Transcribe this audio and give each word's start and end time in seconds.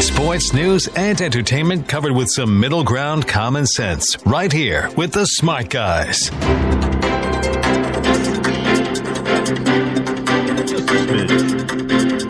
Sports, 0.00 0.54
news, 0.54 0.88
and 0.96 1.20
entertainment 1.20 1.86
covered 1.86 2.12
with 2.12 2.30
some 2.30 2.58
middle 2.58 2.82
ground 2.82 3.28
common 3.28 3.66
sense. 3.66 4.16
Right 4.24 4.50
here 4.50 4.88
with 4.96 5.12
the 5.12 5.26
Smart 5.26 5.68
Guys. 5.68 6.30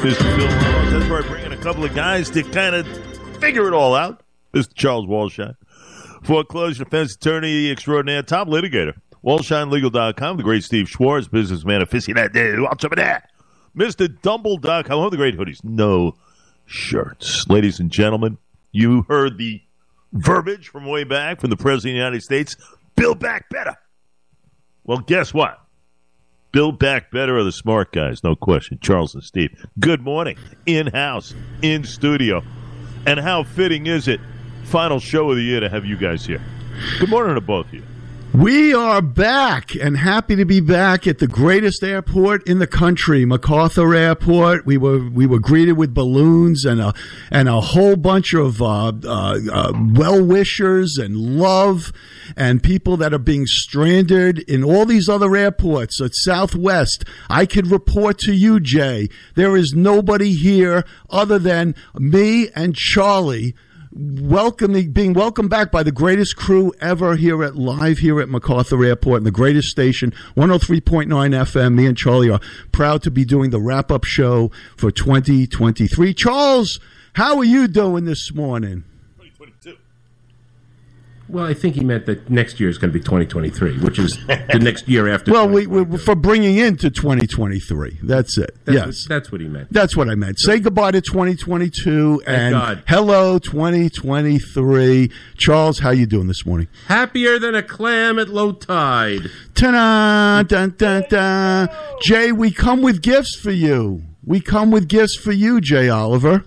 Mr. 0.01 0.37
Phil 0.37 0.49
Ramos. 0.49 0.93
That's 0.93 1.09
where 1.09 1.23
I 1.23 1.29
bring 1.29 1.45
in 1.45 1.53
a 1.53 1.57
couple 1.59 1.85
of 1.85 1.95
guys 1.95 2.29
to 2.31 2.43
kind 2.43 2.75
of 2.75 2.87
figure 3.39 3.69
it 3.69 3.75
all 3.75 3.95
out. 3.95 4.25
Mr. 4.53 4.75
Charles 4.75 5.07
Walshine, 5.07 5.55
foreclosure 6.25 6.83
defense 6.83 7.15
attorney 7.15 7.71
extraordinaire, 7.71 8.23
top 8.25 8.49
litigator. 8.49 8.95
WalshineLegal.com, 9.25 10.39
the 10.39 10.43
great 10.43 10.65
Steve 10.65 10.89
Schwartz, 10.89 11.29
businessman 11.29 11.83
aficionado. 11.83 12.63
What's 12.63 12.85
up 12.85 12.97
there? 12.97 13.23
Mr. 13.77 14.09
Dumble.com, 14.23 14.99
one 14.99 15.07
of 15.07 15.13
the 15.13 15.17
great 15.17 15.39
hoodies. 15.39 15.63
No 15.63 16.17
shirts. 16.71 17.47
Ladies 17.49 17.81
and 17.81 17.91
gentlemen, 17.91 18.39
you 18.73 19.05
heard 19.09 19.39
the 19.39 19.61
verbiage 20.13 20.69
from 20.69 20.87
way 20.87 21.05
back 21.05 21.41
from 21.41 21.51
the 21.51 21.57
President 21.57 21.91
of 21.91 21.95
the 21.95 22.05
United 22.05 22.23
States. 22.23 22.57
Build 22.97 23.19
back 23.19 23.51
better. 23.51 23.77
Well, 24.85 24.99
guess 24.99 25.35
what? 25.35 25.59
Build 26.53 26.79
back 26.79 27.11
better 27.11 27.37
are 27.39 27.45
the 27.45 27.53
smart 27.53 27.93
guys, 27.93 28.25
no 28.25 28.35
question. 28.35 28.79
Charles 28.81 29.15
and 29.15 29.23
Steve. 29.23 29.51
Good 29.79 30.01
morning. 30.01 30.37
In 30.67 30.89
house, 30.89 31.35
in 31.63 31.85
studio. 31.85 32.43
And 33.07 33.21
how 33.21 33.45
fitting 33.45 33.87
is 33.87 34.09
it? 34.09 34.21
Final 34.65 35.01
show 35.01 35.31
of 35.31 35.37
the 35.37 35.43
year 35.43 35.61
to 35.61 35.69
have 35.69 35.85
you 35.85 35.97
guys 35.97 36.27
here. 36.27 36.43
Good 36.99 37.09
morning 37.09 37.35
to 37.35 37.41
both 37.41 37.67
of 37.67 37.75
you. 37.75 37.83
We 38.33 38.73
are 38.73 39.03
back 39.03 39.75
and 39.75 39.97
happy 39.97 40.37
to 40.37 40.45
be 40.45 40.61
back 40.61 41.09
at 41.09 41.19
the 41.19 41.27
greatest 41.27 41.83
airport 41.83 42.47
in 42.47 42.61
the 42.61 42.67
country, 42.69 43.25
MacArthur 43.25 43.93
Airport. 43.93 44.65
We 44.65 44.79
were 44.79 45.11
we 45.11 45.27
were 45.27 45.41
greeted 45.41 45.73
with 45.73 45.93
balloons 45.93 46.65
and 46.65 46.81
a 46.81 46.95
and 47.33 47.49
a 47.49 47.61
whole 47.61 47.97
bunch 47.97 48.33
of 48.33 48.63
uh, 48.63 48.93
uh, 49.05 49.39
uh, 49.53 49.73
well 49.95 50.25
wishers 50.25 50.97
and 50.97 51.17
love 51.41 51.93
and 52.37 52.63
people 52.63 52.97
that 52.99 53.13
are 53.13 53.19
being 53.19 53.47
stranded 53.47 54.39
in 54.49 54.63
all 54.63 54.87
these 54.87 55.09
other 55.09 55.35
airports 55.35 56.01
at 56.01 56.15
Southwest. 56.15 57.05
I 57.29 57.47
could 57.47 57.67
report 57.67 58.19
to 58.21 58.33
you, 58.33 58.61
Jay, 58.61 59.09
there 59.35 59.57
is 59.57 59.73
nobody 59.75 60.35
here 60.35 60.85
other 61.11 61.41
than 61.41 61.75
me 61.99 62.49
and 62.55 62.77
Charlie 62.77 63.57
welcoming 63.93 64.93
being 64.93 65.13
welcomed 65.15 65.51
back 65.51 65.73
by 65.73 65.83
the 65.83 65.91
greatest 65.91 66.37
crew 66.37 66.73
ever 66.81 67.17
here 67.17 67.43
at 67.43 67.57
live 67.57 67.99
here 67.99 68.21
at 68.21 68.29
MacArthur 68.29 68.85
Airport 68.85 69.17
and 69.17 69.27
the 69.27 69.33
greatest 69.33 69.69
station 69.69 70.13
103.9 70.37 71.09
FM 71.09 71.75
me 71.75 71.87
and 71.87 71.97
Charlie 71.97 72.31
are 72.31 72.41
proud 72.71 73.03
to 73.03 73.11
be 73.11 73.25
doing 73.25 73.51
the 73.51 73.61
wrap 73.61 73.91
up 73.91 74.05
show 74.05 74.53
for 74.77 74.93
2023 74.93 76.15
Charles 76.15 76.79
how 77.15 77.39
are 77.39 77.45
you 77.45 77.67
doing 77.67 78.05
this 78.05 78.33
morning 78.33 78.85
Well, 81.31 81.45
I 81.47 81.55
think 81.55 81.77
he 81.77 81.85
meant 81.85 82.07
that 82.07 82.29
next 82.29 82.59
year 82.61 82.69
is 82.69 82.77
going 82.79 82.93
to 82.93 82.99
be 82.99 83.03
2023, 83.05 83.79
which 83.79 83.99
is 83.99 84.17
the 84.27 84.59
next 84.61 84.89
year 84.89 85.09
after. 85.09 85.31
well 85.33 85.49
we, 85.49 85.67
we 85.67 85.97
for 85.99 86.15
bringing 86.15 86.57
into 86.59 86.91
2023 86.91 87.99
that's 88.03 88.37
it 88.37 88.57
That's 88.65 88.75
yes 88.77 88.87
what, 88.87 88.97
that's 89.09 89.33
what 89.33 89.41
he 89.41 89.47
meant. 89.49 89.73
That's 89.73 89.97
what 89.97 90.09
I 90.09 90.15
meant. 90.17 90.41
Say 90.41 90.59
goodbye 90.59 90.91
to 90.93 91.01
2022 91.01 92.23
and 92.27 92.53
God. 92.55 92.83
hello 92.89 93.39
2023. 93.39 95.11
Charles, 95.37 95.79
how 95.79 95.91
you 95.91 96.07
doing 96.07 96.27
this 96.27 96.45
morning? 96.45 96.69
Happier 96.87 97.39
than 97.39 97.55
a 97.55 97.63
clam 97.63 98.19
at 98.19 98.29
low 98.29 98.53
tide. 98.53 99.31
Ta-da, 99.55 100.43
dun, 100.43 100.75
dun, 100.77 101.05
dun. 101.09 101.69
Jay, 102.03 102.33
we 102.33 102.51
come 102.51 102.83
with 102.83 103.03
gifts 103.03 103.37
for 103.39 103.51
you. 103.53 104.03
We 104.25 104.41
come 104.41 104.71
with 104.71 104.89
gifts 104.89 105.17
for 105.17 105.33
you, 105.33 105.61
Jay 105.61 105.89
Oliver. 105.89 106.45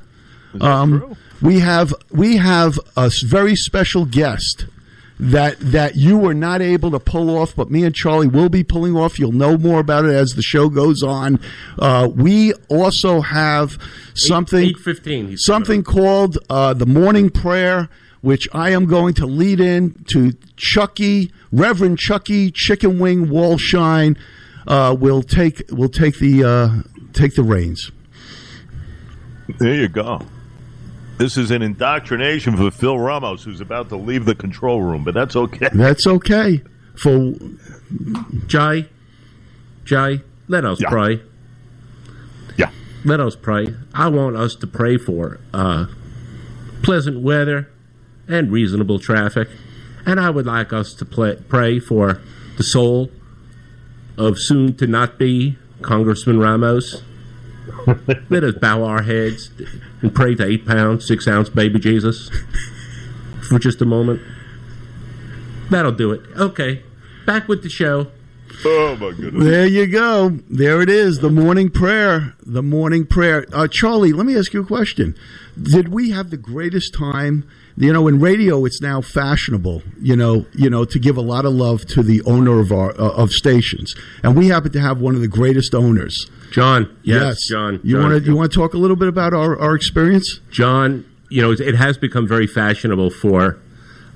Um, 0.62 1.16
we 1.42 1.60
have 1.60 1.94
we 2.12 2.38
have 2.38 2.78
a 2.96 3.06
s- 3.06 3.22
very 3.22 3.56
special 3.56 4.06
guest 4.06 4.66
that 5.32 5.58
that 5.60 5.96
you 5.96 6.18
were 6.18 6.34
not 6.34 6.62
able 6.62 6.92
to 6.92 7.00
pull 7.00 7.30
off, 7.30 7.56
but 7.56 7.72
me 7.72 7.86
and 7.86 7.96
Charlie 7.96 8.28
will 8.28 8.50
be 8.50 8.64
pulling 8.64 8.96
off. 8.96 9.18
You'll 9.18 9.32
know 9.32 9.58
more 9.58 9.80
about 9.80 10.04
it 10.04 10.14
as 10.14 10.32
the 10.32 10.42
show 10.42 10.68
goes 10.68 11.02
on. 11.02 11.40
Uh, 11.80 12.10
we 12.14 12.54
also 12.68 13.22
have 13.22 13.78
something 14.16 14.66
Eight 14.66 14.80
fifteen. 14.80 15.30
He's 15.30 15.46
something 15.46 15.82
called 15.84 16.38
uh, 16.50 16.74
the 16.74 16.86
morning 16.86 17.30
prayer, 17.30 17.88
which 18.20 18.50
I 18.54 18.72
am 18.72 18.86
going 18.86 19.14
to 19.16 19.26
lead 19.26 19.62
in 19.62 20.04
to 20.12 20.34
Chucky, 20.58 21.32
Reverend 21.54 22.00
Chucky 22.00 22.52
Chicken 22.52 23.00
Wing 23.00 23.28
Walshine. 23.28 24.18
Uh, 24.68 24.96
will 25.00 25.24
take 25.24 25.64
will 25.72 25.90
take 25.90 26.20
the 26.20 26.44
uh, 26.44 26.70
take 27.14 27.36
the 27.36 27.44
reins. 27.44 27.92
There 29.60 29.76
you 29.76 29.88
go. 29.88 30.22
This 31.18 31.38
is 31.38 31.52
an 31.52 31.62
indoctrination 31.62 32.58
for 32.58 32.72
Phil 32.72 32.98
Ramos, 32.98 33.44
who's 33.44 33.62
about 33.62 33.90
to 33.90 33.96
leave 33.96 34.26
the 34.26 34.36
control 34.36 34.82
room, 34.82 35.04
but 35.04 35.14
that's 35.14 35.36
okay. 35.36 35.70
That's 35.74 36.08
okay. 36.08 36.62
For 36.96 37.34
Jay, 38.48 38.90
Jay, 39.86 40.22
let 40.48 40.66
us 40.66 40.82
Yeah. 40.82 40.90
pray. 40.90 41.22
Yeah. 42.58 42.70
Let 43.06 43.20
us 43.20 43.36
pray. 43.36 43.68
I 43.94 44.08
want 44.08 44.36
us 44.36 44.56
to 44.56 44.68
pray 44.68 44.98
for 44.98 45.40
uh, 45.54 45.86
pleasant 46.82 47.22
weather 47.22 47.70
and 48.28 48.52
reasonable 48.52 49.00
traffic, 49.00 49.50
and 50.06 50.20
I 50.20 50.30
would 50.30 50.46
like 50.48 50.74
us 50.74 50.94
to 50.96 51.06
play, 51.06 51.38
pray 51.48 51.80
for 51.80 52.20
the 52.58 52.64
soul 52.64 53.12
of 54.18 54.38
soon 54.40 54.76
to 54.78 54.88
not 54.88 55.18
be 55.20 55.58
Congressman 55.82 56.40
Ramos. 56.40 57.02
Let 58.30 58.44
us 58.44 58.56
bow 58.56 58.84
our 58.84 59.04
heads 59.04 59.52
and 60.02 60.14
pray 60.14 60.36
to 60.36 60.46
eight 60.46 60.66
pound, 60.66 61.04
six 61.04 61.28
ounce 61.28 61.50
baby 61.50 61.80
Jesus 61.80 62.30
for 63.48 63.60
just 63.60 63.82
a 63.82 63.86
moment. 63.86 64.22
That'll 65.70 65.92
do 65.92 66.12
it. 66.12 66.22
Okay, 66.38 66.84
back 67.26 67.48
with 67.48 67.64
the 67.64 67.70
show. 67.70 68.08
Oh, 68.66 68.96
my 68.96 69.12
goodness. 69.12 69.44
there 69.44 69.66
you 69.66 69.88
go. 69.88 70.38
There 70.50 70.82
it 70.82 70.90
is. 70.90 71.20
The 71.20 71.30
morning 71.30 71.70
prayer. 71.70 72.36
The 72.46 72.64
morning 72.64 73.06
prayer. 73.06 73.46
Uh, 73.52 73.68
Charlie, 73.68 74.14
let 74.14 74.26
me 74.26 74.38
ask 74.38 74.54
you 74.54 74.62
a 74.62 74.66
question. 74.66 75.16
Did 75.62 75.90
we 75.90 76.12
have 76.12 76.30
the 76.30 76.38
greatest 76.38 76.94
time? 76.94 77.50
You 77.76 77.92
know, 77.92 78.08
in 78.08 78.20
radio, 78.20 78.64
it's 78.66 78.82
now 78.82 79.02
fashionable. 79.02 79.82
You 80.00 80.16
know, 80.16 80.46
you 80.54 80.70
know, 80.70 80.86
to 80.86 81.00
give 81.00 81.18
a 81.18 81.22
lot 81.22 81.46
of 81.46 81.54
love 81.54 81.86
to 81.88 82.04
the 82.04 82.22
owner 82.24 82.60
of 82.60 82.72
our 82.72 82.92
uh, 82.92 83.14
of 83.16 83.32
stations, 83.32 83.96
and 84.22 84.38
we 84.38 84.50
happen 84.50 84.72
to 84.74 84.80
have 84.80 85.02
one 85.02 85.16
of 85.16 85.22
the 85.22 85.28
greatest 85.28 85.74
owners. 85.74 86.30
John, 86.54 86.96
yes, 87.02 87.48
John. 87.50 87.80
You 87.84 87.98
want 87.98 88.24
to 88.24 88.30
you 88.30 88.36
want 88.36 88.52
to 88.52 88.60
talk 88.60 88.76
a 88.76 88.78
little 88.78 88.96
bit 88.96 89.08
about 89.08 89.34
our, 89.34 89.60
our 89.60 89.74
experience? 89.74 90.40
John, 90.52 91.04
you 91.30 91.42
know, 91.42 91.52
it 91.52 91.74
has 91.74 91.98
become 91.98 92.28
very 92.28 92.46
fashionable 92.46 93.10
for 93.10 93.60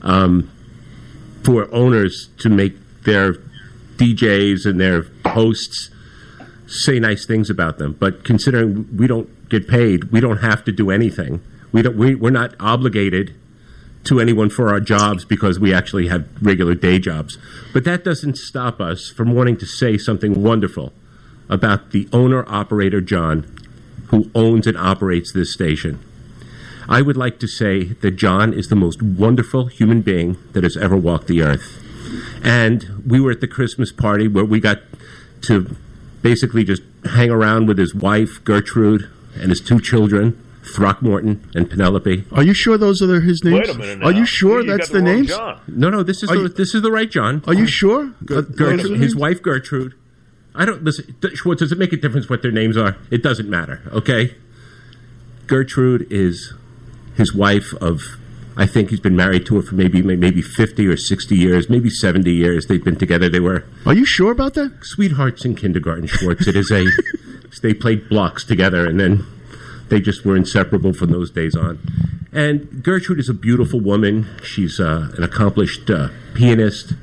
um, 0.04 0.52
for 1.44 1.68
owners 1.74 2.30
to 2.42 2.50
make 2.50 2.76
their 3.06 3.34
DJs 3.96 4.68
and 4.68 4.80
their 4.80 5.08
hosts 5.26 5.90
say 6.68 7.00
nice 7.00 7.26
things 7.26 7.50
about 7.50 7.80
them. 7.80 7.98
But 8.00 8.24
considering 8.24 8.96
we 8.96 9.08
don't 9.08 9.50
get 9.50 9.68
paid, 9.68 10.12
we 10.12 10.20
don't 10.20 10.38
have 10.38 10.64
to 10.66 10.72
do 10.72 10.92
anything. 10.92 11.42
We 11.72 11.82
don't. 11.82 11.98
We, 11.98 12.14
we're 12.14 12.30
not 12.30 12.54
obligated 12.60 13.34
to 14.04 14.20
anyone 14.20 14.52
for 14.52 14.70
our 14.70 14.80
jobs 14.80 15.26
because 15.26 15.60
we 15.60 15.74
actually 15.74 16.08
have 16.10 16.30
regular 16.40 16.76
day 16.76 17.00
jobs. 17.00 17.40
But 17.74 17.84
that 17.86 18.04
doesn't 18.04 18.38
stop 18.38 18.80
us 18.80 19.10
from 19.10 19.34
wanting 19.34 19.58
to 19.58 19.66
say 19.66 19.98
something 19.98 20.44
wonderful 20.44 20.94
about 21.50 21.92
the 21.92 22.08
owner 22.12 22.44
operator 22.48 23.02
John, 23.02 23.46
who 24.08 24.30
owns 24.36 24.68
and 24.68 24.78
operates 24.78 25.32
this 25.34 25.54
station. 25.54 26.00
I 26.90 27.02
would 27.02 27.18
like 27.18 27.40
to 27.40 27.48
say 27.48 27.84
that 27.86 28.12
John 28.12 28.54
is 28.54 28.68
the 28.70 28.76
most 28.76 29.02
wonderful 29.02 29.66
human 29.68 30.02
being 30.02 30.38
that 30.54 30.64
has 30.64 30.78
ever 30.78 30.96
walked 30.96 31.28
the 31.28 31.42
earth. 31.42 31.84
And 32.44 33.04
we 33.06 33.20
were 33.20 33.32
at 33.32 33.42
the 33.42 33.48
Christmas 33.48 33.92
party 33.92 34.28
where 34.30 34.46
we 34.46 34.60
got 34.62 34.80
to 35.42 35.76
basically 36.22 36.64
just 36.64 36.82
hang 37.06 37.30
around 37.30 37.68
with 37.68 37.78
his 37.78 37.94
wife, 37.94 38.42
Gertrude, 38.46 39.10
and 39.36 39.50
his 39.50 39.60
two 39.60 39.82
children, 39.82 40.42
Throckmorton 40.74 41.50
and 41.54 41.70
Penelope. 41.70 42.24
Are 42.32 42.44
you 42.44 42.54
sure 42.54 42.78
those 42.78 43.02
are 43.02 43.20
his 43.22 43.44
names? 43.44 43.68
Wait 43.68 43.76
a 43.76 43.78
minute. 43.78 44.04
Are 44.06 44.12
you 44.14 44.26
sure 44.26 44.62
You 44.62 44.68
that's 44.78 44.88
the 44.90 45.00
the, 45.00 45.04
wrong 45.04 45.16
names? 45.16 45.28
John. 45.28 45.62
No, 45.68 45.90
no, 45.90 46.04
this 46.04 46.24
is 46.24 46.30
Are 46.32 46.36
the, 46.36 46.42
you- 46.44 46.48
this 46.50 46.74
is 46.74 46.82
the 46.82 46.92
right 46.92 47.10
John. 47.12 47.44
Are 47.48 47.54
you 47.54 47.68
sure? 47.68 48.14
Gert- 48.26 48.56
those 48.58 48.86
are 48.86 48.90
the 48.90 48.96
his 48.96 49.16
wife 49.16 49.42
Gertrude. 49.42 49.94
I 50.58 50.66
don't 50.66 50.84
listen. 50.84 51.16
Schwartz, 51.36 51.60
does 51.60 51.72
it 51.72 51.78
make 51.78 51.94
a 51.94 51.98
difference 51.98 52.30
what 52.30 52.42
their 52.42 52.52
names 52.52 52.76
are? 52.76 52.98
It 53.12 53.22
doesn't 53.24 53.50
matter. 53.50 53.82
Okay. 53.92 54.36
Gertrude 55.46 56.12
is 56.12 56.54
his 57.16 57.34
wife 57.34 57.74
of. 57.76 58.02
I 58.60 58.66
think 58.66 58.90
he's 58.90 59.00
been 59.00 59.16
married 59.16 59.46
to 59.46 59.58
her 59.58 59.62
for 59.62 59.76
maybe 59.76 60.02
maybe 60.02 60.42
fifty 60.42 60.88
or 60.88 60.98
sixty 60.98 61.36
years, 61.36 61.70
maybe 61.70 61.92
seventy 61.92 62.34
years. 62.34 62.66
They've 62.66 62.84
been 62.84 62.96
together. 62.98 63.30
They 63.30 63.40
were 63.40 63.66
Are 63.86 63.94
you 63.94 64.04
sure 64.06 64.32
about 64.32 64.56
that? 64.56 64.80
sweethearts 64.82 65.46
in 65.46 65.56
kindergarten. 65.56 66.08
Schwartz. 66.08 66.48
It 66.48 66.56
is 66.56 66.72
a. 66.72 66.86
they 67.62 67.74
played 67.76 68.10
blocks 68.10 68.44
together, 68.44 68.86
and 68.88 69.00
then 69.00 69.26
they 69.90 70.02
just 70.02 70.26
were 70.26 70.36
inseparable 70.36 70.92
from 70.94 71.12
those 71.12 71.30
days 71.30 71.56
on. 71.56 71.80
And 72.34 72.84
Gertrude 72.84 73.20
is 73.20 73.30
a 73.30 73.34
beautiful 73.34 73.80
woman. 73.80 74.28
She's 74.44 74.80
uh, 74.80 75.12
an 75.16 75.24
accomplished 75.24 75.90
uh, 75.90 76.10
pianist. 76.34 76.94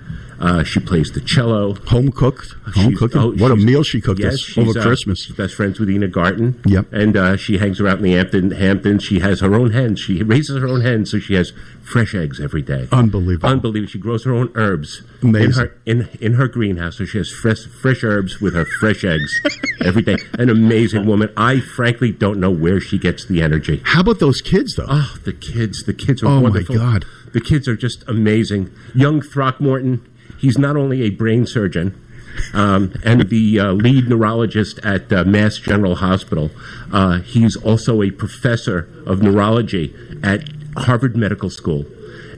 Uh, 0.45 0.63
she 0.63 0.79
plays 0.79 1.11
the 1.13 1.21
cello. 1.23 1.75
Home 1.87 2.13
cooked, 2.13 2.55
home 2.75 2.95
cooking. 2.95 3.21
oh, 3.21 3.33
what 3.33 3.51
a 3.51 3.57
meal 3.57 3.83
she 3.83 4.01
cooked 4.01 4.21
yes, 4.21 4.35
us 4.35 4.59
over 4.59 4.79
uh, 4.79 4.83
Christmas. 4.83 5.25
she's 5.25 5.35
best 5.35 5.55
friends 5.55 5.81
with 5.81 5.89
Ina 5.89 6.09
Garten. 6.09 6.61
Yep. 6.67 6.93
And 6.93 7.17
uh, 7.17 7.37
she 7.37 7.57
hangs 7.59 7.81
around 7.81 7.99
in 7.99 8.03
the 8.05 8.13
Hampton, 8.13 8.51
Hamptons. 8.51 9.03
She 9.03 9.21
has 9.21 9.41
her 9.41 9.55
own 9.55 9.71
hens. 9.71 10.01
She 10.01 10.23
raises 10.23 10.61
her 10.61 10.69
own 10.69 10.83
hens, 10.83 11.11
so 11.11 11.19
she 11.19 11.33
has 11.35 11.53
fresh 11.83 12.15
eggs 12.15 12.41
every 12.41 12.63
day. 12.63 12.89
Unbelievable. 12.93 13.49
Unbelievable. 13.49 13.91
She 13.91 13.99
grows 13.99 14.25
her 14.25 14.35
own 14.35 14.53
herbs 14.55 15.03
Amazing. 15.23 15.51
in 15.87 16.01
her 16.01 16.09
in 16.11 16.19
in 16.21 16.35
her 16.35 16.49
greenhouse, 16.49 16.99
so 16.99 17.05
she 17.07 17.19
has 17.19 17.31
fresh 17.31 17.65
fresh 17.67 18.05
herbs 18.05 18.41
with 18.41 18.55
her 18.55 18.67
fresh 18.81 19.03
eggs 19.05 19.41
every 19.85 20.03
day. 20.03 20.17
An 20.39 20.51
amazing 20.51 21.07
woman. 21.07 21.33
I 21.37 21.61
frankly 21.61 22.13
don't 22.13 22.39
know 22.39 22.51
where 22.51 22.81
she 22.81 22.99
gets 22.99 23.25
the 23.25 23.41
energy. 23.43 23.81
How 23.85 24.01
about 24.01 24.19
those 24.19 24.41
kids 24.41 24.77
though? 24.77 24.87
Oh, 24.89 25.17
the 25.25 25.33
kids! 25.33 25.85
The 25.85 25.95
kids 25.95 26.23
are 26.23 26.27
Oh, 26.27 26.41
my. 26.41 26.63
God. 26.63 27.05
The 27.33 27.41
kids 27.41 27.67
are 27.67 27.77
just 27.77 28.05
amazing. 28.09 28.71
Young 28.95 29.21
Throckmorton, 29.21 30.07
he's 30.45 30.59
not 30.59 30.77
only 30.77 31.03
a 31.03 31.11
brain 31.11 31.47
surgeon 31.47 31.99
um, 32.53 32.93
and 33.03 33.31
the 33.31 33.59
uh, 33.59 33.73
lead 33.73 34.09
neurologist 34.09 34.79
at 34.85 35.11
uh, 35.11 35.25
Mass 35.25 35.57
General 35.57 35.97
Hospital, 35.97 36.51
uh, 36.93 37.21
he's 37.21 37.57
also 37.57 38.03
a 38.03 38.11
professor 38.11 38.89
of 39.07 39.23
neurology 39.23 39.95
at 40.23 40.49
Harvard 40.77 41.17
Medical 41.17 41.49
School. 41.49 41.87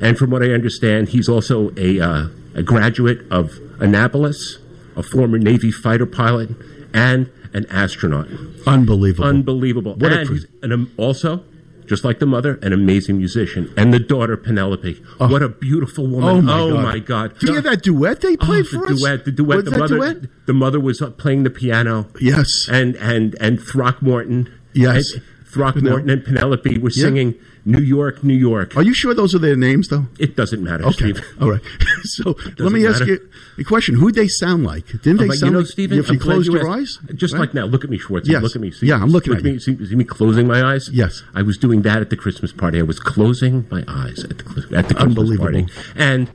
And 0.01 0.17
from 0.17 0.31
what 0.31 0.43
I 0.43 0.53
understand, 0.53 1.09
he's 1.09 1.29
also 1.29 1.73
a, 1.77 2.01
uh, 2.01 2.29
a 2.55 2.63
graduate 2.63 3.21
of 3.31 3.59
Annapolis, 3.81 4.59
a 4.95 5.03
former 5.03 5.39
Navy 5.39 5.73
fighter 5.73 6.07
pilot, 6.07 6.51
and 6.95 7.31
an 7.53 7.67
astronaut. 7.71 8.29
Unbelievable. 8.67 9.29
Unbelievable. 9.29 9.95
What 9.97 10.13
a 10.13 10.21
and 10.21 10.29
cr- 10.29 10.35
he's 10.35 10.47
an, 10.63 10.73
um, 10.73 10.93
also, 10.97 11.43
just 11.87 12.05
like 12.05 12.19
the 12.19 12.27
mother, 12.27 12.59
an 12.63 12.73
amazing 12.73 13.19
musician. 13.19 13.73
And 13.77 13.93
the 13.93 13.99
daughter, 13.99 14.37
Penelope. 14.37 15.03
What 15.19 15.43
a 15.43 15.49
beautiful 15.49 16.07
woman. 16.07 16.49
Oh 16.49 16.71
my 16.71 16.73
god! 16.73 16.83
my 16.83 16.99
God. 16.99 17.39
Did 17.39 17.43
you 17.49 17.53
hear 17.55 17.63
that 17.63 17.83
duet 17.83 18.21
they 18.21 18.35
Oh, 18.35 18.45
played 18.47 18.65
the 18.67 18.69
for 18.71 18.87
us? 18.93 19.01
duet, 19.01 19.25
the 19.25 19.33
duet, 19.33 19.65
the 19.65 19.71
mother, 19.79 19.97
duet? 19.97 20.17
the 20.47 20.53
mother 20.55 20.81
was 20.81 21.01
uh, 21.01 21.11
playing 21.11 21.43
the 21.45 21.51
piano, 21.51 22.09
Yes. 22.21 22.69
and 22.71 22.97
and 22.97 23.35
and 23.41 23.61
Throckmorton, 23.61 24.49
Yes. 24.75 25.13
and 25.15 25.23
Throckmorton 25.47 26.11
and 26.11 26.25
Penelope 26.25 26.79
were 26.79 26.91
Yeah. 26.91 27.03
singing 27.05 27.35
"New 27.67 27.81
York, 27.81 28.25
New 28.25 28.35
York." 28.35 28.77
Are 28.77 28.83
you 28.83 28.95
sure 28.95 29.13
those 29.13 29.35
are 29.35 29.39
their 29.39 29.57
names 29.57 29.89
though? 29.89 30.07
It 30.19 30.37
doesn't 30.37 30.63
matter, 30.63 30.85
Okay. 30.87 31.13
Steve. 31.13 31.21
All 31.41 31.51
right. 31.51 31.61
so 32.05 32.37
let 32.59 32.73
me 32.73 32.87
ask 32.87 33.05
you 33.07 33.19
a 33.59 33.65
question. 33.65 33.97
Who'd 33.97 34.15
they 34.15 34.29
sound 34.29 34.65
like? 34.65 34.87
Didn't 35.03 35.19
they 35.19 35.27
But 35.29 35.37
sound 35.37 35.51
you 35.51 35.53
know, 35.53 35.59
like 35.59 35.67
Stephen, 35.69 35.99
if 35.99 36.07
you 36.09 36.13
I'm 36.15 36.19
glad 36.19 36.33
closed 36.35 36.47
you 36.49 36.59
your 36.59 36.69
eyes? 36.71 36.99
Just 37.15 37.35
Right? 37.35 37.41
like 37.41 37.55
now, 37.55 37.65
look 37.67 37.85
at 37.85 37.91
me, 37.91 37.99
Schwartz. 37.99 38.29
Yes. 38.29 38.43
Look 38.43 38.55
at 38.57 38.63
me. 38.63 38.73
Yeah, 38.81 38.97
I'm 39.03 39.11
looking 39.11 39.33
look 39.33 39.41
at 39.41 39.45
me. 39.45 39.53
you. 39.53 39.61
See, 39.61 39.77
see 39.87 39.95
me 39.97 40.05
closing 40.05 40.47
my 40.47 40.63
eyes? 40.63 40.89
Yes. 40.91 41.23
I 41.35 41.43
was 41.43 41.59
doing 41.59 41.83
that 41.83 42.01
at 42.01 42.11
the 42.11 42.17
Christmas 42.17 42.53
party. 42.53 42.79
I 42.79 42.83
was 42.83 42.99
closing 43.01 43.67
my 43.71 43.85
eyes 43.89 44.25
at 44.25 44.39
the 44.39 44.77
at 44.77 44.89
the 44.89 44.95
Christmas 44.95 45.37
party, 45.39 45.67
and 45.95 46.31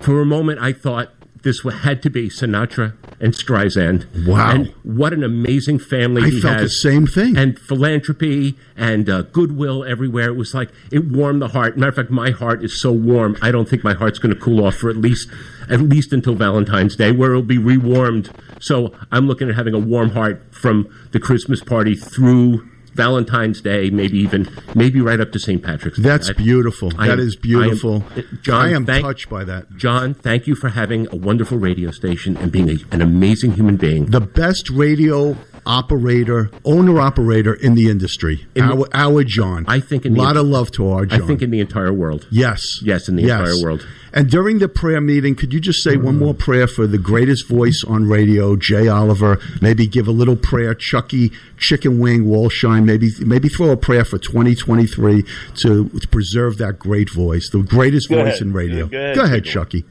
for 0.00 0.20
a 0.20 0.26
moment, 0.26 0.60
I 0.60 0.72
thought 0.72 1.12
this 1.46 1.62
had 1.62 2.02
to 2.02 2.10
be 2.10 2.28
Sinatra 2.28 2.94
and 3.20 3.32
Streisand. 3.32 4.26
Wow. 4.26 4.50
And 4.50 4.74
what 4.82 5.12
an 5.12 5.22
amazing 5.22 5.78
family 5.78 6.22
I 6.22 6.30
he 6.30 6.40
felt 6.40 6.58
the 6.58 6.68
same 6.68 7.06
thing. 7.06 7.36
And 7.36 7.56
philanthropy 7.56 8.56
and 8.76 9.08
uh, 9.08 9.22
goodwill 9.22 9.84
everywhere. 9.84 10.28
It 10.28 10.36
was 10.36 10.54
like 10.54 10.70
it 10.90 11.04
warmed 11.04 11.40
the 11.40 11.48
heart. 11.48 11.78
Matter 11.78 11.90
of 11.90 11.94
fact, 11.94 12.10
my 12.10 12.32
heart 12.32 12.64
is 12.64 12.80
so 12.82 12.90
warm. 12.90 13.36
I 13.40 13.52
don't 13.52 13.68
think 13.68 13.84
my 13.84 13.94
heart's 13.94 14.18
going 14.18 14.34
to 14.34 14.40
cool 14.40 14.66
off 14.66 14.74
for 14.74 14.90
at 14.90 14.96
least 14.96 15.30
at 15.70 15.80
least 15.80 16.12
until 16.12 16.34
Valentine's 16.34 16.96
Day, 16.96 17.12
where 17.12 17.30
it'll 17.30 17.42
be 17.42 17.58
rewarmed. 17.58 18.30
So 18.60 18.92
I'm 19.12 19.28
looking 19.28 19.48
at 19.48 19.54
having 19.54 19.74
a 19.74 19.78
warm 19.78 20.10
heart 20.10 20.42
from 20.50 20.88
the 21.12 21.20
Christmas 21.20 21.62
party 21.62 21.94
through 21.94 22.68
Valentine's 22.96 23.60
Day, 23.60 23.90
maybe 23.90 24.18
even 24.18 24.48
maybe 24.74 25.00
right 25.00 25.20
up 25.20 25.30
to 25.32 25.38
St. 25.38 25.62
Patrick's. 25.62 25.98
Day. 25.98 26.02
That's 26.08 26.30
I- 26.30 26.32
beautiful. 26.32 26.92
I 26.98 27.06
That 27.08 27.20
am- 27.20 27.26
is 27.26 27.36
beautiful. 27.36 28.04
I 28.10 28.18
am- 28.20 28.24
uh, 28.32 28.36
John, 28.42 28.64
I 28.66 28.70
am 28.72 28.86
thank- 28.86 29.04
touched 29.04 29.28
by 29.28 29.44
that. 29.44 29.76
John, 29.76 30.14
thank 30.14 30.46
you 30.46 30.54
for 30.54 30.70
having 30.70 31.06
a 31.12 31.16
wonderful 31.16 31.58
radio 31.58 31.90
station 31.90 32.36
and 32.36 32.50
being 32.50 32.70
a, 32.70 32.76
an 32.90 33.02
amazing 33.02 33.52
human 33.52 33.76
being. 33.76 34.06
The 34.06 34.20
best 34.20 34.70
radio 34.70 35.36
operator, 35.66 36.50
owner 36.64 37.00
operator 37.00 37.52
in 37.52 37.74
the 37.74 37.90
industry. 37.90 38.46
In 38.54 38.66
the- 38.66 38.88
our, 38.94 39.12
our 39.12 39.24
John. 39.24 39.64
I 39.68 39.80
think 39.80 40.06
in 40.06 40.12
a 40.12 40.14
the- 40.14 40.22
lot 40.22 40.36
of 40.36 40.46
love 40.46 40.70
to 40.72 40.88
our 40.90 41.06
John. 41.06 41.22
I 41.22 41.26
think 41.26 41.42
in 41.42 41.50
the 41.50 41.60
entire 41.60 41.92
world. 41.92 42.26
Yes. 42.30 42.80
Yes, 42.82 43.08
in 43.08 43.16
the 43.16 43.24
entire 43.24 43.60
world. 43.62 43.86
And 44.12 44.30
during 44.30 44.60
the 44.60 44.68
prayer 44.68 45.00
meeting, 45.02 45.34
could 45.34 45.52
you 45.52 45.60
just 45.60 45.82
say 45.82 45.98
one 45.98 46.14
mm. 46.14 46.20
more 46.20 46.32
prayer 46.34 46.66
for 46.66 46.86
the 46.86 46.96
greatest 46.96 47.46
voice 47.46 47.84
on 47.86 48.08
radio, 48.08 48.56
Jay 48.56 48.88
Oliver? 48.88 49.38
Maybe 49.60 49.86
give 49.86 50.08
a 50.08 50.10
little 50.10 50.36
prayer, 50.36 50.74
Chucky 50.74 51.32
Chicken 51.58 51.98
Wing 51.98 52.24
Walshine. 52.24 52.84
Maybe 52.84 53.10
maybe 53.20 53.50
throw 53.50 53.72
a 53.72 53.76
prayer 53.76 54.06
for 54.06 54.16
2023 54.16 55.22
to, 55.56 55.88
to 55.90 56.08
preserve 56.08 56.56
that 56.58 56.78
great 56.78 57.10
voice, 57.10 57.50
the 57.50 57.58
greatest 57.62 58.08
Go 58.08 58.16
voice 58.16 58.28
ahead. 58.28 58.42
in 58.42 58.52
radio. 58.54 58.86
Go 58.86 58.96
ahead, 58.96 59.16
Go 59.16 59.24
ahead, 59.24 59.44
Chucky. 59.44 59.84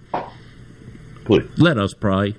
Please. 1.25 1.47
Let 1.57 1.77
us 1.77 1.93
pray. 1.93 2.35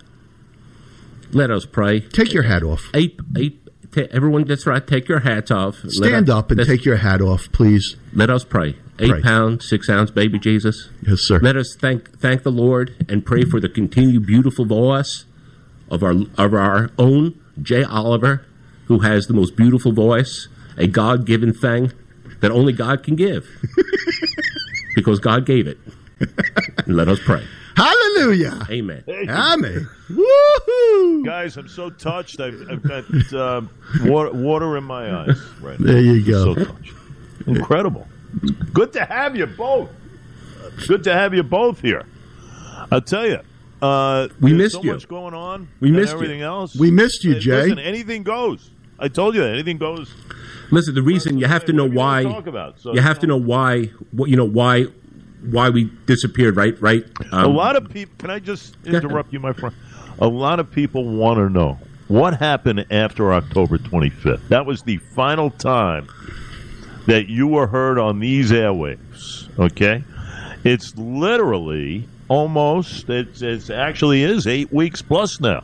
Let 1.33 1.51
us 1.51 1.67
pray. 1.67 2.01
Take 2.01 2.33
your 2.33 2.45
hat 2.45 2.63
off. 2.63 2.89
Eight, 2.95 3.19
eight. 3.37 3.61
ta 3.93 4.03
everyone, 4.11 4.45
that's 4.45 4.67
right. 4.67 4.87
Take 4.87 5.09
your 5.09 5.21
hats 5.21 5.51
off. 5.51 5.77
Stand 5.89 6.29
us- 6.31 6.37
up 6.37 6.51
and 6.51 6.65
take 6.65 6.85
your 6.85 6.97
hat 6.97 7.21
off, 7.21 7.51
please. 7.53 7.97
Let 8.13 8.31
us 8.31 8.45
pray. 8.45 8.77
Eight 8.99 9.11
Pray. 9.11 9.21
pound, 9.21 9.63
six 9.63 9.91
ounce 9.91 10.11
baby 10.11 10.39
Jesus. 10.39 10.89
Yes, 11.07 11.21
sir. 11.21 11.39
Let 11.39 11.55
us 11.57 11.77
thank 11.79 12.19
thank 12.19 12.45
the 12.45 12.51
Lord 12.51 12.95
and 13.11 13.27
pray 13.27 13.43
for 13.45 13.61
the 13.61 13.69
continued 13.69 14.25
beautiful 14.27 14.65
voice 14.65 15.27
of 15.91 16.03
our 16.03 16.15
of 16.39 16.55
our 16.55 16.91
own 16.99 17.39
Jay 17.61 17.85
Oliver, 17.85 18.47
who 18.87 19.01
has 19.01 19.27
the 19.27 19.35
most 19.35 19.55
beautiful 19.55 19.93
voice, 19.93 20.49
a 20.79 20.87
God 20.87 21.27
given 21.27 21.53
thing 21.53 21.93
that 22.41 22.51
only 22.51 22.73
God 22.73 23.03
can 23.03 23.17
give, 23.17 23.47
because 24.95 25.21
God 25.21 25.45
gave 25.45 25.67
it. 25.67 25.79
Let 26.87 27.09
us 27.09 27.19
pray. 27.21 27.45
Hallelujah. 27.77 28.67
Amen. 28.71 29.05
Amen. 29.09 29.89
Woohoo. 30.11 31.25
Guys, 31.25 31.57
I'm 31.59 31.69
so 31.69 31.91
touched. 31.91 32.41
I've, 32.41 32.61
I've 32.71 32.83
got 32.83 33.33
um, 33.35 33.71
water, 34.05 34.33
water 34.33 34.77
in 34.79 34.85
my 34.85 35.15
eyes 35.25 35.39
right 35.61 35.79
now. 35.79 35.87
There 35.93 36.01
you 36.01 36.25
go. 36.25 36.55
So 36.55 36.65
touched. 36.65 36.93
Incredible. 37.47 38.09
Good 38.73 38.93
to 38.95 39.05
have 39.05 39.37
you 39.37 39.47
both. 39.47 39.91
Good 40.89 41.05
to 41.05 41.13
have 41.13 41.35
you 41.35 41.43
both 41.43 41.81
here. 41.81 42.07
I'll 42.91 43.01
tell 43.03 43.27
you. 43.27 43.41
Uh, 43.83 44.29
We 44.41 44.51
there's 44.53 44.59
missed 44.63 44.75
so 44.77 44.83
you. 44.83 44.93
much 44.93 45.07
going 45.07 45.35
on. 45.35 45.69
We 45.81 45.89
and 45.89 45.97
missed 45.99 46.13
you. 46.13 46.17
everything 46.17 46.41
else. 46.43 46.75
We 46.75 46.91
missed 46.91 47.25
you, 47.25 47.39
Jay. 47.39 47.63
Listen, 47.65 47.79
anything 47.79 48.23
goes. 48.23 48.71
I 48.99 49.09
told 49.09 49.35
you 49.35 49.43
that 49.43 49.51
anything 49.53 49.77
goes. 49.77 50.13
Listen, 50.71 50.95
the 50.95 51.03
reason 51.03 51.37
you 51.39 51.47
have 51.47 51.67
to 51.67 51.73
know 51.75 51.87
why 51.89 52.23
talk 52.25 52.47
about. 52.47 52.81
So, 52.81 52.95
you 52.95 53.01
have 53.03 53.19
to 53.21 53.27
know 53.27 53.37
why 53.37 53.91
what 54.13 54.31
you 54.31 54.37
know 54.37 54.47
why 54.47 54.87
why 55.51 55.71
we 55.71 55.91
disappeared, 56.07 56.57
right? 56.57 56.81
Right. 56.81 57.05
A 57.33 57.37
Um, 57.45 57.55
lot 57.55 57.77
of 57.77 57.89
people. 57.91 58.15
Can 58.19 58.31
I 58.31 58.39
just 58.39 58.77
interrupt 58.85 59.33
you, 59.33 59.41
my 59.41 59.53
friend? 59.53 59.75
A 60.19 60.29
lot 60.29 60.61
of 60.61 60.71
people 60.71 61.05
want 61.05 61.39
to 61.39 61.49
know 61.51 61.79
what 62.09 62.35
happened 62.39 62.87
after 62.91 63.33
October 63.33 63.79
25th. 63.79 64.49
That 64.49 64.65
was 64.67 64.83
the 64.83 64.97
final 64.99 65.51
time 65.51 66.09
that 67.07 67.29
you 67.29 67.47
were 67.47 67.67
heard 67.67 67.99
on 67.99 68.19
these 68.21 68.51
airwaves. 68.51 69.49
Okay, 69.59 70.03
it's 70.65 70.97
literally 70.97 72.09
almost. 72.29 73.09
It's, 73.11 73.43
it's 73.43 73.71
actually 73.71 74.23
is 74.23 74.47
eight 74.47 74.73
weeks 74.73 75.03
plus 75.03 75.41
now. 75.41 75.63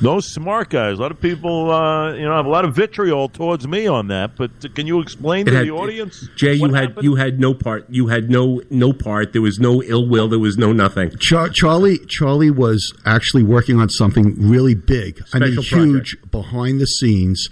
Those 0.00 0.26
smart 0.32 0.70
guys. 0.70 0.98
A 0.98 1.02
lot 1.02 1.10
of 1.12 1.20
people, 1.20 1.70
uh, 1.70 2.12
you 2.14 2.24
know, 2.24 2.34
have 2.34 2.46
a 2.46 2.48
lot 2.50 2.64
of 2.64 2.74
vitriol 2.74 3.28
towards 3.28 3.66
me 3.68 3.86
on 3.86 4.08
that. 4.08 4.36
But 4.36 4.74
can 4.74 4.86
you 4.86 5.00
explain 5.00 5.46
It 5.46 5.50
to 5.52 5.56
had- 5.58 5.66
the 5.66 5.70
audience, 5.72 6.28
Jay, 6.36 6.58
what 6.58 6.70
you 6.70 6.74
had 6.74 6.96
you 7.02 7.14
had 7.16 7.40
no 7.40 7.54
part. 7.54 7.86
You 7.88 8.08
had 8.08 8.30
no 8.30 8.60
no 8.70 8.92
part. 8.92 9.32
There 9.32 9.42
was 9.42 9.58
no 9.58 9.82
ill 9.82 10.06
will. 10.08 10.28
There 10.28 10.38
was 10.38 10.56
no 10.58 10.72
nothing. 10.72 11.10
Char- 11.18 11.48
Charlie 11.48 11.98
Charlie 12.08 12.50
was 12.50 12.92
actually 13.04 13.42
working 13.44 13.80
on 13.80 13.88
something 13.88 14.34
really 14.38 14.74
big. 14.74 15.22
I 15.32 15.38
mean, 15.38 15.52
Special 15.54 15.84
huge 15.84 16.16
behind 16.30 16.80
the 16.80 16.86
scenes, 16.86 17.48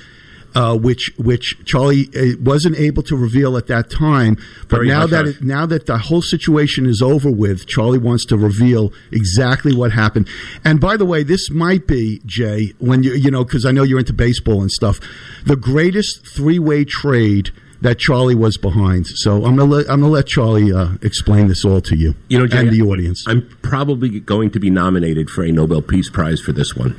uh, 0.54 0.76
which 0.76 1.12
which 1.18 1.56
Charlie 1.64 2.08
uh, 2.16 2.36
wasn't 2.40 2.76
able 2.76 3.02
to 3.04 3.16
reveal 3.16 3.56
at 3.56 3.66
that 3.68 3.90
time. 3.90 4.36
But 4.68 4.76
Very 4.76 4.88
now 4.88 5.06
that 5.06 5.26
it, 5.26 5.42
now 5.42 5.66
that 5.66 5.86
the 5.86 5.98
whole 5.98 6.22
situation 6.22 6.86
is 6.86 7.02
over 7.02 7.30
with, 7.30 7.66
Charlie 7.66 7.98
wants 7.98 8.24
to 8.26 8.36
reveal 8.36 8.92
exactly 9.10 9.74
what 9.74 9.92
happened. 9.92 10.28
And 10.64 10.80
by 10.80 10.96
the 10.96 11.06
way, 11.06 11.22
this 11.22 11.50
might 11.50 11.86
be 11.86 12.20
Jay 12.26 12.72
when 12.78 13.02
you 13.02 13.12
you 13.14 13.30
know 13.30 13.44
because 13.44 13.64
I 13.64 13.72
know 13.72 13.82
you're 13.82 13.98
into 13.98 14.12
baseball 14.12 14.60
and 14.60 14.70
stuff. 14.70 15.00
The 15.44 15.56
greatest 15.56 16.26
three 16.26 16.58
way 16.58 16.84
trade. 16.84 17.50
That 17.82 17.98
Charlie 17.98 18.36
was 18.36 18.56
behind, 18.56 19.08
so 19.08 19.44
I'm 19.44 19.56
gonna 19.56 19.64
let 19.64 19.90
I'm 19.90 20.02
gonna 20.02 20.12
let 20.12 20.28
Charlie 20.28 20.72
uh, 20.72 20.90
explain 21.02 21.48
this 21.48 21.64
all 21.64 21.80
to 21.80 21.96
you, 21.96 22.14
You 22.28 22.38
know, 22.38 22.46
Jay, 22.46 22.58
and 22.58 22.70
the 22.70 22.80
audience. 22.80 23.24
I'm 23.26 23.48
probably 23.60 24.20
going 24.20 24.52
to 24.52 24.60
be 24.60 24.70
nominated 24.70 25.28
for 25.28 25.42
a 25.42 25.50
Nobel 25.50 25.82
Peace 25.82 26.08
Prize 26.08 26.40
for 26.40 26.52
this 26.52 26.76
one. 26.76 26.94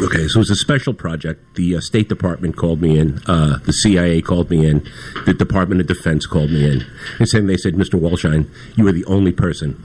Okay, 0.00 0.28
so 0.28 0.36
it 0.36 0.42
was 0.42 0.50
a 0.50 0.56
special 0.56 0.94
project. 0.94 1.56
The 1.56 1.74
uh, 1.74 1.80
State 1.80 2.08
Department 2.08 2.56
called 2.56 2.80
me 2.80 2.98
in, 3.00 3.20
uh, 3.26 3.58
the 3.64 3.72
CIA 3.72 4.22
called 4.22 4.48
me 4.48 4.64
in, 4.64 4.88
the 5.26 5.34
Department 5.34 5.80
of 5.80 5.88
Defense 5.88 6.24
called 6.24 6.50
me 6.52 6.70
in, 6.70 6.86
and 7.18 7.28
saying 7.28 7.48
they 7.48 7.56
said, 7.56 7.74
"Mr. 7.74 7.98
Walshine, 7.98 8.48
you 8.76 8.86
are 8.86 8.92
the 8.92 9.04
only 9.06 9.32
person 9.32 9.82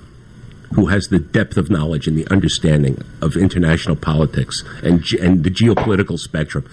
who 0.75 0.87
has 0.87 1.07
the 1.07 1.17
depth 1.17 1.57
of 1.57 1.71
knowledge 1.71 2.07
and 2.07 2.15
the 2.15 2.27
understanding 2.27 3.03
of 3.21 3.35
international 3.35 3.95
politics 3.95 4.63
and 4.83 5.01
ge- 5.01 5.15
and 5.15 5.43
the 5.43 5.49
geopolitical 5.49 6.19
spectrum. 6.19 6.69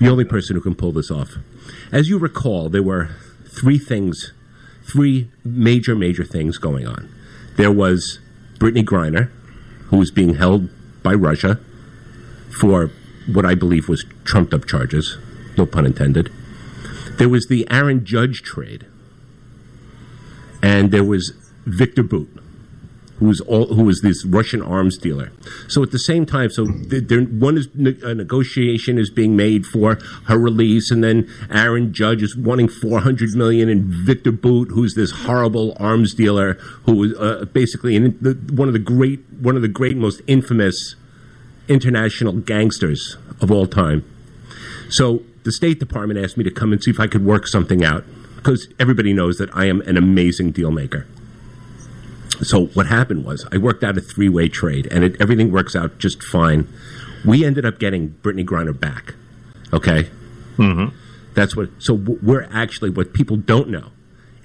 The 0.00 0.08
only 0.08 0.24
person 0.24 0.56
who 0.56 0.62
can 0.62 0.74
pull 0.74 0.92
this 0.92 1.10
off." 1.10 1.36
As 1.92 2.08
you 2.08 2.18
recall, 2.18 2.70
there 2.70 2.82
were 2.82 3.10
three 3.44 3.78
things, 3.78 4.32
three 4.82 5.30
major 5.44 5.94
major 5.94 6.24
things 6.24 6.56
going 6.56 6.86
on. 6.86 7.12
There 7.56 7.72
was 7.72 8.18
Brittney 8.58 8.84
Griner, 8.84 9.30
who 9.88 9.98
was 9.98 10.10
being 10.10 10.36
held 10.36 10.70
by 11.02 11.12
Russia 11.12 11.60
for 12.60 12.90
what 13.32 13.44
I 13.44 13.54
believe 13.54 13.88
was 13.88 14.04
trumped 14.24 14.54
up 14.54 14.66
charges, 14.66 15.18
no 15.56 15.66
pun 15.66 15.86
intended. 15.86 16.32
There 17.18 17.28
was 17.28 17.46
the 17.46 17.66
Aaron 17.70 18.04
Judge 18.04 18.42
trade, 18.42 18.86
and 20.62 20.90
there 20.90 21.04
was 21.04 21.32
Victor 21.66 22.02
Bout, 22.02 22.28
who 23.18 23.26
was 23.26 23.40
all, 23.40 23.74
who 23.74 23.82
was 23.82 24.00
this 24.00 24.24
Russian 24.24 24.62
arms 24.62 24.96
dealer. 24.96 25.32
So 25.66 25.82
at 25.82 25.90
the 25.90 25.98
same 25.98 26.24
time, 26.24 26.50
so 26.50 26.66
there, 26.66 27.20
one 27.22 27.58
is 27.58 27.68
a 28.02 28.14
negotiation 28.14 28.98
is 28.98 29.10
being 29.10 29.34
made 29.36 29.66
for 29.66 29.98
her 30.26 30.38
release, 30.38 30.90
and 30.92 31.02
then 31.02 31.28
Aaron 31.50 31.92
Judge 31.92 32.22
is 32.22 32.36
wanting 32.36 32.68
four 32.68 33.00
hundred 33.00 33.34
million, 33.34 33.68
and 33.68 33.84
Victor 33.84 34.32
Bout, 34.32 34.68
who's 34.68 34.94
this 34.94 35.10
horrible 35.10 35.76
arms 35.80 36.14
dealer, 36.14 36.54
who 36.84 36.94
was 36.94 37.14
uh, 37.18 37.44
basically 37.52 37.96
an, 37.96 38.16
the, 38.20 38.34
one 38.54 38.68
of 38.68 38.72
the 38.72 38.78
great 38.78 39.20
one 39.40 39.56
of 39.56 39.62
the 39.62 39.68
great 39.68 39.96
most 39.96 40.22
infamous 40.26 40.94
international 41.68 42.32
gangsters 42.34 43.16
of 43.40 43.50
all 43.50 43.66
time. 43.66 44.04
So 44.90 45.22
the 45.44 45.52
State 45.52 45.78
Department 45.78 46.18
asked 46.18 46.36
me 46.36 46.44
to 46.44 46.50
come 46.50 46.72
and 46.72 46.82
see 46.82 46.90
if 46.90 47.00
I 47.00 47.06
could 47.06 47.24
work 47.24 47.46
something 47.46 47.84
out 47.84 48.04
because 48.36 48.68
everybody 48.78 49.12
knows 49.12 49.38
that 49.38 49.54
I 49.54 49.66
am 49.66 49.80
an 49.82 49.96
amazing 49.96 50.52
deal 50.52 50.70
maker. 50.70 51.06
So 52.42 52.66
what 52.68 52.86
happened 52.86 53.24
was 53.24 53.46
I 53.50 53.58
worked 53.58 53.82
out 53.82 53.98
a 53.98 54.00
three-way 54.00 54.48
trade, 54.48 54.86
and 54.90 55.04
it, 55.04 55.20
everything 55.20 55.50
works 55.50 55.74
out 55.74 55.98
just 55.98 56.22
fine. 56.22 56.68
We 57.24 57.44
ended 57.44 57.66
up 57.66 57.78
getting 57.78 58.10
Brittney 58.22 58.44
Griner 58.44 58.78
back. 58.78 59.14
Okay, 59.72 60.08
mm-hmm. 60.56 60.94
that's 61.34 61.56
what. 61.56 61.70
So 61.78 61.94
we're 61.94 62.48
actually 62.52 62.90
what 62.90 63.12
people 63.12 63.36
don't 63.36 63.68
know 63.68 63.90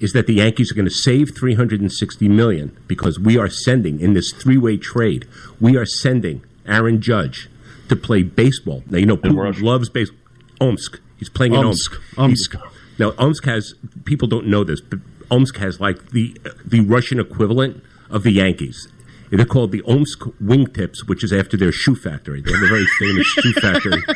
is 0.00 0.12
that 0.12 0.26
the 0.26 0.34
Yankees 0.34 0.72
are 0.72 0.74
going 0.74 0.88
to 0.88 0.90
save 0.90 1.34
360 1.36 2.28
million 2.28 2.76
because 2.88 3.18
we 3.18 3.38
are 3.38 3.48
sending 3.48 4.00
in 4.00 4.12
this 4.12 4.32
three-way 4.32 4.76
trade. 4.76 5.26
We 5.60 5.76
are 5.76 5.86
sending 5.86 6.44
Aaron 6.66 7.00
Judge 7.00 7.48
to 7.88 7.96
play 7.96 8.22
baseball. 8.22 8.82
Now 8.88 8.98
you 8.98 9.06
know 9.06 9.16
Putin 9.16 9.62
loves 9.62 9.88
baseball. 9.88 10.18
Omsk. 10.60 11.00
He's 11.18 11.28
playing 11.28 11.54
in 11.54 11.64
Omsk. 11.64 11.92
Omsk. 11.94 12.18
Omsk. 12.18 12.52
He's- 12.52 12.72
now 12.98 13.12
Omsk 13.18 13.44
has 13.46 13.74
people 14.04 14.28
don't 14.28 14.46
know 14.46 14.62
this, 14.64 14.80
but 14.80 15.00
Omsk 15.30 15.56
has 15.56 15.80
like 15.80 16.10
the 16.10 16.36
the 16.64 16.80
Russian 16.80 17.18
equivalent 17.20 17.82
of 18.10 18.22
the 18.22 18.30
Yankees. 18.32 18.88
They're 19.30 19.44
called 19.44 19.72
the 19.72 19.82
Omsk 19.82 20.20
Wingtips, 20.40 21.08
which 21.08 21.24
is 21.24 21.32
after 21.32 21.56
their 21.56 21.72
shoe 21.72 21.96
factory. 21.96 22.40
They 22.40 22.52
have 22.52 22.62
a 22.62 22.68
very 22.68 22.86
famous 23.00 23.26
shoe 23.26 23.52
factory. 23.54 24.00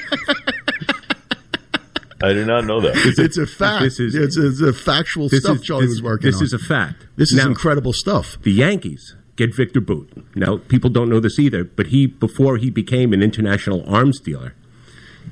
I 2.21 2.33
did 2.33 2.47
not 2.49 2.65
know 2.65 2.81
that. 2.81 2.95
It's 3.19 3.37
a 3.39 3.47
fact. 3.47 3.83
This 3.83 4.01
is- 4.01 4.15
it's, 4.15 4.37
it's 4.37 4.61
a 4.61 4.73
factual 4.73 5.29
This 5.29 5.41
stuff 5.45 5.57
is 5.57 5.63
Charlie 5.63 5.87
this, 5.87 5.91
was 5.97 6.03
working 6.03 6.27
This 6.27 6.37
on. 6.39 6.45
is 6.45 6.53
a 6.53 6.59
fact. 6.59 7.07
this 7.17 7.31
is 7.33 7.37
Now, 7.39 7.47
incredible 7.47 7.93
stuff. 7.93 8.39
The 8.43 8.51
Yankees 8.53 9.15
get 9.39 9.55
Victor 9.55 9.81
Bout. 9.81 10.11
Now, 10.37 10.59
people 10.59 10.91
don't 10.91 11.09
know 11.09 11.21
this 11.21 11.39
either, 11.39 11.65
but 11.65 11.87
he 11.87 12.07
before 12.07 12.59
he 12.59 12.69
became 12.69 13.15
an 13.15 13.23
international 13.23 13.83
arms 13.89 14.21
dealer, 14.21 14.55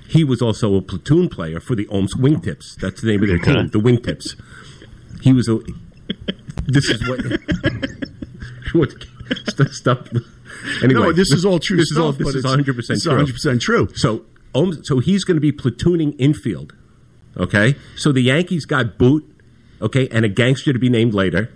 he 0.08 0.24
was 0.24 0.40
also 0.40 0.74
a 0.76 0.80
platoon 0.80 1.28
player 1.28 1.60
for 1.60 1.74
the 1.74 1.86
Omsk 1.88 2.16
Wingtips. 2.18 2.76
That's 2.80 3.02
the 3.02 3.08
name 3.08 3.22
of 3.22 3.28
their 3.28 3.38
team, 3.38 3.68
the 3.68 3.80
Wingtips. 3.80 4.40
He 5.20 5.32
was 5.34 5.48
a. 5.48 5.58
This 6.66 6.88
is 6.88 7.06
what. 7.08 7.20
what 8.72 8.92
st- 9.48 9.70
stuff. 9.70 10.08
Anyway, 10.82 11.00
No, 11.00 11.12
this 11.12 11.32
is 11.32 11.44
all 11.44 11.58
true 11.58 11.76
This 11.76 11.90
stuff. 11.90 12.14
is 12.20 12.20
all. 12.20 12.26
This 12.26 12.34
is 12.36 12.44
100 12.44 12.76
percent 12.76 13.02
true. 13.02 13.12
100% 13.12 13.60
true. 13.60 13.88
So, 13.94 14.24
um, 14.54 14.82
so 14.84 15.00
he's 15.00 15.24
going 15.24 15.36
to 15.36 15.40
be 15.40 15.52
platooning 15.52 16.14
infield. 16.18 16.72
Okay, 17.36 17.74
so 17.96 18.12
the 18.12 18.22
Yankees 18.22 18.64
got 18.64 18.96
Bout, 18.96 19.22
okay, 19.82 20.08
and 20.08 20.24
a 20.24 20.28
gangster 20.28 20.72
to 20.72 20.78
be 20.78 20.88
named 20.88 21.12
later. 21.12 21.52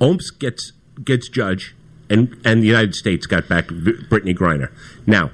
Omsk 0.00 0.38
gets 0.38 0.72
gets 1.04 1.28
Judge, 1.28 1.74
and 2.08 2.36
and 2.44 2.62
the 2.62 2.66
United 2.66 2.94
States 2.94 3.26
got 3.26 3.48
back 3.48 3.68
Brittney 3.68 4.36
Griner. 4.36 4.70
Now, 5.06 5.30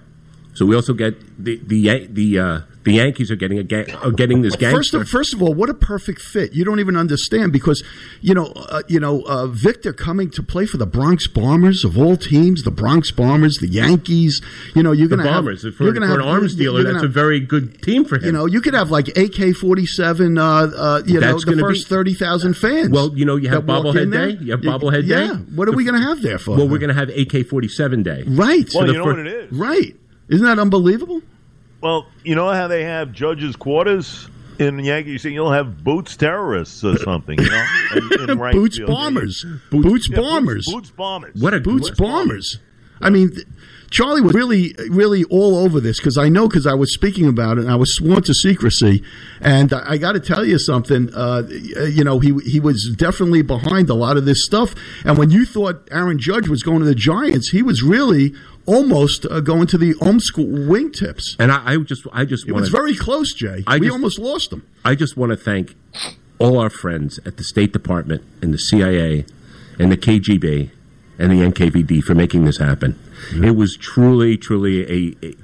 so 0.54 0.66
we 0.66 0.75
also 0.75 0.94
get 0.94 1.14
the 1.42 1.61
the 1.64 2.06
the 2.06 2.38
uh, 2.38 2.61
the 2.86 2.92
Yankees 2.94 3.30
are 3.30 3.36
getting 3.36 3.58
a 3.58 3.62
ga- 3.62 3.92
are 4.02 4.10
getting 4.12 4.40
this 4.42 4.54
First 4.54 4.60
gangster. 4.60 5.00
of, 5.02 5.08
first 5.08 5.34
of 5.34 5.42
all, 5.42 5.52
what 5.52 5.68
a 5.68 5.74
perfect 5.74 6.20
fit! 6.22 6.54
You 6.54 6.64
don't 6.64 6.80
even 6.80 6.96
understand 6.96 7.52
because 7.52 7.84
you 8.22 8.32
know, 8.32 8.46
uh, 8.56 8.82
you 8.88 8.98
know, 8.98 9.22
uh, 9.26 9.46
Victor 9.48 9.92
coming 9.92 10.30
to 10.30 10.42
play 10.42 10.64
for 10.66 10.78
the 10.78 10.86
Bronx 10.86 11.26
Bombers 11.26 11.84
of 11.84 11.98
all 11.98 12.16
teams, 12.16 12.62
the 12.62 12.70
Bronx 12.70 13.10
Bombers, 13.10 13.58
the 13.58 13.68
Yankees. 13.68 14.40
You 14.74 14.82
know, 14.82 14.92
you're 14.92 15.08
going 15.08 15.18
to 15.18 15.24
Bombers 15.24 15.62
have 15.64 15.74
for, 15.74 15.84
you're 15.84 15.92
gonna 15.92 16.06
for 16.06 16.20
an 16.20 16.26
arms 16.26 16.54
dealer. 16.54 16.82
gonna 16.82 16.94
That's 16.94 17.04
a 17.04 17.08
very 17.08 17.40
good 17.40 17.82
team 17.82 18.04
for 18.04 18.16
him. 18.16 18.24
You 18.24 18.32
know, 18.32 18.46
you 18.46 18.60
could 18.60 18.74
have 18.74 18.90
like 18.90 19.08
AK 19.18 19.54
forty 19.56 19.84
seven. 19.86 20.38
Uh, 20.38 20.44
uh, 20.76 21.02
you 21.06 21.20
know, 21.20 21.38
the 21.38 21.56
first 21.58 21.88
be- 21.88 21.94
thirty 21.94 22.14
thousand 22.14 22.54
fans. 22.54 22.90
Well, 22.90 23.16
you 23.16 23.24
know, 23.24 23.36
you 23.36 23.48
have 23.48 23.66
that 23.66 23.84
walk 23.84 23.96
in 23.96 24.10
bobblehead 24.10 24.38
day. 24.38 24.44
You 24.44 24.52
have 24.52 24.60
bobblehead 24.60 25.08
day. 25.08 25.24
Yeah. 25.26 25.34
What 25.54 25.68
are 25.68 25.72
we 25.72 25.84
going 25.84 26.00
to 26.00 26.06
have 26.06 26.22
there 26.22 26.38
for? 26.38 26.56
well, 26.56 26.68
we're 26.68 26.78
going 26.78 26.88
to 26.88 26.94
have 26.94 27.08
AK 27.08 27.46
forty 27.48 27.68
seven 27.68 28.02
day. 28.02 28.22
right. 28.26 28.68
Well, 28.74 28.86
the 28.86 28.92
you 28.92 28.98
know 28.98 29.04
fir- 29.04 29.10
what 29.16 29.26
it 29.26 29.26
is. 29.26 29.52
right. 29.52 29.96
Isn't 30.28 30.44
that 30.46 30.58
unbelievable? 30.58 31.22
Well, 31.86 32.06
you 32.24 32.34
know 32.34 32.50
how 32.50 32.66
they 32.66 32.82
have 32.82 33.12
judges' 33.12 33.54
quarters 33.54 34.28
in 34.58 34.80
Yankee 34.80 35.18
Stadium? 35.18 35.34
You'll 35.44 35.52
have 35.52 35.84
Boots 35.84 36.16
terrorists 36.16 36.82
or 36.82 36.98
something, 36.98 37.38
you 37.40 37.48
know? 37.48 37.66
In, 37.94 38.30
in 38.30 38.38
right 38.40 38.52
Boots 38.52 38.76
field. 38.78 38.88
Bombers. 38.90 39.46
Boots, 39.70 40.08
Yeah, 40.10 40.16
Bombers. 40.18 40.64
Boots, 40.66 40.72
Boots 40.74 40.90
Bombers. 40.90 41.40
What 41.40 41.54
a 41.54 41.60
Boots 41.60 41.90
what- 41.90 41.96
Bombers. 41.98 42.58
I 43.00 43.10
mean, 43.10 43.30
th- 43.30 43.46
Charlie 43.90 44.20
was 44.20 44.34
really, 44.34 44.74
really 44.90 45.22
all 45.24 45.58
over 45.58 45.78
this 45.80 45.98
because 46.00 46.18
I 46.18 46.28
know 46.28 46.48
because 46.48 46.66
I 46.66 46.74
was 46.74 46.92
speaking 46.92 47.28
about 47.28 47.58
it 47.58 47.60
and 47.60 47.70
I 47.70 47.76
was 47.76 47.94
sworn 47.94 48.20
to 48.24 48.34
secrecy. 48.34 49.04
And 49.40 49.72
I, 49.72 49.92
I 49.92 49.96
got 49.98 50.12
to 50.12 50.20
tell 50.20 50.44
you 50.44 50.58
something. 50.58 51.14
Uh, 51.14 51.42
you 51.48 52.02
know, 52.02 52.18
he 52.18 52.34
he 52.44 52.58
was 52.58 52.92
definitely 52.98 53.42
behind 53.42 53.90
a 53.90 53.94
lot 53.94 54.16
of 54.16 54.24
this 54.24 54.44
stuff. 54.44 54.74
And 55.04 55.16
when 55.16 55.30
you 55.30 55.44
thought 55.44 55.86
Aaron 55.92 56.18
Judge 56.18 56.48
was 56.48 56.64
going 56.64 56.80
to 56.80 56.84
the 56.86 56.96
Giants, 56.96 57.50
he 57.50 57.62
was 57.62 57.82
really 57.82 58.34
almost 58.66 59.26
uh, 59.30 59.40
going 59.40 59.66
to 59.68 59.78
the 59.78 59.94
Omsk 60.00 60.35
Wingtips. 60.37 61.37
And 61.38 61.50
I, 61.52 61.75
I 61.75 61.76
just 61.78 62.06
I 62.12 62.25
just 62.25 62.46
It 62.49 62.52
want 62.52 62.62
was 62.62 62.70
very 62.70 62.94
close, 62.94 63.32
Jay. 63.32 63.62
I 63.66 63.78
we 63.78 63.87
just- 63.87 63.92
almost 63.92 64.18
lost 64.18 64.52
him. 64.52 64.66
I 64.85 64.94
just 64.94 65.16
want 65.16 65.30
to 65.30 65.37
thank 65.37 65.75
all 66.38 66.58
our 66.58 66.70
friends 66.70 67.18
at 67.25 67.37
the 67.38 67.44
State 67.44 67.73
Department 67.73 68.23
and 68.42 68.52
the 68.52 68.58
CIA 68.58 69.25
and 69.78 69.90
the 69.90 69.96
KGB 69.96 70.70
and 71.18 71.32
the 71.32 71.37
NKVD 71.50 72.02
for 72.02 72.14
making 72.14 72.44
this 72.44 72.58
happen. 72.58 72.99
It 73.32 73.56
was 73.56 73.76
truly, 73.76 74.37
truly 74.37 74.82
a, 75.23 75.26
a, 75.26 75.35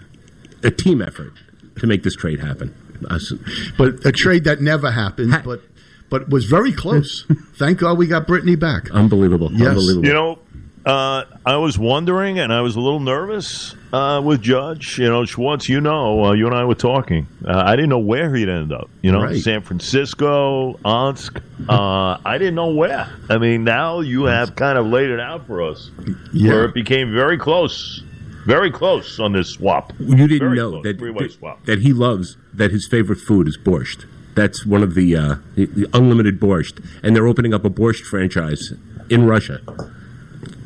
a 0.69 0.71
team 0.71 1.01
effort 1.01 1.33
to 1.77 1.87
make 1.87 2.03
this 2.03 2.15
trade 2.15 2.41
happen. 2.41 2.75
Us- 3.09 3.33
But 3.79 4.05
a 4.05 4.13
trade 4.13 4.45
that 4.45 4.61
never 4.61 4.91
happened, 4.91 5.33
Ha- 5.33 5.43
but 5.45 5.63
but 6.11 6.29
was 6.29 6.45
very 6.45 6.73
close. 6.73 7.25
Thank 7.57 7.79
God 7.79 7.97
we 7.97 8.07
got 8.07 8.27
Brittney 8.29 8.59
back. 8.61 8.91
unbelievable. 8.91 9.51
Yes. 9.53 9.69
Unbelievable. 9.69 10.07
You 10.07 10.13
know, 10.13 10.39
uh, 10.85 11.25
I 11.47 11.57
was 11.57 11.79
wondering, 11.79 12.39
and 12.39 12.53
I 12.53 12.61
was 12.61 12.75
a 12.77 12.81
little 12.81 12.99
nervous 13.01 13.75
uh, 13.93 14.21
with 14.25 14.43
Judge. 14.43 14.99
You 14.99 15.09
know, 15.09 15.25
Schwartz, 15.25 15.69
you 15.69 15.81
know, 15.81 16.25
uh, 16.27 16.33
you 16.33 16.47
and 16.47 16.55
I 16.55 16.65
were 16.65 16.75
talking. 16.75 17.27
Uh, 17.47 17.63
I 17.65 17.77
didn't 17.77 17.91
know 17.91 17.99
where 18.01 18.35
he'd 18.35 18.49
end 18.49 18.73
up. 18.73 18.91
You 19.03 19.13
know, 19.13 19.23
Right. 19.23 19.41
San 19.41 19.63
Francisco, 19.63 20.79
Omsk. 20.85 21.41
Uh, 21.69 22.19
I 22.25 22.37
didn't 22.39 22.57
know 22.57 22.73
where. 22.75 23.09
I 23.31 23.39
mean, 23.39 23.63
now 23.65 24.01
you 24.01 24.25
have 24.25 24.57
kind 24.57 24.77
of 24.77 24.87
laid 24.87 25.11
it 25.11 25.21
out 25.21 25.47
for 25.47 25.63
us, 25.63 25.91
Yeah. 26.33 26.51
where 26.53 26.65
it 26.65 26.75
became 26.75 27.13
very 27.13 27.39
close, 27.39 28.03
very 28.47 28.71
close 28.73 29.21
on 29.21 29.33
this 29.33 29.51
swap. 29.51 29.93
you 30.01 30.27
didn't 30.27 30.41
Very 30.41 30.57
know 30.57 30.71
close, 30.81 30.85
that, 30.85 30.99
that 30.99 31.57
that 31.67 31.79
he 31.81 31.93
loves 31.93 32.37
that 32.55 32.71
his 32.73 32.89
favorite 32.89 33.21
food 33.21 33.47
is 33.47 33.57
borscht. 33.57 34.05
That's 34.35 34.65
one 34.67 34.83
of 34.83 34.95
the, 34.95 35.15
uh, 35.15 35.35
the, 35.55 35.67
the 35.67 35.87
unlimited 35.93 36.41
borscht, 36.41 36.83
and 37.03 37.15
they're 37.15 37.27
opening 37.29 37.53
up 37.55 37.65
a 37.65 37.71
borscht 37.71 38.01
franchise 38.05 38.73
in 39.11 39.27
Russia 39.27 39.61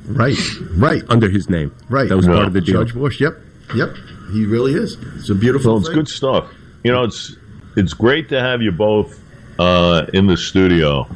Right, 0.06 0.38
right, 0.76 1.02
under 1.08 1.28
his 1.28 1.50
name. 1.50 1.74
right. 1.88 2.08
That 2.08 2.16
was 2.16 2.26
part 2.26 2.46
of 2.46 2.52
the 2.52 2.60
deal. 2.60 2.84
Judge 2.84 2.94
Bush. 2.94 3.20
Yep, 3.20 3.38
yep. 3.74 3.94
He 4.32 4.44
really 4.44 4.74
is. 4.74 4.96
It's 5.16 5.30
a 5.30 5.34
beautiful. 5.34 5.72
Well, 5.72 5.78
it's 5.80 5.88
thing. 5.88 5.96
good 5.96 6.08
stuff. 6.08 6.52
You 6.84 6.92
know, 6.92 7.04
it's 7.04 7.36
it's 7.76 7.92
great 7.92 8.28
to 8.28 8.40
have 8.40 8.62
you 8.62 8.72
both 8.72 9.20
uh, 9.58 10.06
in 10.12 10.26
the 10.26 10.36
studio. 10.36 11.08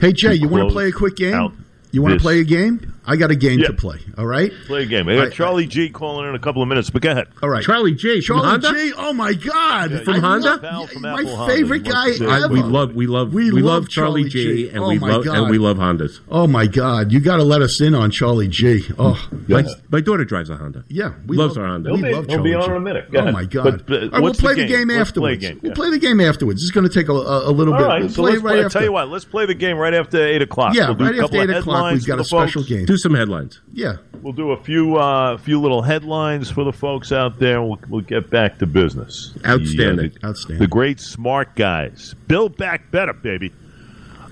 Hey 0.00 0.12
Jay, 0.12 0.34
you 0.34 0.48
want 0.48 0.68
to 0.68 0.72
play 0.72 0.88
a 0.88 0.92
quick 0.92 1.16
game? 1.16 1.64
You 1.92 2.02
want 2.02 2.14
to 2.14 2.20
play 2.20 2.40
a 2.40 2.44
game? 2.44 2.94
I 3.10 3.16
got 3.16 3.30
a 3.32 3.34
game 3.36 3.58
Yeah. 3.58 3.66
to 3.66 3.72
play. 3.72 3.98
All 4.16 4.26
right, 4.26 4.52
Play 4.66 4.84
a 4.84 4.86
game. 4.86 5.08
I 5.08 5.16
got 5.16 5.20
Right. 5.24 5.32
Charlie 5.32 5.66
G 5.66 5.88
calling 5.88 6.28
in 6.28 6.34
a 6.34 6.38
couple 6.38 6.62
of 6.62 6.68
minutes, 6.68 6.90
but 6.90 7.02
go 7.02 7.10
ahead. 7.10 7.26
all 7.42 7.48
right. 7.48 7.64
Charlie 7.64 7.94
J. 7.94 8.20
from 8.20 8.36
Charlie 8.38 8.48
Honda? 8.50 8.72
G. 8.72 8.92
Oh 8.96 9.12
my 9.12 9.32
God! 9.34 10.02
From 10.04 10.14
I 10.14 10.18
Honda? 10.20 10.60
love- 10.62 10.90
from 10.90 11.02
my 11.02 11.12
Apple 11.14 11.36
Honda. 11.36 11.54
favorite 11.54 11.86
He 11.86 11.90
guy 11.92 12.04
wants 12.06 12.20
I, 12.20 12.44
ever. 12.44 12.54
we 12.54 12.62
love, 12.62 12.94
we 12.94 13.06
love, 13.08 13.34
We 13.34 13.50
we, 13.50 13.60
love 13.62 13.82
love 13.82 13.88
Charlie, 13.88 14.28
Charlie 14.28 14.30
G, 14.30 14.64
G. 14.66 14.68
and 14.68 14.78
Oh 14.84 14.88
we 14.88 14.98
love, 15.00 15.24
God. 15.24 15.36
and 15.38 15.50
we 15.50 15.58
love 15.58 15.78
Hondas. 15.78 16.20
Oh 16.30 16.46
my 16.46 16.66
God! 16.66 17.10
You 17.10 17.18
got 17.20 17.38
to 17.38 17.42
let 17.42 17.62
us 17.62 17.80
in 17.80 17.94
on 17.94 18.10
Charlie 18.12 18.46
G. 18.48 18.84
Oh, 18.98 19.20
My, 19.48 19.64
my 19.90 20.00
daughter 20.00 20.24
drives 20.24 20.48
a 20.50 20.56
Honda. 20.56 20.84
yeah, 20.88 21.12
we 21.26 21.36
loves 21.36 21.56
love, 21.56 21.64
our 21.64 21.70
Honda. 21.72 21.90
We 21.92 21.96
He'll 21.98 22.06
be- 22.06 22.14
love 22.14 22.26
he'll 22.28 22.42
be 22.42 22.54
on 22.54 22.62
G. 22.62 22.70
in 22.70 22.76
a 22.76 22.80
minute. 22.80 23.10
Go 23.10 23.18
Oh 23.20 23.32
my 23.32 23.44
God! 23.44 23.82
But, 23.86 24.12
we'll 24.22 24.34
play 24.34 24.54
the 24.54 24.66
game? 24.66 24.88
game, 24.88 24.96
Let's 24.98 25.10
play 25.10 25.32
afterwards. 25.34 25.62
We'll 25.62 25.72
play 25.72 25.90
the 25.90 25.98
game 25.98 26.20
afterwards. 26.20 26.62
It's 26.62 26.70
going 26.70 26.88
to 26.88 26.92
take 26.94 27.08
a, 27.08 27.12
a, 27.12 27.50
a 27.50 27.52
little 27.52 27.74
bit. 27.74 27.82
right, 27.86 28.00
We'll 28.02 28.10
so 28.10 28.22
let's 28.22 28.36
right 28.36 28.42
play, 28.52 28.58
I'll 28.60 28.66
after. 28.66 28.78
tell 28.78 28.84
you 28.84 28.92
what. 28.92 29.08
Let's 29.08 29.24
play 29.24 29.46
the 29.46 29.54
game 29.54 29.76
right 29.78 29.94
after 29.94 30.24
eight 30.24 30.42
o'clock. 30.42 30.74
Yeah, 30.74 30.86
we'll 30.86 30.94
do 30.96 31.04
right 31.04 31.14
a 31.14 31.20
couple 31.20 31.40
after 31.40 31.50
eight 31.50 31.56
of 31.56 31.60
o'clock, 31.62 31.76
headlines 31.76 32.00
we've 32.00 32.06
got 32.06 32.20
a 32.20 32.24
special 32.24 32.62
game. 32.62 32.86
Do 33.00 33.08
some 33.08 33.14
headlines. 33.14 33.60
Yeah, 33.72 33.96
We'll 34.22 34.34
do 34.34 34.50
a 34.50 34.62
few, 34.62 34.96
uh, 34.96 35.38
few 35.38 35.58
little 35.60 35.80
headlines 35.80 36.50
for 36.50 36.62
the 36.62 36.74
folks 36.74 37.10
out 37.10 37.38
there. 37.38 37.62
We'll, 37.62 37.78
we'll 37.88 38.02
get 38.02 38.28
back 38.28 38.58
to 38.58 38.66
business. 38.66 39.32
Outstanding. 39.46 40.10
The, 40.10 40.26
uh, 40.26 40.30
Outstanding. 40.30 40.58
The 40.58 40.66
great 40.66 41.00
smart 41.00 41.56
guys. 41.56 42.14
Build 42.26 42.58
back 42.58 42.90
better, 42.90 43.14
baby. 43.14 43.50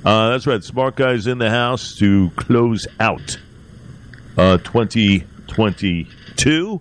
Uh, 0.04 0.28
that's 0.30 0.46
right. 0.46 0.62
Smart 0.62 0.96
guys 0.96 1.26
in 1.26 1.38
the 1.38 1.48
house 1.48 1.96
to 1.96 2.28
close 2.36 2.86
out 3.00 3.38
uh, 4.36 4.58
2022. 4.58 6.80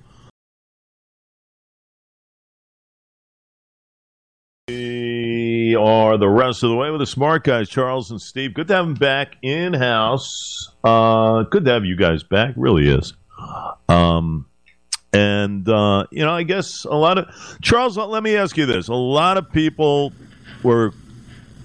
Are 5.75 6.17
the 6.17 6.29
rest 6.29 6.63
of 6.63 6.69
the 6.69 6.75
way 6.75 6.89
with 6.91 6.99
the 6.99 7.05
smart 7.05 7.43
guys, 7.43 7.69
Charles 7.69 8.11
and 8.11 8.21
Steve. 8.21 8.53
Good 8.53 8.67
to 8.69 8.75
have 8.75 8.85
them 8.85 8.93
back 8.93 9.35
in 9.41 9.73
house. 9.73 10.71
Uh, 10.83 11.43
good 11.43 11.65
to 11.65 11.71
have 11.71 11.85
you 11.85 11.95
guys 11.95 12.23
back. 12.23 12.53
Really 12.55 12.87
is. 12.87 13.13
Um, 13.89 14.45
and 15.13 15.67
uh, 15.67 16.05
you 16.11 16.23
know, 16.23 16.31
I 16.31 16.43
guess 16.43 16.85
a 16.85 16.95
lot 16.95 17.17
of 17.17 17.27
Charles. 17.61 17.97
Let 17.97 18.23
me 18.23 18.35
ask 18.35 18.57
you 18.57 18.65
this: 18.65 18.87
a 18.87 18.93
lot 18.93 19.37
of 19.37 19.51
people 19.51 20.13
were, 20.63 20.93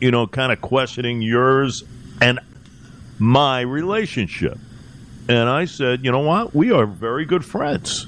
you 0.01 0.11
know, 0.11 0.27
kind 0.27 0.53
of 0.53 0.61
questioning 0.61 1.23
yours 1.23 1.85
and 2.21 2.39
my 3.19 3.61
relationship, 3.61 4.59
and 5.29 5.49
I 5.49 5.65
said, 5.65 6.05
you 6.05 6.13
know 6.13 6.21
what? 6.21 6.55
We 6.55 6.73
are 6.73 6.87
very 6.87 7.25
good 7.25 7.45
friends. 7.45 8.07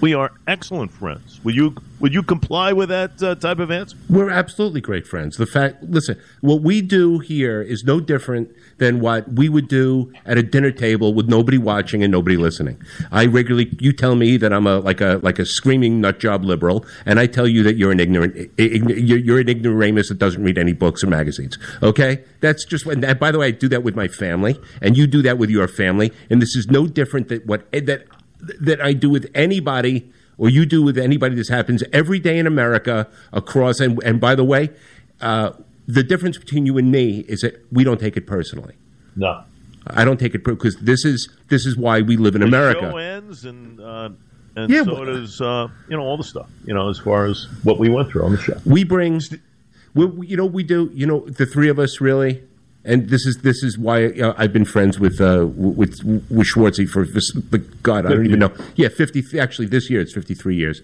We 0.00 0.14
are 0.14 0.32
excellent 0.46 0.92
friends. 0.92 1.40
Would 1.42 1.56
you 1.56 1.74
would 1.98 2.14
you 2.14 2.22
comply 2.22 2.72
with 2.72 2.88
that 2.90 3.20
uh, 3.20 3.34
type 3.34 3.58
of 3.58 3.72
answer? 3.72 3.96
We're 4.08 4.30
absolutely 4.30 4.80
great 4.80 5.06
friends. 5.06 5.36
The 5.36 5.46
fact, 5.46 5.82
listen, 5.82 6.20
what 6.40 6.62
we 6.62 6.80
do 6.80 7.18
here 7.18 7.60
is 7.60 7.82
no 7.82 7.98
different 7.98 8.54
than 8.78 9.00
what 9.00 9.32
we 9.32 9.48
would 9.48 9.66
do 9.66 10.12
at 10.24 10.38
a 10.38 10.42
dinner 10.44 10.70
table 10.70 11.12
with 11.12 11.28
nobody 11.28 11.58
watching 11.58 12.04
and 12.04 12.12
nobody 12.12 12.36
listening. 12.36 12.80
I 13.10 13.26
regularly, 13.26 13.76
you 13.80 13.92
tell 13.92 14.14
me 14.14 14.36
that 14.36 14.52
I'm 14.52 14.68
a 14.68 14.78
like 14.78 15.00
a 15.00 15.20
like 15.24 15.40
a 15.40 15.46
screaming 15.46 16.00
nut 16.00 16.20
job 16.20 16.44
liberal, 16.44 16.86
and 17.04 17.18
I 17.18 17.26
tell 17.26 17.48
you 17.48 17.64
that 17.64 17.76
you're 17.76 17.90
an 17.90 17.98
ignorant 17.98 18.36
you're, 18.56 19.18
you're 19.18 19.40
an 19.40 19.48
ignoramus 19.48 20.08
that 20.10 20.18
doesn't 20.18 20.42
read 20.44 20.58
any 20.58 20.72
books 20.72 21.02
or 21.02 21.08
magazines. 21.08 21.58
Okay, 21.82 22.22
that's 22.40 22.64
just. 22.64 22.86
And 22.86 23.18
by 23.18 23.32
the 23.32 23.38
way, 23.40 23.48
I 23.48 23.50
do 23.50 23.68
that 23.68 23.82
with 23.82 23.96
my 23.96 24.06
family, 24.06 24.60
and 24.80 24.96
you 24.96 25.08
do 25.08 25.22
that 25.22 25.38
with 25.38 25.50
your 25.50 25.66
family, 25.66 26.12
and 26.30 26.40
this 26.40 26.54
is 26.54 26.68
no 26.68 26.86
different 26.86 27.28
than 27.28 27.40
what 27.40 27.70
that 27.72 28.06
that 28.40 28.80
I 28.80 28.92
do 28.92 29.10
with 29.10 29.30
anybody 29.34 30.10
or 30.36 30.48
you 30.48 30.64
do 30.66 30.82
with 30.82 30.96
anybody. 30.98 31.34
This 31.34 31.48
happens 31.48 31.82
every 31.92 32.18
day 32.18 32.38
in 32.38 32.46
America 32.46 33.08
across. 33.32 33.80
And, 33.80 34.00
and 34.04 34.20
by 34.20 34.34
the 34.34 34.44
way, 34.44 34.70
uh, 35.20 35.52
the 35.86 36.02
difference 36.02 36.38
between 36.38 36.66
you 36.66 36.78
and 36.78 36.90
me 36.92 37.20
is 37.28 37.40
that 37.40 37.64
we 37.72 37.82
don't 37.84 37.98
take 38.00 38.16
it 38.16 38.26
personally. 38.26 38.74
No, 39.16 39.42
I 39.86 40.04
don't 40.04 40.20
take 40.20 40.34
it 40.34 40.44
because 40.44 40.76
this 40.76 41.04
is 41.04 41.28
this 41.48 41.66
is 41.66 41.76
why 41.76 42.02
we 42.02 42.16
live 42.16 42.34
in 42.34 42.42
the 42.42 42.46
America. 42.46 42.82
show 42.90 42.96
ends, 42.98 43.44
and 43.44 43.80
uh, 43.80 44.10
and 44.54 44.70
Yeah, 44.70 44.84
so 44.84 44.96
but- 44.96 45.06
does 45.06 45.40
uh, 45.40 45.68
you 45.88 45.96
know 45.96 46.02
all 46.04 46.16
the 46.16 46.22
stuff. 46.24 46.48
You 46.64 46.74
know, 46.74 46.88
as 46.88 46.98
far 46.98 47.24
as 47.26 47.46
what 47.64 47.78
we 47.78 47.88
went 47.88 48.10
through 48.10 48.22
on 48.24 48.32
the 48.32 48.38
show. 48.38 48.60
we 48.64 48.84
bring 48.84 49.20
we- 49.94 50.26
you 50.26 50.36
know 50.36 50.46
we 50.46 50.62
do 50.62 50.90
you 50.94 51.06
know 51.06 51.20
the 51.20 51.46
three 51.46 51.68
of 51.68 51.78
us 51.80 52.00
really 52.00 52.42
and 52.88 53.08
this 53.10 53.26
is 53.26 53.38
this 53.38 53.62
is 53.62 53.78
why 53.78 54.06
uh, 54.06 54.34
I've 54.36 54.52
been 54.52 54.64
friends 54.64 54.98
with 54.98 55.20
uh, 55.20 55.46
with 55.46 56.02
with 56.04 56.46
Schwartzy 56.48 56.88
for, 56.88 57.04
for 57.04 57.58
God 57.82 58.06
I 58.06 58.10
don't 58.10 58.26
even 58.26 58.40
know. 58.40 58.52
Yeah 58.74 58.88
fifty 58.88 59.22
actually 59.38 59.66
this 59.68 59.90
year 59.90 60.00
it's 60.00 60.14
fifty 60.14 60.34
three 60.34 60.56
years 60.56 60.80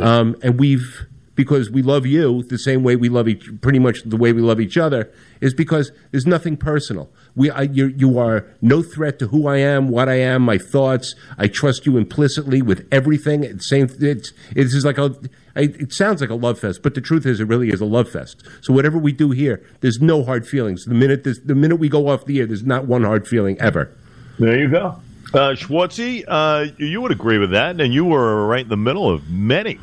um, 0.00 0.36
and 0.42 0.58
we've 0.58 1.06
because 1.34 1.70
we 1.70 1.82
love 1.82 2.06
you 2.06 2.42
the 2.44 2.58
same 2.58 2.82
way 2.82 2.96
we 2.96 3.08
love 3.08 3.28
each 3.28 3.48
pretty 3.60 3.78
much 3.78 4.02
the 4.04 4.16
way 4.16 4.32
we 4.32 4.40
love 4.40 4.60
each 4.60 4.76
other 4.76 5.10
is 5.40 5.54
because 5.54 5.92
there's 6.10 6.26
nothing 6.26 6.56
personal 6.56 7.10
we 7.34 7.50
I, 7.50 7.62
you 7.62 7.86
you 7.86 8.18
are 8.18 8.46
no 8.62 8.82
threat 8.82 9.18
to 9.20 9.28
who 9.28 9.46
I 9.46 9.58
am 9.58 9.88
what 9.88 10.08
I 10.08 10.14
am 10.20 10.42
my 10.42 10.58
thoughts 10.58 11.14
I 11.38 11.48
trust 11.48 11.86
you 11.86 11.96
implicitly 11.96 12.62
with 12.62 12.86
everything 12.92 13.44
It's 13.44 13.68
same 13.68 13.88
it's 14.00 14.32
it's 14.54 14.84
like 14.84 14.98
a 14.98 15.14
it 15.56 15.92
sounds 15.92 16.20
like 16.20 16.30
a 16.30 16.34
love 16.34 16.58
fest, 16.58 16.82
but 16.82 16.94
the 16.94 17.00
truth 17.00 17.26
is, 17.26 17.40
it 17.40 17.44
really 17.44 17.68
is 17.68 17.80
a 17.80 17.84
love 17.84 18.08
fest. 18.08 18.42
So 18.60 18.72
whatever 18.72 18.98
we 18.98 19.12
do 19.12 19.30
here, 19.30 19.64
there's 19.80 20.00
no 20.00 20.24
hard 20.24 20.46
feelings. 20.46 20.84
The 20.84 20.94
minute 20.94 21.24
this, 21.24 21.38
the 21.38 21.54
minute 21.54 21.76
we 21.76 21.88
go 21.88 22.08
off 22.08 22.24
the 22.24 22.40
air, 22.40 22.46
there's 22.46 22.64
not 22.64 22.86
one 22.86 23.04
hard 23.04 23.28
feeling 23.28 23.60
ever. 23.60 23.96
There 24.38 24.58
you 24.58 24.68
go. 24.68 25.00
Uh, 25.32 25.54
Schwartzy, 25.54 26.24
uh, 26.26 26.66
you 26.78 27.00
would 27.00 27.12
agree 27.12 27.38
with 27.38 27.50
that, 27.52 27.80
and 27.80 27.92
you 27.92 28.04
were 28.04 28.46
right 28.46 28.62
in 28.62 28.68
the 28.68 28.76
middle 28.76 29.08
of 29.08 29.28
many 29.30 29.78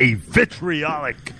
a 0.00 0.14
vitriolic 0.14 1.32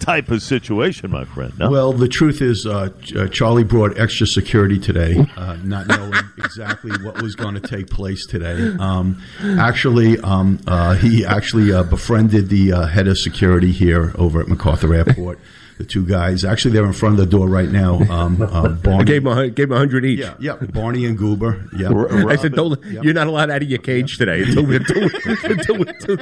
type 0.00 0.30
of 0.30 0.42
situation, 0.42 1.10
my 1.10 1.24
friend. 1.24 1.58
No? 1.58 1.70
Well, 1.70 1.92
the 1.92 2.08
truth 2.08 2.40
is, 2.40 2.66
uh, 2.66 2.90
uh, 3.16 3.26
Charlie 3.28 3.64
brought 3.64 3.98
extra 3.98 4.26
security 4.26 4.78
today, 4.78 5.26
uh, 5.36 5.56
not 5.64 5.88
knowing 5.88 6.12
exactly 6.38 6.92
what 7.04 7.20
was 7.22 7.34
going 7.34 7.54
to 7.54 7.60
take 7.60 7.88
place 7.88 8.24
today. 8.26 8.76
Um, 8.78 9.20
actually, 9.42 10.18
um, 10.20 10.60
uh, 10.66 10.94
he 10.94 11.24
actually 11.24 11.72
uh, 11.72 11.82
befriended 11.82 12.48
the 12.48 12.72
uh, 12.72 12.86
head 12.86 13.08
of 13.08 13.18
security 13.18 13.72
here 13.72 14.12
over 14.16 14.40
at 14.40 14.48
MacArthur 14.48 14.94
Airport. 14.94 15.38
The 15.78 15.84
two 15.84 16.06
guys, 16.06 16.42
actually, 16.42 16.70
they're 16.70 16.86
in 16.86 16.94
front 16.94 17.14
of 17.14 17.18
the 17.18 17.26
door 17.26 17.48
right 17.48 17.68
now. 17.68 18.00
Um, 18.10 18.40
I 18.50 18.68
Barney, 18.68 19.04
gave 19.04 19.26
him 19.26 19.38
a, 19.38 19.50
gave 19.50 19.68
him 19.68 19.72
a 19.72 19.78
hundred 19.78 20.06
each. 20.06 20.20
yeah, 20.20 20.34
yeah, 20.38 20.54
Barney 20.54 21.04
and 21.04 21.18
Goober. 21.18 21.68
Yeah, 21.76 21.92
I 22.28 22.36
said, 22.36 22.54
"Don't. 22.54 22.82
You're 22.84 23.12
not 23.12 23.26
allowed 23.26 23.50
out 23.50 23.62
of 23.62 23.68
your 23.68 23.78
cage 23.80 24.16
today 24.16 24.42
until 24.46 24.64
we 24.64 24.76
until 24.76 25.00
we, 25.02 25.10
until 25.44 25.74
we, 25.76 25.86
until, 25.88 26.18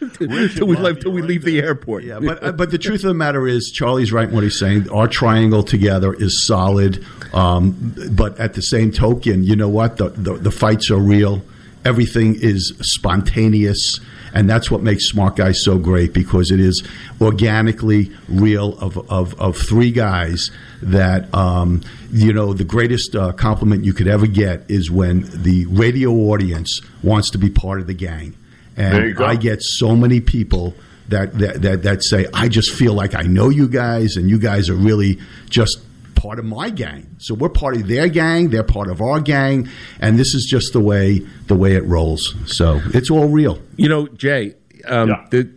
until 0.00 0.66
we, 0.66 0.76
leave, 0.76 0.96
until 0.96 1.10
we 1.10 1.22
leave 1.22 1.44
the 1.44 1.60
airport." 1.60 2.04
Yeah, 2.04 2.20
but 2.20 2.56
but 2.56 2.70
the 2.70 2.78
truth 2.78 3.02
of 3.02 3.08
the 3.08 3.14
matter 3.14 3.48
is, 3.48 3.72
Charlie's 3.72 4.12
right 4.12 4.28
in 4.28 4.34
what 4.34 4.44
he's 4.44 4.58
saying. 4.58 4.88
Our 4.90 5.08
triangle 5.08 5.64
together 5.64 6.12
is 6.12 6.46
solid, 6.46 7.04
um, 7.34 7.94
but 8.12 8.38
at 8.38 8.54
the 8.54 8.62
same 8.62 8.92
token, 8.92 9.42
you 9.42 9.56
know 9.56 9.68
what? 9.68 9.96
The, 9.96 10.10
the 10.10 10.34
the 10.34 10.50
fights 10.52 10.92
are 10.92 10.98
real. 10.98 11.42
Everything 11.84 12.36
is 12.40 12.72
spontaneous, 12.80 13.98
and 14.32 14.48
that's 14.48 14.70
what 14.70 14.82
makes 14.82 15.08
Smart 15.08 15.36
Guys 15.36 15.62
so 15.64 15.78
great 15.78 16.12
because 16.12 16.50
it 16.50 16.60
is 16.60 16.82
organically 17.20 18.10
real. 18.28 18.78
Of 18.78 18.98
of, 19.10 19.38
of 19.40 19.56
three 19.56 19.90
guys 19.90 20.50
that 20.80 21.32
um, 21.34 21.82
you 22.12 22.32
know 22.32 22.52
the 22.52 22.64
greatest 22.64 23.16
uh, 23.16 23.32
compliment 23.32 23.84
you 23.84 23.92
could 23.92 24.08
ever 24.08 24.26
get 24.26 24.64
is 24.70 24.90
when 24.90 25.22
the 25.42 25.66
radio 25.66 26.10
audience 26.12 26.80
wants 27.02 27.30
to 27.30 27.38
be 27.38 27.50
part 27.50 27.80
of 27.80 27.86
the 27.86 27.94
gang, 27.94 28.36
There 28.76 29.02
you 29.02 29.08
and 29.08 29.16
go. 29.16 29.24
I 29.24 29.36
get 29.36 29.62
so 29.62 29.96
many 29.96 30.20
people 30.20 30.74
that, 31.08 31.36
that 31.38 31.62
that 31.62 31.82
that 31.82 32.04
say 32.04 32.26
I 32.32 32.48
just 32.48 32.72
feel 32.72 32.94
like 32.94 33.14
I 33.14 33.22
know 33.22 33.48
you 33.48 33.68
guys 33.68 34.16
and 34.16 34.30
you 34.30 34.38
guys 34.38 34.68
are 34.68 34.74
really 34.74 35.18
just 35.50 35.78
part 36.22 36.38
of 36.38 36.44
my 36.44 36.70
gang. 36.70 37.16
So 37.18 37.34
we're 37.34 37.48
part 37.48 37.74
of 37.76 37.88
their 37.88 38.08
gang, 38.08 38.50
they're 38.50 38.62
part 38.62 38.88
of 38.88 39.00
our 39.02 39.20
gang, 39.20 39.68
and 39.98 40.18
this 40.20 40.34
is 40.34 40.46
just 40.48 40.72
the 40.72 40.80
way 40.80 41.18
the 41.48 41.56
way 41.56 41.74
it 41.74 41.84
rolls. 41.84 42.34
So 42.46 42.80
it's 42.94 43.10
all 43.10 43.28
real. 43.28 43.60
You 43.76 43.88
know, 43.88 44.06
Jay, 44.06 44.54
um, 44.86 45.08
Yeah. 45.08 45.26
the, 45.30 45.50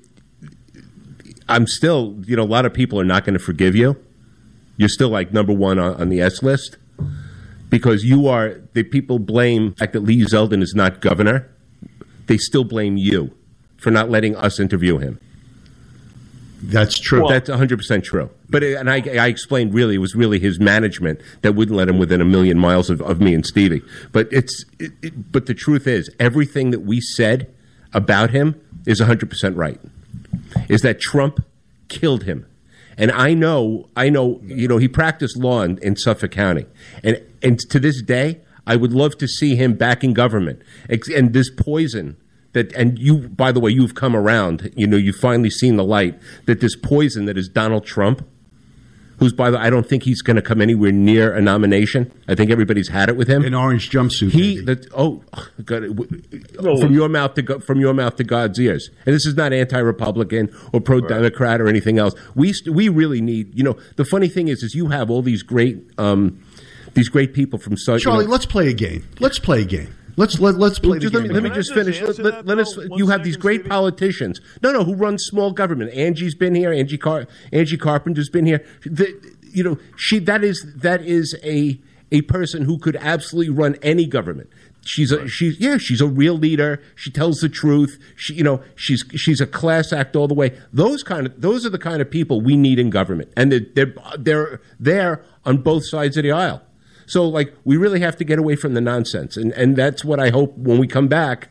I'm 1.47 1.67
still, 1.67 2.15
you 2.25 2.35
know, 2.35 2.41
a 2.43 2.53
lot 2.57 2.65
of 2.65 2.73
people 2.73 2.99
are 2.99 3.05
not 3.05 3.23
going 3.25 3.35
to 3.37 3.39
forgive 3.39 3.75
you. 3.75 3.95
You're 4.77 4.89
still 4.89 5.09
like 5.09 5.31
number 5.31 5.53
one 5.53 5.77
on, 5.77 5.93
on 6.01 6.09
the 6.09 6.19
S 6.21 6.41
list 6.41 6.77
because 7.69 8.03
you 8.03 8.27
are, 8.27 8.59
the 8.73 8.83
people 8.83 9.19
blame 9.19 9.69
the 9.71 9.75
fact 9.75 9.93
that 9.93 9.99
Lee 10.01 10.21
Zeldin 10.25 10.63
is 10.63 10.73
not 10.75 10.99
governor. 10.99 11.47
They 12.25 12.37
still 12.37 12.63
blame 12.63 12.97
you 12.97 13.35
for 13.77 13.91
not 13.91 14.09
letting 14.09 14.35
us 14.35 14.59
interview 14.59 14.97
him. 14.97 15.19
That's 16.61 16.97
true. 16.97 17.25
That's 17.27 17.49
100% 17.49 18.03
true. 18.03 18.29
But 18.49 18.63
it, 18.63 18.77
and 18.77 18.89
I, 18.89 18.97
I 18.97 19.27
explained 19.27 19.73
really 19.73 19.95
it 19.95 19.99
was 19.99 20.15
really 20.15 20.39
his 20.39 20.59
management 20.59 21.21
that 21.41 21.53
wouldn't 21.53 21.75
let 21.75 21.89
him 21.89 21.99
within 21.99 22.21
a 22.21 22.25
million 22.25 22.57
miles 22.57 22.89
of, 22.89 23.01
of 23.01 23.19
me 23.19 23.33
and 23.33 23.45
Stevie. 23.45 23.81
But 24.11 24.27
it's 24.31 24.65
it, 24.79 24.93
it, 25.01 25.31
but 25.31 25.45
the 25.45 25.53
truth 25.53 25.87
is 25.87 26.09
everything 26.19 26.71
that 26.71 26.81
we 26.81 27.01
said 27.01 27.53
about 27.93 28.31
him 28.31 28.59
is 28.85 29.01
100% 29.01 29.55
right. 29.55 29.79
Is 30.69 30.81
that 30.81 30.99
Trump 30.99 31.43
killed 31.87 32.23
him. 32.23 32.45
And 32.97 33.11
I 33.11 33.33
know 33.33 33.89
I 33.95 34.09
know 34.09 34.39
you 34.43 34.67
know 34.67 34.77
he 34.77 34.87
practiced 34.87 35.35
law 35.37 35.61
in, 35.61 35.77
in 35.79 35.97
Suffolk 35.97 36.31
County. 36.31 36.65
And 37.03 37.21
and 37.43 37.59
to 37.69 37.79
this 37.79 38.01
day 38.01 38.41
I 38.65 38.77
would 38.77 38.93
love 38.93 39.17
to 39.17 39.27
see 39.27 39.55
him 39.55 39.73
back 39.73 40.03
in 40.03 40.13
government. 40.13 40.61
And 40.89 41.33
this 41.33 41.49
poison 41.49 42.17
that 42.55 42.73
and 42.73 42.97
you 42.97 43.27
by 43.29 43.51
the 43.51 43.59
way 43.59 43.69
you've 43.69 43.93
come 43.95 44.15
around 44.15 44.71
you 44.75 44.87
know 44.87 44.97
you've 44.97 45.15
finally 45.17 45.51
seen 45.51 45.75
the 45.77 45.83
light 45.83 46.17
that 46.47 46.59
this 46.61 46.75
poison 46.75 47.25
that 47.25 47.37
is 47.37 47.47
donald 47.47 47.85
trump 47.85 48.27
who's 49.19 49.31
by 49.31 49.49
the 49.49 49.57
i 49.59 49.69
don't 49.69 49.87
think 49.87 50.03
he's 50.03 50.21
going 50.21 50.35
to 50.35 50.41
come 50.41 50.59
anywhere 50.61 50.91
near 50.91 51.33
a 51.33 51.41
nomination 51.41 52.11
i 52.27 52.35
think 52.35 52.49
everybody's 52.51 52.89
had 52.89 53.07
it 53.07 53.15
with 53.15 53.27
him 53.29 53.45
An 53.45 53.53
orange 53.53 53.89
jumpsuit. 53.89 54.31
he 54.31 54.59
that 54.61 54.87
oh 54.93 55.23
God, 55.63 55.83
w- 55.95 56.21
from 56.81 56.93
your 56.93 57.07
mouth 57.09 57.33
to 57.35 57.41
go, 57.41 57.59
from 57.59 57.79
your 57.79 57.93
mouth 57.93 58.15
to 58.17 58.23
God's 58.23 58.59
ears. 58.59 58.89
And 59.05 59.13
this 59.15 59.25
is 59.25 59.35
not 59.35 59.53
anti-Republican 59.53 60.49
or 60.73 60.81
pro-Democrat 60.81 61.61
or 61.61 61.67
anything 61.67 61.97
else. 61.97 62.13
We 62.35 62.51
st- 62.53 62.75
we 62.75 62.89
really 62.89 63.21
need 63.21 63.55
you 63.57 63.63
know 63.63 63.77
the 63.95 64.05
funny 64.05 64.27
thing 64.27 64.47
is 64.47 64.63
is 64.63 64.73
you 64.75 64.87
have 64.87 65.09
all 65.09 65.21
these 65.21 65.43
great 65.43 65.77
um, 65.97 66.39
these 66.93 67.09
great 67.09 67.33
people 67.33 67.57
from 67.59 67.77
such 67.77 68.03
Charlie, 68.03 68.23
you 68.23 68.27
know, 68.27 68.31
let's 68.31 68.45
play 68.45 68.67
a 68.69 68.73
game. 68.73 69.07
Let's 69.19 69.39
play 69.39 69.61
a 69.61 69.65
game. 69.65 69.93
Let's 70.17 70.39
let, 70.39 70.55
let's 70.55 70.79
play 70.79 70.99
just 70.99 71.11
the 71.13 71.19
let 71.19 71.23
me, 71.23 71.27
game. 71.29 71.33
let 71.35 71.43
me 71.43 71.49
just 71.49 71.65
just 71.65 71.73
finish. 71.73 72.01
Let, 72.01 72.19
let, 72.19 72.45
let 72.45 72.59
us. 72.59 72.77
You 72.95 73.07
have 73.07 73.23
these 73.23 73.37
great 73.37 73.67
politicians. 73.67 74.39
No, 74.61 74.71
no, 74.71 74.83
who 74.83 74.95
run 74.95 75.17
small 75.17 75.51
government. 75.51 75.93
Angie's 75.93 76.35
been 76.35 76.55
here. 76.55 76.71
Angie 76.71 76.97
Car- 76.97 77.27
Angie 77.51 77.77
Carpenter's 77.77 78.29
been 78.29 78.45
here. 78.45 78.65
The, 78.85 79.35
you 79.51 79.63
know, 79.63 79.77
she 79.97 80.19
that 80.19 80.43
is 80.43 80.65
that 80.75 81.01
is 81.01 81.37
a 81.43 81.79
a 82.11 82.21
person 82.23 82.63
who 82.63 82.77
could 82.77 82.95
absolutely 82.97 83.53
run 83.53 83.75
any 83.81 84.05
government. 84.05 84.49
She's 84.85 85.11
a 85.11 85.27
she's 85.27 85.59
yeah 85.59 85.77
she's 85.77 86.01
a 86.01 86.07
real 86.07 86.35
leader. 86.35 86.81
She 86.95 87.11
tells 87.11 87.39
the 87.39 87.49
truth. 87.49 87.99
She 88.15 88.35
you 88.35 88.43
know 88.43 88.61
she's 88.75 89.03
she's 89.15 89.41
a 89.41 89.47
class 89.47 89.91
act 89.91 90.15
all 90.15 90.27
the 90.27 90.35
way. 90.35 90.57
Those 90.71 91.03
kind 91.03 91.25
of 91.25 91.41
those 91.41 91.65
are 91.65 91.71
the 91.71 91.79
kind 91.79 92.01
of 92.01 92.09
people 92.09 92.39
we 92.41 92.55
need 92.55 92.77
in 92.79 92.89
government, 92.89 93.33
and 93.35 93.51
they're 93.51 93.61
they're 93.73 93.95
they're 94.17 94.61
there 94.79 95.25
on 95.43 95.57
both 95.57 95.87
sides 95.87 96.17
of 96.17 96.23
the 96.23 96.31
aisle. 96.31 96.61
So 97.07 97.27
like 97.27 97.53
we 97.63 97.77
really 97.77 97.99
have 97.99 98.15
to 98.17 98.23
get 98.23 98.39
away 98.39 98.55
from 98.55 98.73
the 98.73 98.81
nonsense, 98.81 99.37
and 99.37 99.51
and 99.53 99.75
that's 99.75 100.03
what 100.05 100.19
I 100.19 100.29
hope 100.29 100.57
when 100.57 100.77
we 100.79 100.87
come 100.87 101.07
back. 101.07 101.49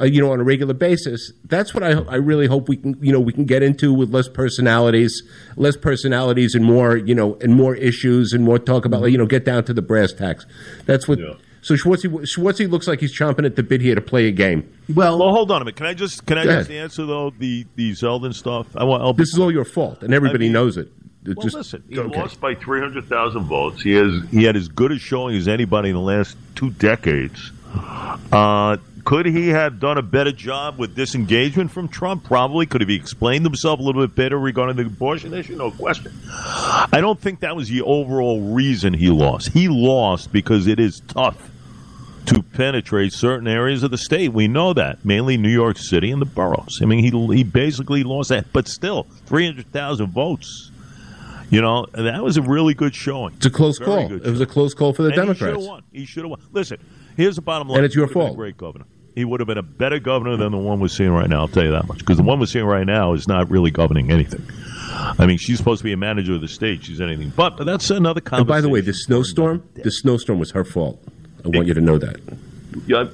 Uh, 0.00 0.06
you 0.06 0.22
know, 0.22 0.32
on 0.32 0.40
a 0.40 0.42
regular 0.42 0.72
basis. 0.72 1.32
That's 1.44 1.74
what 1.74 1.82
I, 1.82 1.90
I 1.90 2.14
really 2.14 2.46
hope 2.46 2.66
we 2.66 2.78
can, 2.78 2.96
you 3.02 3.12
know, 3.12 3.20
we 3.20 3.30
can 3.30 3.44
get 3.44 3.62
into 3.62 3.92
with 3.92 4.08
less 4.08 4.26
personalities, 4.26 5.22
less 5.54 5.76
personalities, 5.76 6.54
and 6.54 6.64
more, 6.64 6.96
you 6.96 7.14
know, 7.14 7.36
and 7.42 7.54
more 7.54 7.76
issues, 7.76 8.32
and 8.32 8.42
more 8.42 8.58
talk 8.58 8.86
about, 8.86 9.04
you 9.12 9.18
know, 9.18 9.26
get 9.26 9.44
down 9.44 9.64
to 9.64 9.74
the 9.74 9.82
brass 9.82 10.14
tacks. 10.14 10.46
That's 10.86 11.06
what. 11.06 11.18
Yeah. 11.18 11.34
So 11.60 11.74
Schwartzy, 11.74 12.06
Schwartzy 12.22 12.68
looks 12.68 12.88
like 12.88 13.00
he's 13.00 13.16
chomping 13.16 13.44
at 13.44 13.54
the 13.56 13.62
bit 13.62 13.82
here 13.82 13.94
to 13.94 14.00
play 14.00 14.26
a 14.28 14.32
game. 14.32 14.66
Well, 14.92 15.18
Well, 15.18 15.30
hold 15.30 15.50
on 15.52 15.60
a 15.60 15.64
minute. 15.66 15.76
Can 15.76 15.86
I 15.86 15.94
just 15.94 16.24
can 16.26 16.38
I 16.38 16.44
just 16.44 16.70
ahead. 16.70 16.82
answer 16.84 17.04
though 17.04 17.30
the 17.38 17.66
the 17.76 17.92
Zeldin 17.92 18.34
stuff? 18.34 18.74
I 18.74 18.84
want. 18.84 19.02
I'll, 19.02 19.12
This 19.12 19.28
is 19.32 19.38
all 19.38 19.52
your 19.52 19.66
fault, 19.66 20.02
and 20.02 20.14
everybody 20.14 20.46
I 20.46 20.48
mean- 20.48 20.52
knows 20.54 20.78
it. 20.78 20.90
It 21.24 21.36
Well, 21.36 21.44
just- 21.44 21.56
listen, 21.56 21.82
he 21.88 21.98
okay. 21.98 22.18
lost 22.20 22.40
by 22.40 22.54
300,000 22.54 23.44
votes. 23.44 23.82
He 23.82 23.92
has 23.92 24.12
he 24.30 24.44
had 24.44 24.56
as 24.56 24.68
good 24.68 24.90
a 24.92 24.98
showing 24.98 25.36
as 25.36 25.46
anybody 25.48 25.90
in 25.90 25.94
the 25.94 26.00
last 26.00 26.36
two 26.56 26.70
decades. 26.70 27.52
Uh, 28.32 28.76
could 29.04 29.26
he 29.26 29.48
have 29.48 29.80
done 29.80 29.98
a 29.98 30.02
better 30.02 30.32
job 30.32 30.78
with 30.78 30.94
disengagement 30.94 31.70
from 31.70 31.88
Trump? 31.88 32.24
Probably. 32.24 32.66
Could 32.66 32.80
he 32.80 32.84
have 32.84 32.88
he 32.90 32.96
explained 32.96 33.44
himself 33.44 33.80
a 33.80 33.82
little 33.82 34.02
bit 34.06 34.14
better 34.14 34.38
regarding 34.38 34.76
the 34.76 34.82
abortion 34.86 35.32
issue? 35.34 35.56
No 35.56 35.70
question. 35.70 36.12
I 36.28 36.98
don't 37.00 37.20
think 37.20 37.40
that 37.40 37.56
was 37.56 37.68
the 37.68 37.82
overall 37.82 38.40
reason 38.52 38.92
he 38.94 39.08
lost. 39.08 39.48
He 39.50 39.68
lost 39.68 40.32
because 40.32 40.66
it 40.66 40.78
is 40.80 41.00
tough 41.08 41.50
to 42.26 42.42
penetrate 42.42 43.12
certain 43.12 43.48
areas 43.48 43.82
of 43.82 43.90
the 43.90 43.98
state. 43.98 44.32
We 44.32 44.46
know 44.48 44.72
that, 44.74 45.04
mainly 45.04 45.36
New 45.36 45.48
York 45.50 45.78
City 45.78 46.10
and 46.10 46.20
the 46.22 46.26
boroughs. 46.26 46.78
I 46.82 46.84
mean, 46.84 46.98
he 47.00 47.10
he 47.36 47.42
basically 47.44 48.04
lost 48.04 48.28
that, 48.30 48.52
but 48.52 48.68
still, 48.68 49.04
300,000 49.26 50.06
votes. 50.12 50.70
You 51.52 51.60
know, 51.60 51.84
that 51.92 52.24
was 52.24 52.38
a 52.38 52.42
really 52.42 52.72
good 52.72 52.94
showing. 52.94 53.34
It's 53.34 53.44
a 53.44 53.50
close 53.50 53.76
Very 53.78 54.08
call. 54.08 54.12
It 54.14 54.24
was 54.24 54.40
a 54.40 54.46
close 54.46 54.72
call 54.72 54.94
for 54.94 55.02
the 55.02 55.10
And 55.10 55.14
He 55.14 55.20
should 55.20 55.38
Democrats. 55.38 55.60
have 55.62 55.68
won. 55.68 55.82
He 55.92 56.04
should 56.06 56.22
have 56.24 56.30
won. 56.30 56.40
Listen, 56.50 56.78
here's 57.14 57.36
the 57.36 57.42
bottom 57.42 57.68
line. 57.68 57.76
And 57.76 57.84
it's 57.84 57.94
your 57.94 58.06
He 58.06 58.14
would've 58.14 58.14
been 58.14 58.22
fault. 58.28 58.32
A 58.32 58.36
great 58.36 58.56
governor. 58.56 58.84
He 59.14 59.26
would 59.26 59.40
have 59.40 59.46
been 59.46 59.58
a 59.58 59.62
better 59.62 59.98
governor 59.98 60.38
than 60.38 60.50
the 60.52 60.56
one 60.58 60.80
we're 60.80 60.88
seeing 60.88 61.10
right 61.10 61.28
now. 61.28 61.40
I'll 61.40 61.48
tell 61.48 61.64
you 61.64 61.72
that 61.72 61.86
much. 61.86 61.98
Because 61.98 62.16
the 62.16 62.22
one 62.22 62.40
we're 62.40 62.46
seeing 62.46 62.64
right 62.64 62.86
now 62.86 63.12
is 63.12 63.28
not 63.28 63.50
really 63.50 63.70
governing 63.70 64.10
anything. 64.10 64.42
I 65.18 65.26
mean, 65.26 65.36
she's 65.36 65.58
supposed 65.58 65.80
to 65.80 65.84
be 65.84 65.92
a 65.92 65.96
manager 65.98 66.32
of 66.34 66.40
the 66.40 66.48
state. 66.48 66.84
She's 66.84 67.02
anything 67.02 67.30
but. 67.36 67.58
But 67.58 67.64
that's 67.64 67.90
another 67.90 68.22
conversation. 68.22 68.40
And 68.40 68.48
by 68.48 68.62
the 68.62 68.70
way, 68.70 68.80
the 68.80 68.94
snowstorm, 68.94 69.62
the 69.74 69.90
snowstorm 69.90 70.38
was 70.38 70.52
her 70.52 70.64
fault. 70.64 71.02
I 71.44 71.48
want 71.48 71.66
you 71.68 71.74
to 71.74 71.82
know 71.82 71.98
that. 71.98 72.16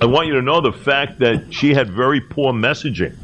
I 0.00 0.06
want 0.06 0.28
you 0.28 0.34
to 0.34 0.42
know 0.42 0.60
the 0.60 0.70
fact 0.72 1.18
that 1.18 1.52
she 1.52 1.74
had 1.74 1.90
very 1.90 2.20
poor 2.20 2.52
messaging 2.52 3.16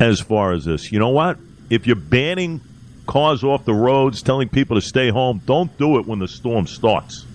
as 0.00 0.18
far 0.20 0.52
as 0.52 0.64
this. 0.64 0.90
You 0.90 0.98
know 0.98 1.10
what? 1.10 1.38
If 1.70 1.86
you're 1.86 1.94
banning 1.94 2.60
cars 3.10 3.42
off 3.42 3.64
the 3.64 3.74
roads, 3.74 4.22
telling 4.22 4.48
people 4.48 4.76
to 4.76 4.80
stay 4.80 5.10
home, 5.10 5.42
don't 5.44 5.76
do 5.78 5.98
it 5.98 6.06
when 6.06 6.20
the 6.20 6.28
storm 6.28 6.64
starts. 6.68 7.26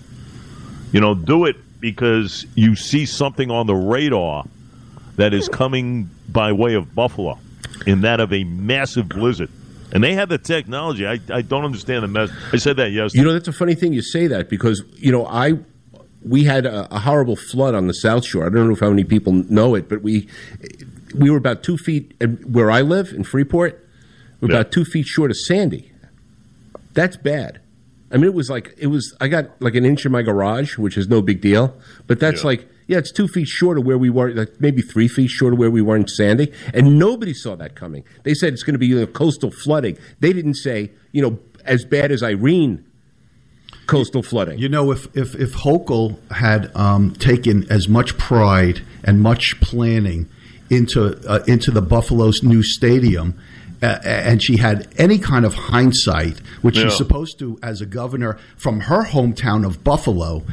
You 0.90 1.02
know, 1.02 1.14
do 1.14 1.44
it 1.44 1.56
because 1.80 2.46
you 2.54 2.74
see 2.76 3.04
something 3.04 3.50
on 3.50 3.66
the 3.66 3.74
radar 3.74 4.44
that 5.16 5.34
is 5.34 5.50
coming 5.50 6.08
by 6.30 6.52
way 6.52 6.74
of 6.74 6.94
Buffalo, 6.94 7.38
in 7.86 8.00
that 8.00 8.20
of 8.20 8.32
a 8.32 8.44
massive 8.44 9.10
blizzard. 9.10 9.50
And 9.92 10.02
they 10.02 10.14
have 10.14 10.30
the 10.30 10.38
technology. 10.38 11.06
I, 11.06 11.20
I 11.30 11.42
don't 11.42 11.66
understand 11.66 12.04
the 12.04 12.08
mess. 12.08 12.30
I 12.54 12.56
said 12.56 12.78
that 12.78 12.90
yesterday. 12.90 13.20
You 13.20 13.26
know, 13.26 13.34
that's 13.34 13.48
a 13.48 13.52
funny 13.52 13.74
thing 13.74 13.92
you 13.92 14.02
say 14.02 14.26
that 14.28 14.48
because 14.48 14.82
you 14.96 15.12
know 15.12 15.26
I 15.26 15.58
we 16.22 16.44
had 16.44 16.64
a, 16.64 16.92
a 16.94 16.98
horrible 16.98 17.36
flood 17.36 17.74
on 17.74 17.86
the 17.86 17.94
South 17.94 18.24
Shore. 18.24 18.46
I 18.46 18.48
don't 18.48 18.66
know 18.66 18.72
if 18.72 18.80
how 18.80 18.88
many 18.88 19.04
people 19.04 19.32
know 19.32 19.74
it, 19.74 19.90
but 19.90 20.00
we 20.02 20.26
we 21.14 21.30
were 21.30 21.36
about 21.36 21.62
two 21.62 21.76
feet 21.76 22.14
where 22.46 22.70
I 22.70 22.80
live 22.80 23.12
in 23.12 23.24
Freeport. 23.24 23.85
We're 24.40 24.50
Yeah. 24.50 24.56
about 24.60 24.72
two 24.72 24.84
feet 24.84 25.06
short 25.06 25.30
of 25.30 25.36
Sandy. 25.36 25.92
That's 26.94 27.16
bad. 27.16 27.60
I 28.10 28.16
mean, 28.16 28.26
it 28.26 28.34
was 28.34 28.48
like 28.48 28.74
it 28.78 28.86
was. 28.86 29.14
I 29.20 29.28
got 29.28 29.50
like 29.60 29.74
an 29.74 29.84
inch 29.84 30.06
in 30.06 30.12
my 30.12 30.22
garage, 30.22 30.78
which 30.78 30.96
is 30.96 31.08
no 31.08 31.20
big 31.20 31.40
deal. 31.40 31.76
But 32.06 32.20
that's 32.20 32.42
Yeah. 32.42 32.46
like 32.48 32.68
yeah, 32.86 32.98
it's 32.98 33.10
two 33.10 33.26
feet 33.26 33.48
short 33.48 33.78
of 33.78 33.84
where 33.84 33.98
we 33.98 34.10
were, 34.10 34.32
like 34.32 34.60
maybe 34.60 34.80
three 34.80 35.08
feet 35.08 35.28
short 35.28 35.52
of 35.52 35.58
where 35.58 35.72
we 35.72 35.82
were 35.82 35.96
in 35.96 36.06
Sandy, 36.06 36.52
and 36.72 36.98
nobody 37.00 37.34
saw 37.34 37.56
that 37.56 37.74
coming. 37.74 38.04
They 38.22 38.32
said 38.32 38.52
it's 38.52 38.62
going 38.62 38.74
to 38.74 38.78
be 38.78 38.86
you 38.86 39.00
know, 39.00 39.06
coastal 39.08 39.50
flooding. 39.50 39.98
They 40.20 40.32
didn't 40.32 40.54
say 40.54 40.92
you 41.12 41.20
know 41.22 41.38
as 41.64 41.84
bad 41.84 42.12
as 42.12 42.22
Irene 42.22 42.84
coastal 43.86 44.22
flooding. 44.22 44.58
You 44.58 44.68
know, 44.68 44.92
if 44.92 45.08
if 45.16 45.34
if 45.34 45.54
Hochul 45.54 46.16
had 46.30 46.70
um, 46.76 47.12
taken 47.14 47.66
as 47.70 47.88
much 47.88 48.16
pride 48.18 48.82
and 49.02 49.20
much 49.20 49.60
planning 49.60 50.28
into 50.70 51.16
uh, 51.28 51.42
into 51.48 51.70
the 51.72 51.82
Buffalo's 51.82 52.42
new 52.44 52.62
stadium, 52.62 53.34
uh, 53.82 53.98
and 54.04 54.42
she 54.42 54.56
had 54.56 54.88
any 54.98 55.18
kind 55.18 55.44
of 55.44 55.54
hindsight, 55.54 56.38
which 56.62 56.76
Yeah. 56.76 56.84
she's 56.84 56.96
supposed 56.96 57.38
to 57.40 57.58
as 57.62 57.80
a 57.80 57.86
governor 57.86 58.38
from 58.56 58.80
her 58.80 59.04
hometown 59.04 59.64
of 59.66 59.82
Buffalo, 59.84 60.44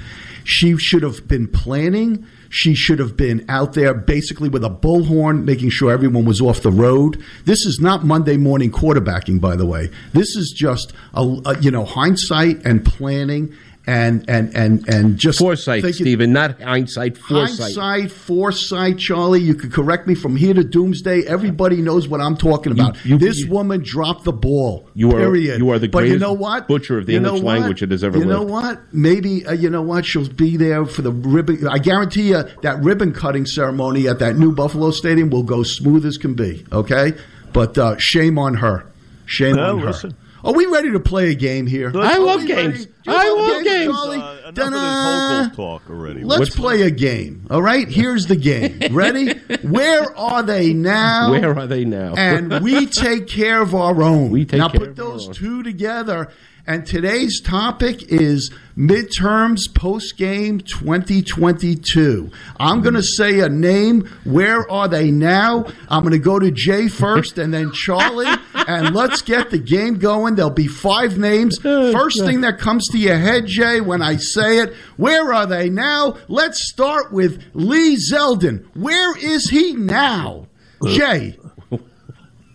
she 0.43 0.77
should 0.77 1.03
have 1.03 1.27
been 1.27 1.47
planning. 1.47 2.25
She 2.49 2.75
should 2.75 2.99
have 2.99 3.17
been 3.17 3.45
out 3.49 3.73
there 3.73 3.93
basically 3.95 4.47
with 4.49 4.63
a 4.63 4.69
bullhorn, 4.69 5.43
making 5.43 5.71
sure 5.71 5.91
everyone 5.91 6.25
was 6.25 6.39
off 6.41 6.62
the 6.62 6.71
road. 6.71 7.19
This 7.45 7.65
is 7.65 7.79
not 7.81 8.05
Monday 8.05 8.38
morning 8.38 8.71
quarterbacking, 8.71 9.41
by 9.41 9.55
the 9.55 9.65
way. 9.65 9.89
This 10.13 10.36
is 10.36 10.53
just 10.55 10.93
a, 11.15 11.21
a 11.45 11.59
you 11.62 11.71
know 11.71 11.86
hindsight 11.86 12.63
and 12.65 12.86
planning 12.86 13.53
and 13.86 14.24
and 14.30 14.56
and 14.56 14.88
and 14.88 15.17
just 15.17 15.39
foresight, 15.39 15.82
thinking- 15.84 16.06
Stephen, 16.06 16.32
not 16.32 16.62
hindsight. 16.62 17.17
Foresight. 17.17 17.76
Hindsight, 17.76 18.12
foresight, 18.12 18.98
Charlie. 18.98 19.41
You 19.41 19.56
could 19.56 19.74
correct 19.74 20.08
me 20.08 20.15
from 20.15 20.36
here 20.38 20.54
to 20.54 20.63
doomsday. 20.63 21.24
Everybody 21.24 21.82
knows 21.82 22.08
what 22.08 22.22
I'm 22.22 22.38
talking 22.38 22.72
about. 22.72 22.98
you- 23.06 23.17
this 23.17 23.39
you- 23.39 23.50
woman 23.50 23.82
dropped 23.84 24.24
the 24.24 24.32
ball. 24.32 24.89
You 24.93 25.12
are- 25.12 25.19
period. 25.19 25.60
you 25.60 25.69
are 25.69 25.80
the 25.80 25.88
but 25.89 26.00
you 26.06 26.12
greatest 26.12 26.22
know 26.22 26.34
what? 26.34 26.67
butcher 26.67 26.98
of 26.98 27.06
the 27.08 27.13
You 27.13 27.17
English 27.19 27.41
language 27.41 27.80
that 27.82 27.91
has 27.91 28.04
ever 28.04 28.17
You 28.17 28.26
know 28.26 28.43
what? 28.43 28.82
Maybe 28.93 29.46
uh, 29.46 29.52
you 29.54 29.69
know 29.69 29.82
what? 29.82 30.06
She'll 30.06 30.30
be 30.30 30.56
there 30.56 30.86
for 30.86 31.02
the 31.02 31.12
ribbon. 31.12 31.67
I 31.67 31.78
guarantee 31.80 32.30
you 32.30 32.43
that 32.62 32.82
ribbon 32.84 33.12
cutting 33.12 33.46
ceremony 33.46 34.08
at 34.08 34.19
that 34.19 34.38
new 34.38 34.54
Buffalo 34.54 34.91
Stadium 34.91 35.30
will 35.30 35.43
go 35.43 35.62
smooth 35.63 36.06
as 36.06 36.17
can 36.17 36.34
be. 36.36 36.63
Okay, 36.72 37.13
but 37.52 37.78
uh, 37.78 37.96
shame 37.98 38.39
on 38.39 38.56
her. 38.56 38.86
Shame 39.26 39.56
Well, 39.58 39.76
on 39.76 39.80
her. 39.80 39.86
listen. 39.88 40.15
Are 40.43 40.53
we 40.53 40.65
ready 40.65 40.91
to 40.91 40.99
play 40.99 41.32
a 41.32 41.36
game 41.36 41.67
here? 41.67 41.91
I 41.95 42.17
love 42.17 42.45
games. 42.45 42.79
ready? 42.79 42.86
Do 42.86 43.12
you 43.12 43.17
I 43.17 43.29
love 43.29 43.63
games. 43.63 43.95
Uh, 43.97 44.51
enough 44.56 44.58
of 44.58 44.71
this 44.73 44.73
Hochul 44.73 45.56
talk 45.56 45.89
already. 45.89 46.23
Let's 46.23 46.39
What's- 46.39 46.56
play 46.56 46.82
a 46.82 46.91
game. 46.91 47.47
All 47.49 47.62
right, 47.62 47.88
here's 47.88 48.25
the 48.27 48.36
game. 48.36 48.79
Ready? 48.91 49.34
Where 49.62 50.17
are 50.17 50.43
they 50.43 50.73
now? 50.73 51.32
Where 51.32 51.58
are 51.58 51.67
they 51.67 51.86
now? 51.86 52.13
and 52.15 52.62
we 52.62 52.86
take 52.88 53.27
care 53.27 53.62
of 53.62 53.73
our 53.73 54.01
own. 54.03 54.32
We 54.32 54.45
take 54.45 54.60
now 54.60 54.69
care 54.69 54.79
put 54.82 54.89
of 54.89 54.99
our 54.99 55.06
those 55.06 55.27
own. 55.29 55.34
two 55.34 55.63
together. 55.63 56.29
And 56.65 56.86
today's 56.86 57.41
topic 57.41 58.04
is 58.04 58.49
midterms 58.78 59.62
post 59.73 60.15
game 60.15 60.62
2022. 60.62 62.32
I'm 62.58 62.82
going 62.82 62.93
to 62.93 63.04
say 63.04 63.41
a 63.41 63.49
name. 63.49 64.08
Where 64.23 64.69
are 64.71 64.88
they 64.88 65.12
now? 65.12 65.65
I'm 65.89 66.04
going 66.04 66.13
to 66.13 66.19
go 66.19 66.39
to 66.39 66.52
Jay 66.52 66.88
first 66.88 67.38
and 67.38 67.54
then 67.54 67.73
Charlie. 67.73 68.34
and 68.54 68.95
let's 68.95 69.21
get 69.21 69.49
the 69.49 69.58
game 69.58 69.95
going. 69.99 70.36
There'll 70.36 70.52
be 70.52 70.67
five 70.67 71.17
names. 71.17 71.58
First 71.60 72.21
thing 72.21 72.39
that 72.41 72.60
comes 72.60 72.88
to 72.89 72.97
your 72.97 73.17
head, 73.17 73.45
Jay, 73.45 73.82
when 73.82 74.02
I 74.02 74.15
say 74.15 74.60
it. 74.60 74.73
Where 74.95 75.34
are 75.34 75.45
they 75.45 75.69
now? 75.69 76.15
Let's 76.30 76.69
start 76.71 77.12
with 77.12 77.43
Lee 77.54 77.97
Zeldin. 77.97 78.65
Where 78.73 79.17
is 79.17 79.49
he 79.49 79.73
now? 79.73 80.47
Jay. 80.88 81.38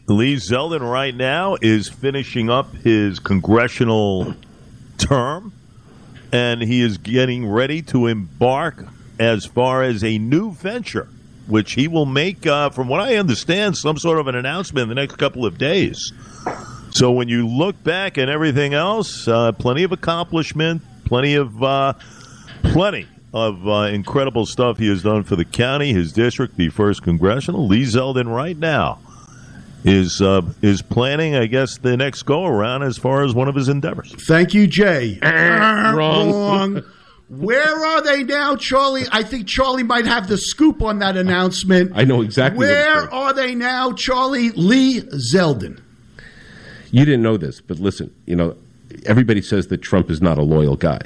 Lee 0.08 0.36
Zeldin 0.36 0.80
right 0.80 1.14
now 1.14 1.58
is 1.60 1.90
finishing 1.90 2.48
up 2.48 2.74
his 2.76 3.18
congressional 3.18 4.34
term, 4.96 5.52
and 6.32 6.62
he 6.62 6.80
is 6.80 6.96
getting 6.96 7.46
ready 7.46 7.82
to 7.82 8.06
embark 8.06 8.86
as 9.18 9.44
far 9.44 9.82
as 9.82 10.02
a 10.02 10.16
new 10.16 10.52
venture, 10.52 11.08
which 11.46 11.72
he 11.72 11.88
will 11.88 12.06
make, 12.06 12.46
uh, 12.46 12.70
from 12.70 12.88
what 12.88 13.00
I 13.00 13.16
understand, 13.16 13.76
some 13.76 13.98
sort 13.98 14.18
of 14.18 14.28
an 14.28 14.34
announcement 14.34 14.84
in 14.84 14.88
the 14.88 14.94
next 14.94 15.16
couple 15.16 15.44
of 15.44 15.58
days. 15.58 16.10
So 16.90 17.10
when 17.10 17.28
you 17.28 17.46
look 17.46 17.84
back 17.84 18.16
at 18.16 18.30
everything 18.30 18.72
else, 18.72 19.28
uh, 19.28 19.52
plenty 19.52 19.82
of 19.82 19.92
accomplishment, 19.92 20.80
plenty 21.04 21.34
of 21.34 21.62
uh, 21.62 21.92
plenty 22.62 23.06
of 23.34 23.68
uh, 23.68 23.90
incredible 23.92 24.46
stuff 24.46 24.78
he 24.78 24.88
has 24.88 25.02
done 25.02 25.24
for 25.24 25.36
the 25.36 25.44
county, 25.44 25.92
his 25.92 26.12
district, 26.12 26.56
the 26.56 26.70
first 26.70 27.02
congressional. 27.02 27.68
Lee 27.68 27.82
Zeldin 27.82 28.34
right 28.34 28.56
now 28.56 29.00
is 29.84 30.20
uh, 30.20 30.42
is 30.62 30.82
planning, 30.82 31.36
I 31.36 31.46
guess, 31.46 31.78
the 31.78 31.96
next 31.96 32.22
go 32.24 32.44
around 32.44 32.82
as 32.82 32.98
far 32.98 33.24
as 33.24 33.34
one 33.34 33.48
of 33.48 33.54
his 33.54 33.68
endeavors. 33.68 34.14
Thank 34.26 34.54
you, 34.54 34.66
Jay. 34.66 35.18
wrong. 35.22 35.94
Wrong. 35.96 36.82
Where 37.28 37.84
are 37.84 38.00
they 38.02 38.24
now, 38.24 38.56
Charlie? 38.56 39.04
I 39.12 39.22
think 39.22 39.46
Charlie 39.46 39.82
might 39.82 40.06
have 40.06 40.28
the 40.28 40.38
scoop 40.38 40.82
on 40.82 41.00
that 41.00 41.16
announcement. 41.16 41.92
I 41.94 42.04
know 42.04 42.22
exactly 42.22 42.58
Where 42.60 43.00
doing. 43.00 43.08
are 43.12 43.34
they 43.34 43.54
now, 43.54 43.92
Charlie 43.92 44.50
Lee 44.50 45.02
Zeldin? 45.02 45.78
You 46.90 47.04
didn't 47.04 47.22
know 47.22 47.36
this, 47.36 47.60
but 47.60 47.78
listen, 47.78 48.14
you 48.24 48.34
know, 48.34 48.56
everybody 49.04 49.42
says 49.42 49.66
that 49.66 49.82
Trump 49.82 50.10
is 50.10 50.22
not 50.22 50.38
a 50.38 50.42
loyal 50.42 50.76
guy. 50.76 51.00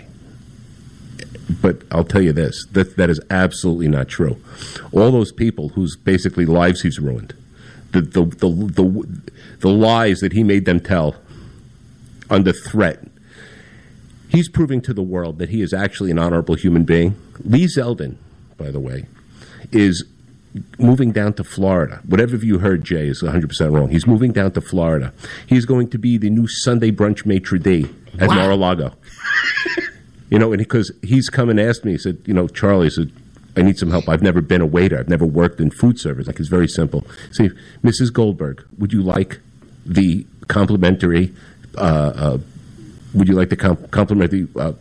But 1.61 1.83
I'll 1.91 2.05
tell 2.05 2.23
you 2.23 2.33
this 2.33 2.67
that, 2.73 2.97
that 2.97 3.11
is 3.11 3.21
absolutely 3.29 3.89
not 3.89 4.07
true. 4.09 4.41
All 4.93 5.11
those 5.11 5.33
people 5.33 5.71
whose 5.71 5.97
basically 5.97 6.47
lives 6.47 6.83
he's 6.83 7.01
ruined, 7.01 7.35
the, 7.93 8.01
the, 8.01 8.25
the, 8.25 8.49
the, 8.49 9.33
the 9.61 9.69
lies 9.69 10.21
that 10.21 10.33
he 10.33 10.43
made 10.43 10.65
them 10.65 10.81
tell 10.81 11.17
under 12.31 12.53
threat, 12.53 13.01
He's 14.33 14.49
proving 14.49 14.81
to 14.83 14.95
the 14.95 15.03
world 15.03 15.39
that 15.41 15.51
he 15.51 15.61
is 15.61 15.75
actually 15.75 16.11
an 16.11 16.19
honorable 16.19 16.55
human 16.55 16.85
being. 16.85 17.17
Lee 17.45 17.67
Zeldin, 17.67 18.17
by 18.57 18.71
the 18.71 18.81
way, 18.81 19.05
is 19.73 20.07
moving 20.79 21.13
down 21.13 21.35
to 21.35 21.45
Florida. 21.45 22.01
Whatever 22.07 22.37
you 22.37 22.59
heard, 22.59 22.83
Jay, 22.83 23.09
is 23.09 23.23
100% 23.23 23.75
wrong. 23.75 23.91
He's 23.91 24.07
moving 24.07 24.33
down 24.33 24.53
to 24.53 24.63
Florida. 24.63 25.13
He's 25.47 25.67
going 25.67 25.91
to 25.91 25.99
be 25.99 26.17
the 26.17 26.31
new 26.31 26.47
Sunday 26.49 26.91
brunch 26.91 27.27
maitre 27.27 27.59
d' 27.59 27.91
at 28.19 28.29
Wow. 28.29 28.37
Mar-a-Lago. 28.37 28.95
you 30.31 30.39
know, 30.39 30.51
and 30.55 30.59
because 30.61 30.91
he's 31.03 31.29
come 31.29 31.51
and 31.51 31.61
asked 31.61 31.85
me, 31.85 31.93
he 31.93 31.99
said, 31.99 32.17
you 32.25 32.33
know, 32.33 32.49
Charlie, 32.49 32.89
said, 32.89 33.13
I 33.57 33.63
need 33.63 33.79
some 33.79 33.91
help. 33.91 34.09
I've 34.09 34.23
never 34.23 34.41
been 34.41 34.61
a 34.61 34.67
waiter. 34.67 34.99
I've 34.99 35.09
never 35.09 35.27
worked 35.27 35.61
in 35.61 35.71
food 35.71 35.99
service. 35.99 36.27
Like, 36.27 36.41
it's 36.41 36.49
very 36.49 36.69
simple. 36.69 37.07
See, 37.33 37.51
Mrs. 37.85 38.13
Goldberg, 38.13 38.65
would 38.79 38.93
you 38.93 39.03
like 39.03 39.41
the 39.85 40.27
complimentary, 40.49 41.35
uh, 41.77 42.13
uh, 42.15 42.39
would 43.15 43.29
you 43.29 43.35
like 43.35 43.51
the 43.51 43.57
com- 43.57 43.89
complimentary, 43.89 44.49
uh, 44.57 44.73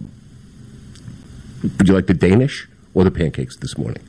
would 1.64 1.88
you 1.88 1.94
like 1.94 2.08
the 2.08 2.14
Danish 2.14 2.68
or 2.94 3.04
the 3.04 3.12
pancakes 3.12 3.58
this 3.58 3.78
morning? 3.78 4.04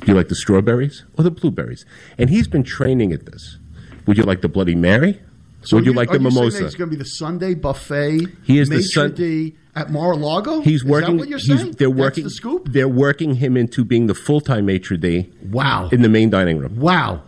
Do 0.00 0.08
you 0.08 0.14
like 0.14 0.28
the 0.28 0.34
strawberries 0.34 1.04
or 1.16 1.24
the 1.24 1.30
blueberries? 1.30 1.84
And 2.18 2.30
he's 2.30 2.48
been 2.48 2.64
training 2.64 3.12
at 3.12 3.26
this. 3.26 3.58
Would 4.06 4.18
you 4.18 4.24
like 4.24 4.40
the 4.40 4.48
Bloody 4.48 4.74
Mary? 4.74 5.20
So 5.62 5.76
would 5.76 5.84
you 5.84 5.92
you- 5.92 5.96
like 5.96 6.08
are 6.10 6.18
the 6.18 6.24
you 6.24 6.30
saying 6.30 6.34
that 6.34 6.40
mimosa? 6.40 6.66
It's 6.66 6.74
going 6.74 6.90
to 6.90 6.96
be 6.96 7.02
the 7.02 7.08
Sunday 7.08 7.54
buffet. 7.54 8.26
He 8.44 8.58
is 8.58 8.68
the 8.68 8.76
maitre 8.76 8.88
Sun- 8.90 9.14
d' 9.14 9.52
at 9.76 9.90
Mar-a-Lago. 9.92 10.62
He's 10.62 10.84
working. 10.84 11.08
Is 11.08 11.12
that 11.12 11.18
what 11.18 11.28
you're 11.28 11.38
he's, 11.38 11.46
saying? 11.60 11.72
they're 11.78 11.88
That's 11.88 11.98
working. 12.00 12.24
the 12.24 12.30
scoop. 12.30 12.68
They're 12.72 12.88
working 12.88 13.34
him 13.36 13.56
into 13.56 13.84
being 13.84 14.06
the 14.06 14.14
full 14.14 14.40
time 14.40 14.66
maitre 14.66 14.96
d' 14.96 15.32
Wow. 15.50 15.88
in 15.92 16.02
the 16.02 16.08
main 16.08 16.30
dining 16.30 16.58
room. 16.58 16.76
Wow. 16.80 17.22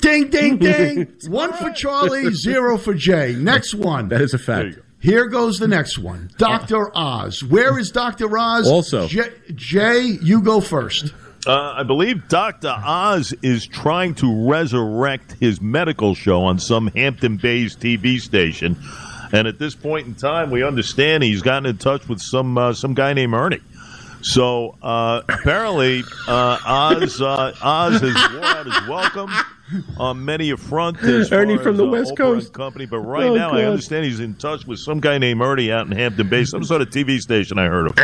Ding, 0.00 0.28
ding, 0.30 0.56
ding. 0.58 1.12
one 1.28 1.52
for 1.52 1.70
Charlie, 1.70 2.30
zero 2.34 2.76
for 2.76 2.94
Jay. 2.94 3.34
Next 3.38 3.74
one. 3.74 4.08
That 4.08 4.20
is 4.20 4.34
a 4.34 4.38
There 4.38 4.66
you 4.66 4.72
fact. 4.72 4.76
go. 4.76 4.82
Here 5.00 5.26
goes 5.28 5.58
the 5.58 5.68
next 5.68 5.98
one. 5.98 6.30
Dr. 6.38 6.90
Oz. 6.96 7.44
Where 7.44 7.78
is 7.78 7.90
Dr. 7.90 8.36
Oz? 8.38 8.66
Also- 8.66 9.06
Jay, 9.06 9.28
Jay 9.54 10.00
you 10.22 10.40
go 10.40 10.60
first. 10.62 11.12
Uh, 11.46 11.74
I 11.76 11.82
believe 11.82 12.28
Dr. 12.28 12.68
Oz 12.74 13.34
is 13.42 13.66
trying 13.66 14.14
to 14.16 14.48
resurrect 14.48 15.32
his 15.40 15.60
medical 15.60 16.14
show 16.14 16.44
on 16.44 16.58
some 16.58 16.86
Hampton 16.88 17.36
Bays 17.36 17.76
TV 17.76 18.18
station. 18.18 18.76
And 19.32 19.46
at 19.46 19.58
this 19.58 19.74
point 19.74 20.06
in 20.06 20.14
time, 20.14 20.50
we 20.50 20.62
understand 20.62 21.22
he's 21.22 21.42
gotten 21.42 21.66
in 21.66 21.76
touch 21.76 22.08
with 22.08 22.20
some 22.20 22.56
uh, 22.56 22.72
some 22.72 22.94
guy 22.94 23.12
named 23.12 23.34
Ernie. 23.34 23.60
So 24.22 24.76
uh, 24.80 25.20
apparently, 25.28 26.02
uh, 26.26 26.58
Oz 26.64 27.20
uh, 27.20 27.52
Oz 27.62 28.00
has 28.00 28.32
worn 28.32 28.44
out 28.44 28.64
his 28.66 28.88
welcome 28.88 29.30
on 29.98 30.24
many 30.24 30.50
a 30.50 30.56
front. 30.56 31.02
As 31.02 31.30
Ernie 31.32 31.56
far 31.56 31.64
from 31.64 31.72
as, 31.74 31.78
the 31.78 31.86
uh, 31.86 31.90
West 31.90 32.12
Oprah 32.12 32.16
Coast. 32.16 32.52
Company, 32.54 32.86
but 32.86 33.00
right 33.00 33.26
Oh, 33.26 33.34
now 33.34 33.50
I 33.52 33.64
understand 33.64 34.06
he's 34.06 34.20
in 34.20 34.34
touch 34.34 34.66
with 34.66 34.78
some 34.78 35.00
guy 35.00 35.18
named 35.18 35.42
Ernie 35.42 35.70
out 35.70 35.86
in 35.86 35.92
Hampton 35.92 36.28
Bays, 36.28 36.50
some 36.50 36.64
sort 36.64 36.80
of 36.80 36.88
TV 36.88 37.18
station 37.18 37.58
I 37.58 37.66
heard 37.66 37.88
of. 37.88 37.98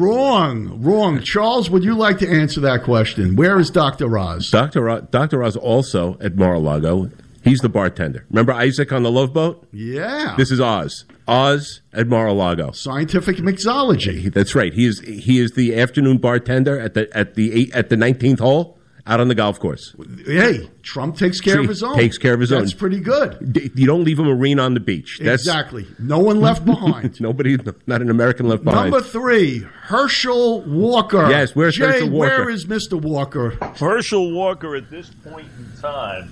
Wrong. 0.00 0.80
Wrong. 0.82 1.20
Charles, 1.22 1.70
would 1.70 1.84
you 1.84 1.94
like 1.94 2.18
to 2.18 2.28
answer 2.28 2.60
that 2.60 2.84
question? 2.84 3.36
Where 3.36 3.58
is 3.58 3.70
Dr. 3.70 4.16
Oz? 4.18 4.50
Dr. 4.50 4.88
Oz, 4.88 5.04
Dr. 5.10 5.42
Oz 5.42 5.56
also 5.56 6.16
at 6.20 6.36
Mar-a-Lago. 6.36 7.10
He's 7.42 7.60
the 7.60 7.68
bartender. 7.68 8.24
Remember 8.30 8.52
Isaac 8.52 8.92
on 8.92 9.02
the 9.02 9.10
Love 9.10 9.32
Boat? 9.32 9.66
Yeah. 9.72 10.34
This 10.36 10.50
is 10.50 10.60
Oz. 10.60 11.04
Oz 11.26 11.80
at 11.92 12.06
Mar-a-Lago. 12.06 12.70
Scientific 12.72 13.36
mixology. 13.36 14.32
That's 14.32 14.54
right. 14.54 14.72
He 14.72 14.86
is 14.86 15.00
he 15.00 15.38
is 15.38 15.52
the 15.52 15.78
afternoon 15.78 16.18
bartender 16.18 16.78
at 16.78 16.94
the 16.94 17.08
at 17.16 17.34
the 17.34 17.52
eight, 17.52 17.74
at 17.74 17.88
the 17.88 17.96
nineteenth 17.96 18.38
hole 18.38 18.78
out 19.06 19.20
on 19.20 19.28
the 19.28 19.34
golf 19.34 19.58
course. 19.58 19.94
Hey, 20.24 20.70
Trump 20.82 21.16
takes 21.16 21.40
care 21.40 21.54
See, 21.54 21.62
of 21.62 21.68
his 21.68 21.82
own. 21.82 21.96
takes 21.96 22.18
care 22.18 22.34
of 22.34 22.40
his 22.40 22.50
That's 22.50 22.58
own. 22.58 22.64
That's 22.64 22.74
pretty 22.74 23.00
good. 23.00 23.72
You 23.74 23.86
don't 23.86 24.04
leave 24.04 24.18
a 24.18 24.22
marine 24.24 24.60
on 24.60 24.74
the 24.74 24.80
beach. 24.80 25.18
That's 25.20 25.42
exactly. 25.42 25.86
No 25.98 26.20
one 26.20 26.40
left 26.40 26.64
behind. 26.64 27.20
nobody, 27.20 27.58
not 27.86 28.00
an 28.00 28.10
American 28.10 28.48
left 28.48 28.64
behind. 28.64 28.90
Number 28.90 29.04
three, 29.04 29.58
Herschel 29.58 30.62
Walker. 30.62 31.28
Yes, 31.28 31.54
where's 31.56 31.76
Jay, 31.76 31.86
Herschel 31.86 32.10
Walker? 32.10 32.28
Where 32.28 32.50
is 32.50 32.66
Mr. 32.66 33.00
Walker? 33.00 33.50
Herschel 33.76 34.32
Walker 34.32 34.76
at 34.76 34.90
this 34.90 35.10
point 35.24 35.48
in 35.58 35.80
time 35.80 36.30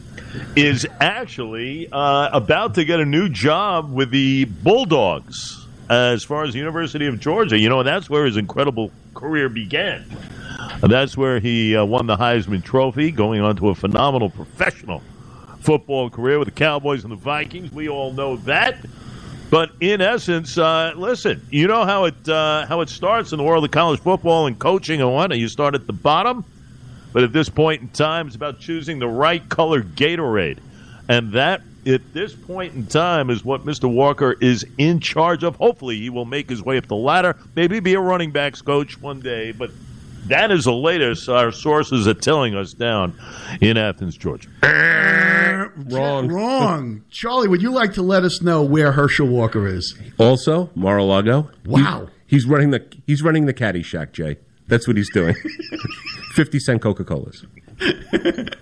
is 0.55 0.87
actually 1.01 1.89
uh, 1.91 2.31
about 2.33 2.75
to 2.77 2.85
get 2.85 3.01
a 3.01 3.05
new 3.05 3.29
job 3.29 3.93
with 3.93 4.11
the 4.11 4.45
Bulldogs 4.45 5.67
as 5.89 6.23
far 6.23 6.45
as 6.45 6.53
the 6.53 6.59
University 6.61 7.07
of 7.07 7.19
Georgia. 7.19 7.59
You 7.59 7.69
know, 7.69 7.83
that's 7.83 8.09
where 8.09 8.25
his 8.25 8.37
incredible 8.37 8.93
career 9.15 9.49
began. 9.49 10.05
That's 10.81 11.17
where 11.17 11.41
he 11.41 11.77
uh, 11.77 11.85
won 11.85 12.07
the 12.07 12.17
Heisman 12.17 12.63
Trophy, 12.65 13.11
going 13.11 13.41
on 13.41 13.57
to 13.57 13.69
a 13.69 13.75
phenomenal 13.75 14.31
professional 14.31 15.03
football 15.61 16.11
career 16.11 16.39
with 16.39 16.47
the 16.49 16.55
Cowboys 16.55 17.05
and 17.05 17.13
the 17.13 17.17
Vikings. 17.17 17.71
We 17.73 17.89
all 17.89 18.13
know 18.13 18.37
that. 18.37 18.77
But 19.51 19.73
in 19.81 20.01
essence, 20.01 20.57
uh, 20.57 20.93
listen, 20.95 21.45
you 21.51 21.67
know 21.67 21.85
how 21.85 22.05
it 22.05 22.29
uh, 22.29 22.67
how 22.67 22.83
it 22.83 22.89
starts 22.89 23.33
in 23.33 23.39
the 23.39 23.45
world 23.45 23.65
of 23.65 23.71
college 23.73 23.99
football 23.99 24.47
and 24.47 24.57
coaching 24.57 25.01
and 25.01 25.13
whatnot. 25.13 25.39
You 25.39 25.49
start 25.49 25.75
at 25.75 25.89
the 25.89 25.93
bottom, 25.93 26.45
but 27.13 27.25
at 27.25 27.33
this 27.33 27.49
point 27.49 27.83
in 27.83 27.89
time, 27.89 28.29
it's 28.29 28.37
about 28.37 28.61
choosing 28.61 29.01
the 29.01 29.09
right 29.09 29.47
color 29.49 29.83
Gatorade, 29.83 30.59
and 31.09 31.33
that 31.33 31.63
at 31.85 32.13
this 32.13 32.33
point 32.33 32.75
in 32.75 32.87
time 32.87 33.29
is 33.29 33.45
what 33.45 33.65
Mr. 33.65 33.93
Walker 33.93 34.37
is 34.41 34.65
in 34.79 35.01
charge 35.01 35.43
of. 35.43 35.57
Hopefully, 35.57 35.99
he 35.99 36.11
will 36.11 36.27
make 36.27 36.49
his 36.49 36.63
way 36.63 36.79
up 36.79 36.87
the 36.87 36.95
ladder, 36.95 37.37
maybe 37.57 37.81
be 37.81 37.95
a 37.95 38.01
running 38.01 38.31
backs 38.31 38.63
coach 38.63 39.01
one 39.01 39.21
day, 39.21 39.53
but. 39.53 39.71
That 40.27 40.51
is 40.51 40.65
the 40.65 40.73
latest 40.73 41.29
our 41.29 41.51
sources 41.51 42.07
are 42.07 42.15
telling 42.15 42.55
us 42.55 42.73
down 42.73 43.19
in 43.61 43.77
Athens, 43.77 44.17
Georgia. 44.17 44.49
Wrong. 45.89 46.29
Wrong. 46.29 47.05
Charlie, 47.11 47.49
would 47.49 47.63
you 47.63 47.71
like 47.71 47.95
to 47.95 48.03
let 48.03 48.23
us 48.25 48.43
know 48.43 48.63
where 48.63 48.93
Herschel 48.93 49.27
Walker 49.27 49.67
is? 49.67 49.97
Also, 50.19 50.71
Mar-a-Lago. 50.75 51.51
Wow. 51.65 52.09
He's, 52.27 52.43
he's 52.43 52.47
running 52.47 52.71
the 52.71 52.85
he's 53.07 53.23
running 53.23 53.47
the 53.47 53.55
caddy 53.55 53.83
shack, 53.83 54.13
Jay. 54.13 54.37
That's 54.69 54.87
what 54.87 54.97
he's 54.97 55.11
doing. 55.13 55.35
Fifty 56.35 56.61
cent 56.61 56.83
Coca 56.83 57.05
Colas. 57.05 57.45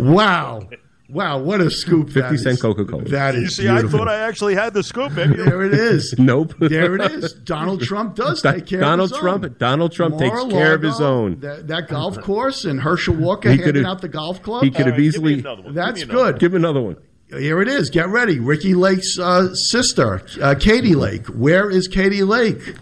Wow. 0.00 0.68
Wow, 1.14 1.38
what 1.38 1.60
a 1.60 1.70
scoop. 1.70 2.08
50 2.08 2.20
that 2.20 2.32
is. 2.32 2.42
cent 2.42 2.60
Coca-Cola. 2.60 3.04
That 3.04 3.36
is 3.36 3.42
You 3.42 3.48
see, 3.50 3.68
I 3.68 3.82
thought 3.82 4.08
I 4.08 4.18
actually 4.18 4.56
had 4.56 4.74
the 4.74 4.82
scoop. 4.82 5.12
Maybe 5.12 5.36
there 5.36 5.62
it 5.62 5.72
is. 5.72 6.12
Nope. 6.18 6.54
There 6.58 6.96
it 6.96 7.12
is. 7.12 7.32
Donald 7.34 7.82
Trump 7.82 8.16
does 8.16 8.42
take 8.42 8.66
care 8.66 8.80
Donald 8.80 9.10
of 9.10 9.14
his 9.16 9.20
Trump. 9.20 9.44
own. 9.44 9.54
Donald 9.58 9.92
Trump 9.92 10.18
takes 10.18 10.44
care 10.46 10.74
of 10.74 10.82
his 10.82 11.00
own. 11.00 11.38
That, 11.40 11.68
that 11.68 11.88
golf 11.88 12.20
course 12.20 12.64
and 12.64 12.80
Herschel 12.80 13.14
Walker 13.14 13.50
He 13.50 13.58
handing 13.58 13.84
out 13.84 14.00
the 14.00 14.08
golf 14.08 14.42
club. 14.42 14.64
He 14.64 14.70
could 14.70 14.86
have 14.86 14.94
All 14.94 15.00
right, 15.00 15.12
give 15.12 15.22
me 15.22 15.30
easily. 15.30 15.40
another 15.40 15.62
one. 15.62 15.74
That's 15.74 16.00
Give 16.00 16.08
me 16.08 16.14
another 16.14 16.32
good. 16.32 16.40
Give 16.40 16.54
another 16.54 16.80
one. 16.80 16.96
Here 17.28 17.62
it 17.62 17.68
is. 17.68 17.90
Get 17.90 18.08
ready. 18.08 18.40
Ricki 18.40 18.74
Lake's 18.74 19.16
uh, 19.18 19.54
sister, 19.54 20.22
uh, 20.42 20.54
Katie 20.58 20.94
Lake. 20.96 21.26
Where 21.28 21.70
is 21.70 21.86
Katie 21.86 22.22
Lake? 22.24 22.74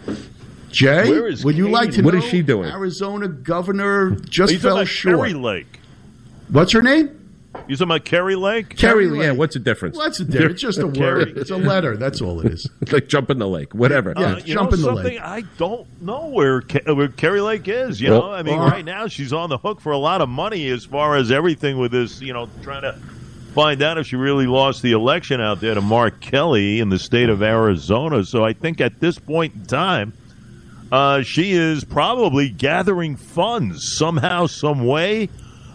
Jay, 0.71 1.07
Where 1.09 1.27
is 1.27 1.45
would 1.45 1.55
you 1.55 1.69
like 1.69 1.91
to 1.91 1.97
Lake? 1.97 2.05
What 2.05 2.13
know? 2.15 2.19
is 2.19 2.25
she 2.25 2.41
doing? 2.41 2.69
Arizona 2.69 3.27
governor 3.27 4.07
Are 4.07 4.09
just 4.11 4.51
you 4.53 4.57
talking 4.57 4.59
fell 4.59 4.77
about 4.77 4.87
short. 4.87 5.17
Kari 5.17 5.33
Lake? 5.33 5.79
What's 6.49 6.71
her 6.71 6.81
name? 6.81 7.19
You 7.67 7.75
talking 7.75 7.83
about 7.83 8.05
Kari 8.05 8.35
Lake? 8.35 8.75
Kari 8.77 9.05
yeah, 9.05 9.11
Lake. 9.31 9.37
what's 9.37 9.53
the 9.53 9.59
difference? 9.59 9.95
Well, 9.97 10.07
that's 10.07 10.19
a 10.19 10.25
difference. 10.25 10.53
It's 10.53 10.61
just 10.61 10.79
a 10.79 10.91
Kari. 10.91 11.25
word. 11.25 11.37
It's 11.37 11.51
a 11.51 11.57
letter. 11.57 11.95
That's 11.95 12.19
all 12.21 12.39
it 12.39 12.51
is. 12.51 12.67
like 12.91 13.07
jump 13.07 13.29
in 13.29 13.37
the 13.39 13.47
lake, 13.47 13.73
whatever. 13.73 14.13
Yeah. 14.17 14.25
Uh, 14.33 14.35
you 14.37 14.53
jump 14.55 14.71
know 14.71 14.75
in 14.75 14.81
the 14.81 14.87
something? 14.87 15.03
lake. 15.05 15.21
I 15.21 15.41
don't 15.57 16.01
know 16.01 16.27
where 16.27 16.61
Ke- 16.61 16.85
where 16.87 17.07
Kari 17.09 17.41
Lake 17.41 17.67
is. 17.67 18.01
You 18.01 18.11
Well- 18.11 18.21
know, 18.21 18.31
I 18.33 18.43
mean, 18.43 18.57
Well- 18.57 18.69
right 18.69 18.83
now 18.85 19.07
she's 19.07 19.31
on 19.33 19.49
the 19.49 19.57
hook 19.57 19.81
for 19.81 19.91
a 19.91 19.97
lot 19.97 20.21
of 20.21 20.29
money 20.29 20.67
as 20.69 20.83
far 20.85 21.15
as 21.15 21.31
everything 21.31 21.77
with 21.77 21.91
this. 21.91 22.21
You 22.21 22.33
know, 22.33 22.49
trying 22.63 22.81
to 22.81 22.93
find 23.53 23.81
out 23.83 23.97
if 23.99 24.07
she 24.07 24.15
really 24.15 24.47
lost 24.47 24.81
the 24.81 24.91
election 24.93 25.39
out 25.39 25.61
there 25.61 25.75
to 25.75 25.81
Mark 25.81 26.19
Kelly 26.21 26.79
in 26.79 26.89
the 26.89 26.97
state 26.99 27.29
of 27.29 27.43
Arizona. 27.43 28.25
So 28.25 28.43
I 28.43 28.53
think 28.53 28.81
at 28.81 28.99
this 28.99 29.19
point 29.19 29.53
in 29.53 29.65
time, 29.65 30.13
uh, 30.91 31.21
she 31.21 31.51
is 31.51 31.83
probably 31.83 32.49
gathering 32.49 33.15
funds 33.15 33.95
somehow, 33.95 34.47
some 34.47 34.85
way. 34.85 35.29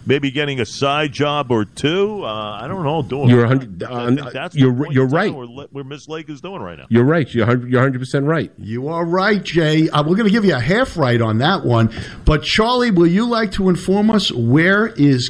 Maybe 0.09 0.31
getting 0.31 0.59
a 0.59 0.65
side 0.65 1.11
job 1.11 1.51
or 1.51 1.65
two. 1.65 2.25
Uh, 2.25 2.59
I 2.59 2.67
don't 2.67 2.83
know. 2.83 3.03
Doing 3.03 3.29
You're 3.29 3.43
a 3.45 3.47
hundred- 3.47 3.83
I 3.83 4.05
uh, 4.05 4.29
that's 4.31 4.55
you're- 4.55 4.75
point 4.75 4.91
you're 4.91 5.05
right. 5.05 5.31
Where, 5.31 5.45
where 5.67 5.83
Miss 5.83 6.07
Lake 6.09 6.27
is 6.31 6.41
doing 6.41 6.63
right 6.63 6.79
now. 6.79 6.87
You're 6.89 7.03
right. 7.03 7.31
You're 7.31 7.45
100, 7.45 7.71
you're 7.71 7.87
100% 7.91 8.27
right. 8.27 8.51
You 8.57 8.87
are 8.87 9.05
right, 9.05 9.43
Jay. 9.43 9.87
Uh, 9.87 10.01
we're 10.01 10.15
going 10.15 10.25
to 10.25 10.31
give 10.31 10.45
you 10.45 10.55
a 10.55 10.59
half 10.59 10.97
right 10.97 11.21
on 11.21 11.37
that 11.37 11.63
one. 11.63 11.93
But 12.25 12.41
Charlie, 12.41 12.89
will 12.89 13.05
you 13.05 13.27
like 13.27 13.51
to 13.53 13.69
inform 13.69 14.09
us 14.09 14.31
where 14.31 14.87
is 14.87 15.29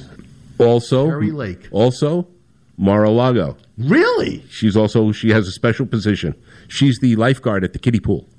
Also, 0.60 1.08
Kari 1.08 1.32
Lake. 1.32 1.68
Also, 1.72 2.30
Mar-a-Lago. 2.78 3.58
really? 3.78 4.46
She's 4.50 4.78
also 4.78 5.12
she 5.12 5.32
has 5.32 5.46
a 5.46 5.52
special 5.52 5.88
position. 5.88 6.36
She's 6.70 7.00
the 7.00 7.18
lifeguard 7.18 7.66
at 7.66 7.74
the 7.74 7.80
kiddie 7.80 8.00
pool. 8.00 8.30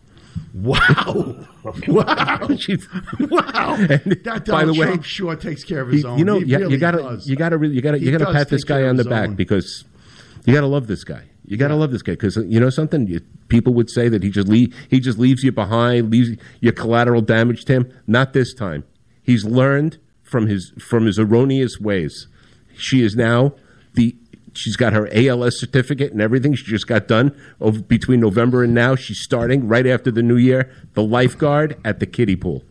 Wow! 0.54 1.36
wow! 1.88 2.48
She's, 2.58 2.86
Wow! 3.20 3.76
And 3.78 4.18
That 4.24 4.44
Donald 4.44 4.46
by 4.46 4.64
the 4.64 4.72
way, 4.74 4.86
Trump 4.86 5.04
sure 5.04 5.36
takes 5.36 5.64
care 5.64 5.80
of 5.82 5.88
his 5.88 6.02
he- 6.02 6.06
own. 6.06 6.18
you 6.18 6.24
know, 6.24 6.38
He 6.40 6.46
you, 6.46 6.58
really 6.58 6.72
you 6.74 6.78
gotta, 6.78 6.98
does. 6.98 7.28
you 7.28 7.36
gotta, 7.36 7.56
really, 7.58 7.74
you 7.74 7.82
gotta, 7.82 8.00
you 8.00 8.10
gotta 8.16 8.32
pat 8.32 8.48
this 8.48 8.64
guy 8.64 8.84
on 8.84 8.96
the 8.96 9.04
back 9.04 9.30
own. 9.30 9.34
because 9.36 9.84
you 10.44 10.52
gotta 10.54 10.66
love 10.66 10.86
this 10.86 11.04
guy. 11.04 11.24
You 11.44 11.56
gotta 11.56 11.74
love 11.76 11.90
this 11.90 12.02
guy 12.02 12.12
because 12.12 12.36
uh, 12.36 12.42
you 12.42 12.60
know 12.60 12.70
something. 12.70 13.06
You, 13.06 13.20
people 13.48 13.74
would 13.74 13.90
say 13.90 14.08
that 14.08 14.22
he 14.22 14.30
just 14.30 14.48
leave, 14.48 14.74
he 14.88 15.00
just 15.00 15.18
leaves 15.18 15.42
you 15.42 15.52
behind, 15.52 16.10
leaves 16.10 16.30
your 16.60 16.72
collateral 16.72 17.22
damage 17.22 17.64
to 17.66 17.72
him. 17.74 17.92
Not 18.06 18.32
this 18.32 18.54
time. 18.54 18.84
He's 19.22 19.44
learned 19.44 19.98
from 20.22 20.46
his 20.46 20.72
from 20.78 21.06
his 21.06 21.18
erroneous 21.18 21.78
ways. 21.80 22.28
She 22.76 23.02
is 23.02 23.16
now 23.16 23.54
the 23.94 24.16
she's 24.54 24.76
got 24.76 24.92
her 24.92 25.08
ALS 25.12 25.58
certificate 25.60 26.12
and 26.12 26.20
everything. 26.20 26.54
She 26.54 26.64
just 26.64 26.86
got 26.86 27.08
done 27.08 27.34
over, 27.60 27.80
between 27.80 28.20
November 28.20 28.62
and 28.64 28.74
now. 28.74 28.94
She's 28.96 29.20
starting 29.20 29.68
right 29.68 29.86
after 29.86 30.10
the 30.10 30.22
new 30.22 30.36
year, 30.36 30.70
the 30.94 31.02
lifeguard 31.02 31.76
at 31.84 32.00
the 32.00 32.06
kiddie 32.06 32.36
pool. 32.36 32.64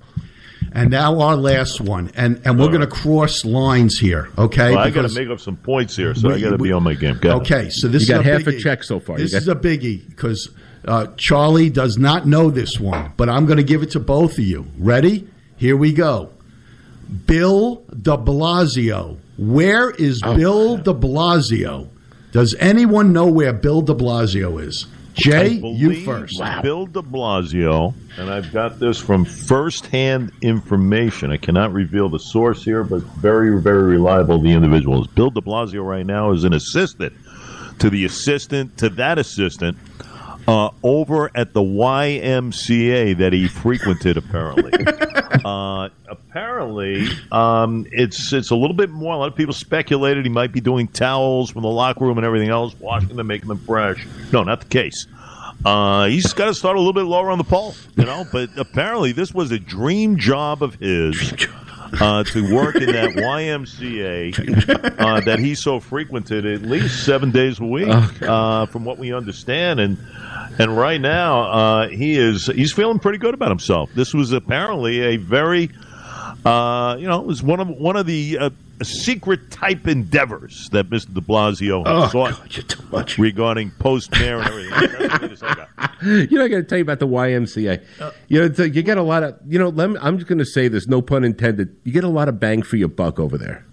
And 0.72 0.92
now 0.92 1.20
our 1.22 1.36
last 1.36 1.82
one, 1.82 2.12
and 2.16 2.40
and 2.46 2.60
we're 2.60 2.68
going 2.68 2.82
to 2.82 2.88
cross 2.88 3.44
lines 3.44 3.98
here, 3.98 4.30
okay? 4.38 4.70
Well, 4.76 4.80
I 4.80 4.92
got 4.92 5.10
to 5.10 5.20
make 5.20 5.30
up 5.30 5.40
some 5.40 5.56
points 5.58 5.96
here, 5.96 6.14
so 6.14 6.30
I 6.30 6.40
got 6.40 6.52
to 6.52 6.60
be 6.60 6.72
on 6.72 6.84
my 6.84 6.94
game. 6.94 7.18
Go 7.20 7.30
ahead. 7.30 7.42
Okay, 7.42 7.70
so 7.72 7.88
this 7.88 8.08
You 8.08 8.16
is 8.16 8.20
got 8.22 8.28
a 8.28 8.32
half 8.32 8.46
a 8.46 8.52
biggie. 8.52 8.60
check 8.60 8.84
so 8.84 9.00
far. 9.00 9.18
This 9.18 9.32
got- 9.32 9.42
is 9.42 9.48
a 9.48 9.56
biggie 9.56 10.08
because 10.08 10.50
uh, 10.86 11.08
Charlie 11.18 11.72
does 11.72 11.98
not 11.98 12.28
know 12.28 12.52
this 12.52 12.80
one, 12.80 13.14
but 13.18 13.30
I'm 13.30 13.48
going 13.48 13.58
to 13.58 13.64
give 13.64 13.82
it 13.82 13.92
to 13.92 14.00
both 14.00 14.34
of 14.34 14.44
you. 14.44 14.68
Ready? 14.78 15.28
Here 15.58 15.76
we 15.76 15.92
go. 15.92 16.30
Bill 17.26 17.84
De 17.90 18.16
Blasio. 18.18 19.18
Where 19.40 19.90
is 19.92 20.22
Oh. 20.24 20.36
Bill 20.36 20.78
De 20.78 20.94
Blasio? 20.94 21.88
Does 22.34 22.56
anyone 22.60 23.14
know 23.14 23.28
where 23.28 23.54
Bill 23.54 23.82
De 23.82 23.94
Blasio 23.94 24.62
is? 24.62 24.86
Jay, 25.14 25.54
you 25.54 26.06
first. 26.06 26.42
Bill 26.62 26.86
de 26.86 27.02
Blasio, 27.02 27.94
and 28.18 28.30
I've 28.30 28.54
got 28.54 28.80
this 28.80 28.98
from 28.98 29.26
first-hand 29.26 30.32
information. 30.42 31.32
I 31.32 31.38
cannot 31.38 31.74
reveal 31.74 32.08
the 32.08 32.20
source 32.20 32.64
here, 32.64 32.84
but 32.84 33.02
very, 33.02 33.62
very 33.62 33.84
reliable. 33.84 34.40
The 34.42 34.52
individual 34.52 35.02
is 35.02 35.08
Bill 35.08 35.30
de 35.30 35.42
Blasio. 35.42 35.86
Right 35.86 36.06
now 36.06 36.32
is 36.32 36.44
an 36.46 36.54
assistant 36.54 37.14
to 37.80 37.90
the 37.90 38.06
assistant 38.06 38.78
to 38.78 38.90
that 38.90 39.18
assistant 39.18 39.78
uh, 40.50 40.72
over 40.82 41.30
at 41.36 41.54
the 41.54 41.62
YMCA 41.62 43.18
that 43.18 43.34
he 43.34 43.48
frequented. 43.48 44.18
Apparently, 44.18 44.72
uh, 45.46 45.90
apparently, 46.08 47.08
um, 47.32 47.86
it's 47.92 48.34
it's 48.34 48.50
a 48.50 48.56
little 48.56 48.76
bit 48.76 48.90
more. 48.90 49.14
A 49.14 49.18
lot 49.18 49.28
of 49.28 49.36
people 49.36 49.54
speculated 49.54 50.26
he 50.26 50.32
might 50.32 50.52
be 50.52 50.60
doing 50.60 50.88
towels 50.88 51.52
from 51.52 51.62
the 51.62 51.70
locker 51.70 52.04
room 52.04 52.18
and 52.18 52.26
everything 52.26 52.50
else, 52.50 52.74
washing 52.80 53.16
them, 53.16 53.28
making 53.28 53.48
them 53.48 53.60
fresh. 53.60 54.08
No, 54.34 54.44
not 54.44 54.62
the 54.62 54.68
case. 54.68 55.06
Uh, 55.64 56.08
he's 56.08 56.34
got 56.34 56.46
to 56.46 56.54
start 56.54 56.78
a 56.78 56.80
little 56.80 56.94
bit 56.94 57.04
lower 57.04 57.30
on 57.30 57.38
the 57.38 57.44
pole, 57.44 57.76
you 57.96 58.06
know. 58.06 58.26
But 58.32 58.50
apparently, 58.58 59.12
this 59.12 59.32
was 59.32 59.52
a 59.52 59.60
dream 59.60 60.18
job 60.18 60.64
of 60.64 60.76
his 60.76 61.32
uh, 62.02 62.24
to 62.24 62.54
work 62.54 62.76
in 62.76 62.88
that 62.92 63.12
YMCA 63.12 65.00
uh, 65.00 65.20
that 65.22 65.40
he 65.40 65.56
so 65.56 65.80
frequented 65.80 66.46
at 66.46 66.62
least 66.62 67.06
seven 67.06 67.32
days 67.32 67.60
a 67.60 67.66
week, 67.66 67.88
uh, 68.22 68.66
from 68.68 68.86
what 68.86 68.98
we 68.98 69.14
understand. 69.14 69.80
And 69.80 69.98
and 70.60 70.76
right 70.76 71.00
now, 71.00 71.42
uh, 71.42 71.88
he 71.90 72.18
is 72.18 72.48
he's 72.48 72.74
feeling 72.74 73.00
pretty 73.00 73.18
good 73.18 73.34
about 73.34 73.50
himself. 73.50 73.90
This 73.96 74.14
was 74.14 74.32
apparently 74.34 75.00
a 75.02 75.18
very, 75.18 75.72
uh, 76.46 76.96
you 77.00 77.08
know, 77.08 77.20
it 77.20 77.26
was 77.26 77.44
one 77.44 77.60
of 77.60 77.68
one 77.70 77.96
of 77.96 78.06
the 78.06 78.38
uh, 78.40 78.50
secret 78.82 79.52
type 79.52 79.88
endeavors 79.88 80.70
that 80.72 80.90
Mr. 80.90 81.14
De 81.14 81.22
Blasio 81.22 81.86
has 81.86 82.06
Oh, 82.06 82.08
sought 82.08 82.32
God, 82.32 82.56
you're 82.56 82.64
too 82.64 82.84
much. 82.92 83.18
regarding 83.18 83.72
post 83.72 84.12
mayor 84.12 84.40
and 84.40 84.48
everything. 84.48 84.72
That's 84.72 84.94
the 85.14 85.20
latest 85.22 85.44
I 85.44 85.54
got. 85.56 85.70
You 86.02 86.38
know, 86.38 86.46
I 86.46 86.48
got 86.48 86.56
to 86.58 86.64
tell 86.64 86.78
you 86.78 86.84
about 86.84 87.00
the 87.00 87.08
YMCA. 87.08 87.84
you 88.30 88.40
know, 88.48 88.64
you 88.64 88.82
get 88.82 88.98
a 88.98 89.04
lot 89.04 89.22
of. 89.24 89.38
You 89.46 89.60
know, 89.60 89.68
let 89.68 89.90
me, 89.90 89.98
I'm 90.02 90.18
just 90.18 90.30
going 90.30 90.40
to 90.40 90.46
say 90.46 90.70
this, 90.70 90.88
no 90.88 91.02
pun 91.02 91.26
intended. 91.26 91.76
You 91.84 91.92
get 91.92 92.06
a 92.06 92.10
lot 92.10 92.30
of 92.30 92.40
bang 92.40 92.62
for 92.62 92.78
your 92.78 92.88
buck 92.88 93.20
over 93.20 93.38
there. 93.38 93.66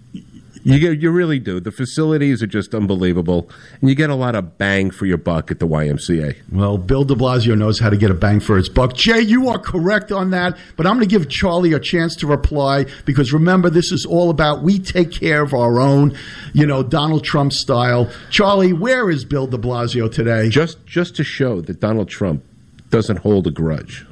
You 0.67 0.79
get, 0.79 0.99
you 0.99 1.11
really 1.11 1.39
do. 1.39 1.61
The 1.61 1.71
facilities 1.71 2.43
are 2.43 2.47
just 2.47 2.75
unbelievable, 2.75 3.49
and 3.79 3.89
you 3.89 3.95
get 3.95 4.09
a 4.09 4.15
lot 4.15 4.35
of 4.35 4.57
bang 4.57 4.91
for 4.91 5.05
your 5.05 5.17
buck 5.17 5.49
at 5.49 5.59
the 5.59 5.67
YMCA. 5.67 6.35
Well, 6.51 6.77
Bill 6.77 7.05
de 7.05 7.15
Blasio 7.15 7.57
knows 7.57 7.79
how 7.79 7.89
to 7.89 7.95
get 7.95 8.11
a 8.11 8.13
bang 8.13 8.41
for 8.41 8.57
his 8.57 8.67
buck. 8.67 8.93
Jay, 8.93 9.21
you 9.21 9.47
are 9.47 9.59
correct 9.59 10.11
on 10.11 10.31
that, 10.31 10.57
but 10.75 10.85
I'm 10.85 10.97
going 10.97 11.07
to 11.07 11.09
give 11.09 11.29
Charlie 11.29 11.71
a 11.71 11.79
chance 11.79 12.17
to 12.17 12.27
reply 12.27 12.85
because 13.05 13.31
remember, 13.31 13.69
this 13.69 13.93
is 13.93 14.05
all 14.05 14.29
about 14.29 14.61
we 14.61 14.77
take 14.77 15.09
care 15.09 15.41
of 15.41 15.53
our 15.53 15.79
own, 15.79 16.17
you 16.51 16.65
know, 16.65 16.83
Donald 16.83 17.23
Trump 17.23 17.53
style. 17.53 18.11
Charlie, 18.29 18.73
where 18.73 19.09
is 19.09 19.23
Bill 19.23 19.47
de 19.47 19.57
Blasio 19.57 20.11
today? 20.11 20.49
Just 20.49 20.85
just 20.85 21.15
to 21.15 21.23
show 21.23 21.61
that 21.61 21.79
Donald 21.79 22.09
Trump 22.09 22.43
doesn't 22.89 23.19
hold 23.19 23.47
a 23.47 23.51
grudge, 23.51 24.05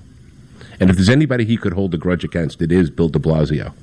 and 0.79 0.89
if 0.89 0.95
there's 0.95 1.09
anybody 1.09 1.43
he 1.43 1.57
could 1.57 1.73
hold 1.73 1.93
a 1.93 1.97
grudge 1.97 2.23
against, 2.23 2.61
it 2.61 2.71
is 2.71 2.89
Bill 2.89 3.09
De 3.09 3.19
Blasio. 3.19 3.73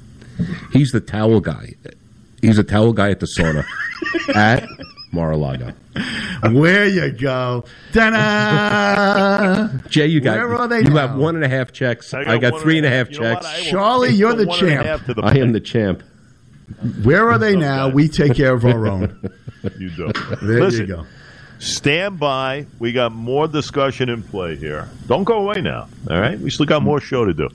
He's 0.72 0.92
the 0.92 1.00
towel 1.00 1.40
guy. 1.40 1.74
He's 2.42 2.59
a 2.59 2.64
towel 2.64 2.92
guy 2.92 3.11
at 3.11 3.20
the 3.20 3.26
sauna 3.26 3.64
at 4.35 4.68
Mar-a-Lago. 5.12 5.72
Where 6.50 6.87
you 6.87 7.11
go. 7.12 7.64
Ta-da! 7.92 9.68
Jay, 9.88 10.07
you 10.09 10.20
got 10.20 10.37
Where 10.38 10.55
are 10.57 10.68
they 10.68 10.78
you 10.81 10.90
now? 10.90 11.09
have 11.09 11.16
one 11.16 11.37
and 11.37 11.44
a 11.44 11.48
half 11.48 11.72
checks. 11.72 12.12
I 12.12 12.38
got, 12.38 12.55
one 12.55 12.62
three 12.62 12.78
and 12.78 12.87
a 12.87 12.88
and 12.90 12.96
half 13.09 13.11
You 13.14 13.20
know 13.20 13.35
checks. 13.35 13.46
I 13.46 13.59
will 13.59 13.64
Charlie, 13.70 14.09
take 14.11 14.18
you're 14.18 14.35
the 14.35 14.46
one 14.46 14.59
and 14.61 14.68
a 14.68 14.74
champ. 14.74 14.87
half 14.87 15.07
to 15.07 15.14
the 15.14 15.22
I 15.22 15.35
am 15.35 15.52
the 15.52 15.61
champ. 15.61 16.02
Where 17.05 17.31
are 17.31 17.38
they 17.38 17.55
now? 17.57 17.88
We 17.88 18.09
take 18.09 18.35
care 18.35 18.52
of 18.55 18.64
our 18.64 18.87
own. 18.87 19.31
You 19.78 19.90
do. 19.90 20.11
There 20.42 20.61
Listen, 20.61 20.81
you 20.81 20.87
go. 20.96 21.07
stand 21.61 22.18
by. 22.18 22.66
We 22.81 22.90
got 22.90 23.12
more 23.12 23.46
discussion 23.46 24.09
in 24.09 24.24
play 24.24 24.57
here. 24.57 24.88
Don't 25.07 25.22
go 25.22 25.35
away 25.48 25.61
now. 25.61 25.87
All 26.11 26.20
right, 26.20 26.37
we 26.37 26.50
still 26.50 26.66
got 26.66 26.83
more 26.83 27.00
show 27.00 27.24
to 27.24 27.33
do. 27.33 27.48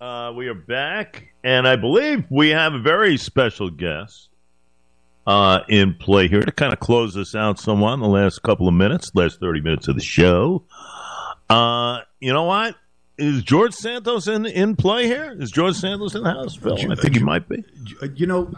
Uh, 0.00 0.32
we 0.34 0.48
are 0.48 0.54
back, 0.54 1.34
and 1.44 1.68
I 1.68 1.76
believe 1.76 2.24
we 2.30 2.48
have 2.48 2.72
a 2.72 2.78
very 2.78 3.18
special 3.18 3.68
guest 3.68 4.29
uh, 5.30 5.60
in 5.68 5.94
play 5.94 6.26
here 6.26 6.42
to 6.42 6.50
kind 6.50 6.72
of 6.72 6.80
close 6.80 7.14
this 7.14 7.36
out 7.36 7.60
somewhat 7.60 7.94
in 7.94 8.00
the 8.00 8.08
last 8.08 8.42
couple 8.42 8.66
of 8.66 8.74
minutes, 8.74 9.12
last 9.14 9.38
thirty 9.38 9.60
minutes 9.60 9.86
of 9.86 9.94
the 9.94 10.02
show. 10.02 10.64
Uh, 11.48 12.00
you 12.18 12.32
know 12.32 12.44
what? 12.44 12.74
Is 13.16 13.44
George 13.44 13.72
Santos 13.72 14.26
in 14.26 14.44
in 14.44 14.74
play 14.74 15.06
here? 15.06 15.36
Is 15.38 15.52
George 15.52 15.76
Santos 15.76 16.16
in 16.16 16.24
the 16.24 16.32
house, 16.32 16.56
Phil? 16.56 16.74
I 16.90 16.96
think 16.96 17.14
he 17.14 17.22
might 17.22 17.48
be. 17.48 17.62
You 18.16 18.26
know, 18.26 18.52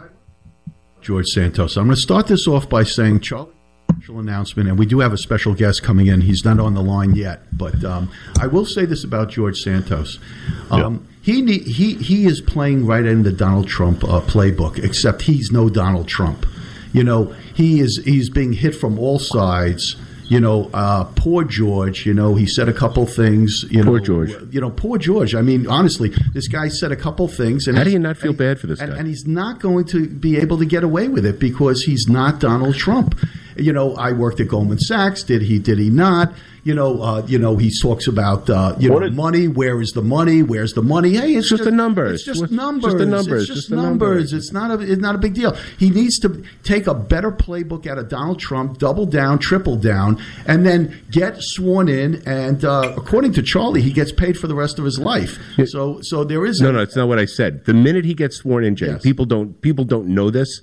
George 1.01 1.27
Santos. 1.27 1.77
I'm 1.77 1.85
going 1.85 1.95
to 1.95 2.01
start 2.01 2.25
this 2.25 2.47
off 2.47 2.67
by 2.69 2.83
saying, 2.83 3.19
Charlie, 3.19 3.51
special 3.95 4.19
announcement, 4.19 4.67
and 4.67 4.79
we 4.79 4.87
do 4.87 4.99
have 5.01 5.13
a 5.13 5.17
special 5.17 5.53
guest 5.53 5.83
coming 5.83 6.07
in. 6.07 6.21
He's 6.21 6.43
not 6.43 6.59
on 6.59 6.73
the 6.73 6.81
line 6.81 7.13
yet, 7.13 7.55
but 7.55 7.83
um, 7.83 8.09
I 8.41 8.47
will 8.47 8.65
say 8.65 8.85
this 8.85 9.03
about 9.03 9.29
George 9.29 9.59
Santos. 9.59 10.17
Um, 10.71 11.07
He 11.21 11.59
he 11.59 11.93
he 11.95 12.25
is 12.25 12.41
playing 12.41 12.85
right 12.85 13.05
in 13.05 13.23
the 13.23 13.31
Donald 13.31 13.67
Trump 13.67 14.03
uh, 14.03 14.21
playbook, 14.21 14.83
except 14.83 15.21
he's 15.21 15.51
no 15.51 15.69
Donald 15.69 16.07
Trump. 16.07 16.45
You 16.93 17.03
know, 17.03 17.35
he 17.53 17.79
is 17.79 18.01
he's 18.05 18.29
being 18.29 18.53
hit 18.53 18.75
from 18.75 18.97
all 18.97 19.19
sides. 19.19 19.97
You 20.25 20.39
know, 20.39 20.69
uh, 20.73 21.03
poor 21.15 21.43
George. 21.43 22.05
You 22.05 22.13
know, 22.13 22.35
he 22.35 22.45
said 22.47 22.69
a 22.69 22.73
couple 22.73 23.05
things. 23.05 23.65
You 23.69 23.83
Poor 23.83 23.99
know, 23.99 24.03
George. 24.03 24.31
You 24.51 24.61
know, 24.61 24.69
poor 24.69 24.97
George. 24.97 25.35
I 25.35 25.41
mean, 25.41 25.67
honestly, 25.67 26.09
this 26.33 26.47
guy 26.47 26.69
said 26.69 26.91
a 26.91 26.95
couple 26.95 27.27
things. 27.27 27.67
And 27.67 27.77
How 27.77 27.83
do 27.83 27.91
you 27.91 27.99
not 27.99 28.17
feel 28.17 28.33
bad 28.33 28.59
for 28.59 28.67
this 28.67 28.79
and, 28.79 28.91
guy? 28.91 28.97
And 28.99 29.07
he's 29.07 29.27
not 29.27 29.59
going 29.59 29.85
to 29.87 30.07
be 30.07 30.37
able 30.37 30.57
to 30.59 30.65
get 30.65 30.83
away 30.83 31.09
with 31.09 31.25
it 31.25 31.39
because 31.39 31.83
he's 31.83 32.07
not 32.07 32.39
Donald 32.39 32.75
Trump. 32.75 33.19
You 33.57 33.73
know, 33.73 33.95
I 33.95 34.11
worked 34.13 34.39
at 34.39 34.47
Goldman 34.47 34.79
Sachs. 34.79 35.23
Did 35.23 35.41
he? 35.43 35.59
Did 35.59 35.79
he 35.79 35.89
not? 35.89 36.33
You 36.65 36.73
know, 36.73 37.01
uh, 37.01 37.25
you 37.27 37.37
know, 37.37 37.57
he 37.57 37.69
talks 37.81 38.07
about 38.07 38.49
uh, 38.49 38.73
you 38.79 38.87
know 38.87 38.95
What 38.95 39.11
money. 39.11 39.49
Where 39.49 39.81
is 39.81 39.91
the 39.91 40.01
money? 40.01 40.43
Where's 40.43 40.71
the 40.71 40.81
money? 40.81 41.13
Hey, 41.15 41.33
it's 41.35 41.49
just 41.49 41.65
the 41.65 41.71
numbers. 41.71 42.25
It's 42.25 42.39
just 42.39 42.51
numbers. 42.53 42.83
just 42.93 42.97
the 42.99 43.05
numbers. 43.05 43.41
It's 43.41 43.47
just, 43.47 43.59
Just 43.63 43.71
numbers. 43.71 44.31
numbers. 44.31 44.33
It's 44.33 44.53
not 44.53 44.71
a. 44.71 44.79
It's 44.79 45.01
not 45.01 45.13
a 45.13 45.17
big 45.17 45.33
deal. 45.33 45.57
He 45.77 45.89
needs 45.89 46.19
to 46.19 46.41
take 46.63 46.87
a 46.87 46.93
better 46.93 47.31
playbook 47.31 47.85
out 47.85 47.97
of 47.97 48.07
Donald 48.07 48.39
Trump, 48.39 48.77
double 48.77 49.05
down, 49.05 49.39
triple 49.39 49.75
down, 49.75 50.21
and 50.47 50.65
then 50.65 51.03
get 51.11 51.41
sworn 51.41 51.89
in. 51.89 52.23
And 52.25 52.63
uh, 52.63 52.93
according 52.95 53.33
to 53.33 53.41
Charlie, 53.43 53.81
he 53.81 53.91
gets 53.91 54.13
paid 54.13 54.37
for 54.39 54.47
the 54.47 54.55
rest 54.55 54.79
of 54.79 54.85
his 54.85 54.97
life. 54.97 55.37
So, 55.65 55.99
so 56.01 56.23
there 56.23 56.45
is 56.45 56.61
No, 56.61 56.69
a, 56.69 56.73
no, 56.73 56.79
it's 56.79 56.95
not 56.95 57.09
what 57.09 57.19
I 57.19 57.25
said. 57.25 57.65
The 57.65 57.73
minute 57.73 58.05
he 58.05 58.13
gets 58.13 58.37
sworn 58.37 58.63
in, 58.63 58.77
Jay, 58.77 58.87
Yes. 58.87 59.01
people 59.01 59.25
don't 59.25 59.59
people 59.61 59.83
don't 59.83 60.07
know 60.07 60.29
this. 60.29 60.61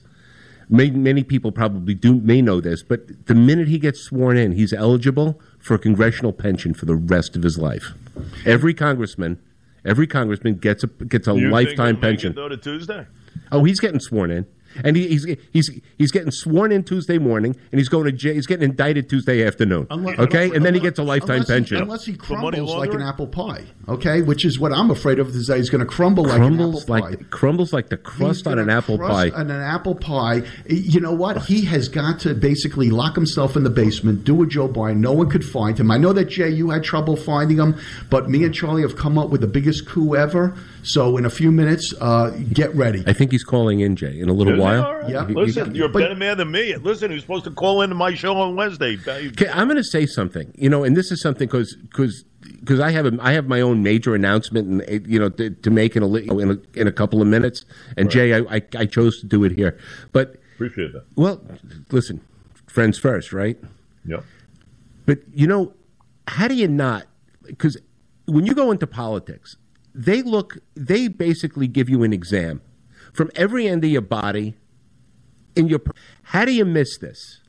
Many, 0.73 0.91
many 0.93 1.25
people 1.25 1.51
probably 1.51 1.95
do 1.95 2.15
may 2.21 2.41
know 2.41 2.61
this, 2.61 2.83
but 2.85 3.27
the 3.27 3.35
minute 3.35 3.67
he 3.67 3.79
gets 3.79 4.01
sworn 4.01 4.37
in, 4.37 4.53
he's 4.53 4.73
eligible 4.73 5.41
for 5.59 5.75
a 5.75 5.79
congressional 5.79 6.33
pension 6.33 6.75
for 6.75 6.87
the 6.87 6.95
rest 6.95 7.35
of 7.35 7.43
his 7.43 7.59
life. 7.59 7.93
Every 8.47 8.73
congressman, 8.73 9.41
every 9.85 10.07
congressman 10.07 10.55
gets 10.59 10.85
a 10.85 10.87
gets 10.87 11.27
a 11.27 11.33
You 11.35 11.41
think 11.41 11.53
lifetime 11.53 11.87
he'll 11.87 11.93
make 11.95 12.01
pension. 12.03 12.33
it, 12.33 12.37
though, 12.37 12.49
to 12.49 12.57
Tuesday. 12.57 13.07
Oh, 13.51 13.65
he's 13.65 13.81
getting 13.81 13.99
sworn 13.99 14.31
in, 14.31 14.47
and 14.85 14.97
he, 14.97 15.09
he's 15.09 15.27
he's 15.53 15.71
he's 15.99 16.11
getting 16.11 16.31
sworn 16.31 16.73
in 16.73 16.85
Tuesday 16.85 17.19
morning, 17.19 17.57
and 17.73 17.79
he's 17.79 17.89
going 17.89 18.05
to 18.05 18.13
jail. 18.13 18.35
He's 18.35 18.47
getting 18.47 18.69
indicted 18.71 19.09
Tuesday 19.09 19.47
afternoon. 19.47 19.87
Unless- 19.91 20.19
okay, 20.19 20.51
and 20.55 20.65
then 20.65 20.75
he 20.75 20.81
gets 20.81 20.99
a 20.99 21.03
lifetime 21.03 21.31
unless 21.43 21.49
he- 21.49 21.55
pension. 21.55 21.77
unless 21.79 22.05
he 22.05 22.15
crumbles 22.15 22.75
like 22.75 22.93
an 22.93 23.03
apple 23.03 23.27
pie. 23.27 23.65
Okay, 23.89 24.23
which 24.23 24.45
is 24.45 24.59
what 24.59 24.73
I'm 24.73 24.91
afraid 24.91 25.19
of. 25.19 25.29
Is 25.31 25.47
that 25.49 25.57
he's 25.59 25.71
going 25.71 25.81
to 25.81 25.87
crumble 25.87 26.25
like 26.25 26.41
an 26.41 26.57
crumbles 26.57 26.83
apple 26.85 26.95
like 26.95 27.19
pie. 27.19 27.25
crumbles 27.31 27.73
like 27.73 27.89
the 27.89 27.97
crust 27.97 28.47
on 28.47 28.59
an 28.59 28.71
apple 28.71 28.99
crust 28.99 29.33
pie. 29.33 29.41
On 29.41 29.51
an 29.51 29.61
apple 29.61 29.95
pie. 29.95 30.43
You 30.67 31.01
know 31.01 31.13
what? 31.13 31.45
He 31.45 31.65
has 31.67 31.89
got 31.89 32.21
to 32.21 32.35
basically 32.35 32.91
lock 32.91 33.15
himself 33.15 33.57
in 33.57 33.65
the 33.65 33.71
basement, 33.71 34.25
do 34.25 34.43
a 34.43 34.47
Joe 34.47 34.69
Biden. 34.69 34.99
No 34.99 35.13
one 35.13 35.29
could 35.29 35.45
find 35.45 35.79
him. 35.79 35.91
I 35.91 35.97
know 35.99 36.13
that 36.13 36.27
Jay, 36.27 36.51
you 36.51 36.71
had 36.71 36.85
trouble 36.85 37.17
finding 37.17 37.59
him, 37.59 37.77
but 38.11 38.29
me 38.31 38.45
and 38.45 38.55
Charlie 38.55 38.83
have 38.83 38.97
come 38.97 39.19
up 39.19 39.31
with 39.31 39.41
the 39.41 39.47
biggest 39.47 39.87
coup 39.87 40.15
ever. 40.15 40.55
So 40.83 41.17
in 41.17 41.27
a 41.27 41.31
few 41.31 41.51
minutes, 41.53 41.93
uh, 42.01 42.31
get 42.53 42.75
ready. 42.75 43.03
I 43.07 43.13
think 43.13 43.33
he's 43.33 43.45
calling 43.45 43.81
in, 43.81 43.97
Jay, 43.97 44.19
in 44.19 44.29
a 44.29 44.33
little 44.33 44.55
Is 44.55 44.60
he? 44.61 44.65
while. 44.65 44.85
All 44.85 44.95
right. 44.97 45.11
Yeah. 45.11 45.23
Listen, 45.23 45.75
you're 45.75 45.87
a 45.87 45.89
But- 45.89 46.01
better 46.01 46.15
man 46.15 46.37
than 46.39 46.51
me. 46.51 46.77
Listen, 46.77 47.11
you're 47.11 47.21
supposed 47.21 47.45
to 47.45 47.51
call 47.51 47.83
into 47.83 47.95
my 47.95 48.15
show 48.15 48.37
on 48.37 48.57
Wednesday. 48.57 48.97
Okay, 49.07 49.49
I'm 49.49 49.67
going 49.67 49.77
to 49.77 49.85
say 49.85 50.07
something. 50.07 50.53
You 50.57 50.69
know, 50.69 50.85
and 50.85 50.97
this 50.97 51.11
is 51.11 51.21
something 51.21 51.47
because 51.49 51.75
because 52.61 52.81
I 52.81 52.91
have 52.91 53.07
a, 53.07 53.17
I 53.21 53.33
have 53.33 53.47
my 53.47 53.61
own 53.61 53.83
major 53.83 54.15
announcement 54.15 54.69
and 54.69 54.83
uh, 54.83 55.07
you 55.09 55.19
know 55.19 55.29
to, 55.31 55.51
to 55.51 55.71
make 55.71 55.97
in 55.97 56.03
a, 56.03 56.07
li- 56.07 56.27
in 56.29 56.51
a 56.51 56.79
in 56.81 56.87
a 56.87 56.93
couple 56.93 57.21
of 57.21 57.29
minutes. 57.29 57.65
And 57.97 58.11
Jay, 58.11 58.35
I, 58.35 58.39
I 58.57 58.63
I 58.77 58.87
chose 58.87 59.21
to 59.21 59.27
do 59.27 59.45
it 59.45 59.53
here, 59.53 59.79
but 60.13 60.37
Appreciate 60.55 60.93
that. 60.93 61.05
well, 61.17 61.41
listen. 61.91 62.21
friends 62.67 62.99
first, 62.99 63.33
right? 63.33 63.59
Yep. 64.05 64.25
But 65.07 65.19
you 65.35 65.47
know, 65.47 65.73
how 66.29 66.49
do 66.49 66.55
you 66.55 66.69
not? 66.69 67.07
Because 67.47 67.77
when 68.27 68.47
you 68.47 68.55
go 68.55 68.71
into 68.71 68.87
politics, 68.87 69.57
they 69.95 70.23
look, 70.23 70.59
they 70.77 71.09
basically 71.09 71.67
give 71.67 71.89
you 71.89 72.03
an 72.05 72.13
exam 72.13 72.61
from 73.13 73.31
every 73.35 73.67
end 73.67 73.85
of 73.85 73.91
your 73.91 74.03
body. 74.03 74.55
In 75.57 75.69
your, 75.69 75.81
how 76.23 76.45
do 76.45 76.53
you 76.53 76.65
miss 76.65 76.99
this? 76.99 77.41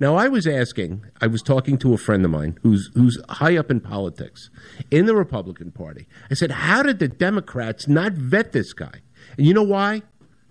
Now, 0.00 0.14
I 0.14 0.28
was 0.28 0.46
asking, 0.46 1.04
I 1.20 1.26
was 1.26 1.42
talking 1.42 1.76
to 1.78 1.92
a 1.92 1.98
friend 1.98 2.24
of 2.24 2.30
mine 2.30 2.58
who's 2.62 2.90
who's 2.94 3.20
high 3.28 3.56
up 3.56 3.68
in 3.70 3.80
politics 3.80 4.48
in 4.90 5.06
the 5.06 5.14
Republican 5.14 5.72
Party. 5.72 6.06
I 6.30 6.34
said, 6.34 6.52
how 6.52 6.84
did 6.84 7.00
the 7.00 7.08
Democrats 7.08 7.88
not 7.88 8.12
vet 8.12 8.52
this 8.52 8.72
guy? 8.72 9.02
And 9.36 9.46
you 9.46 9.54
know 9.54 9.64
why? 9.64 10.02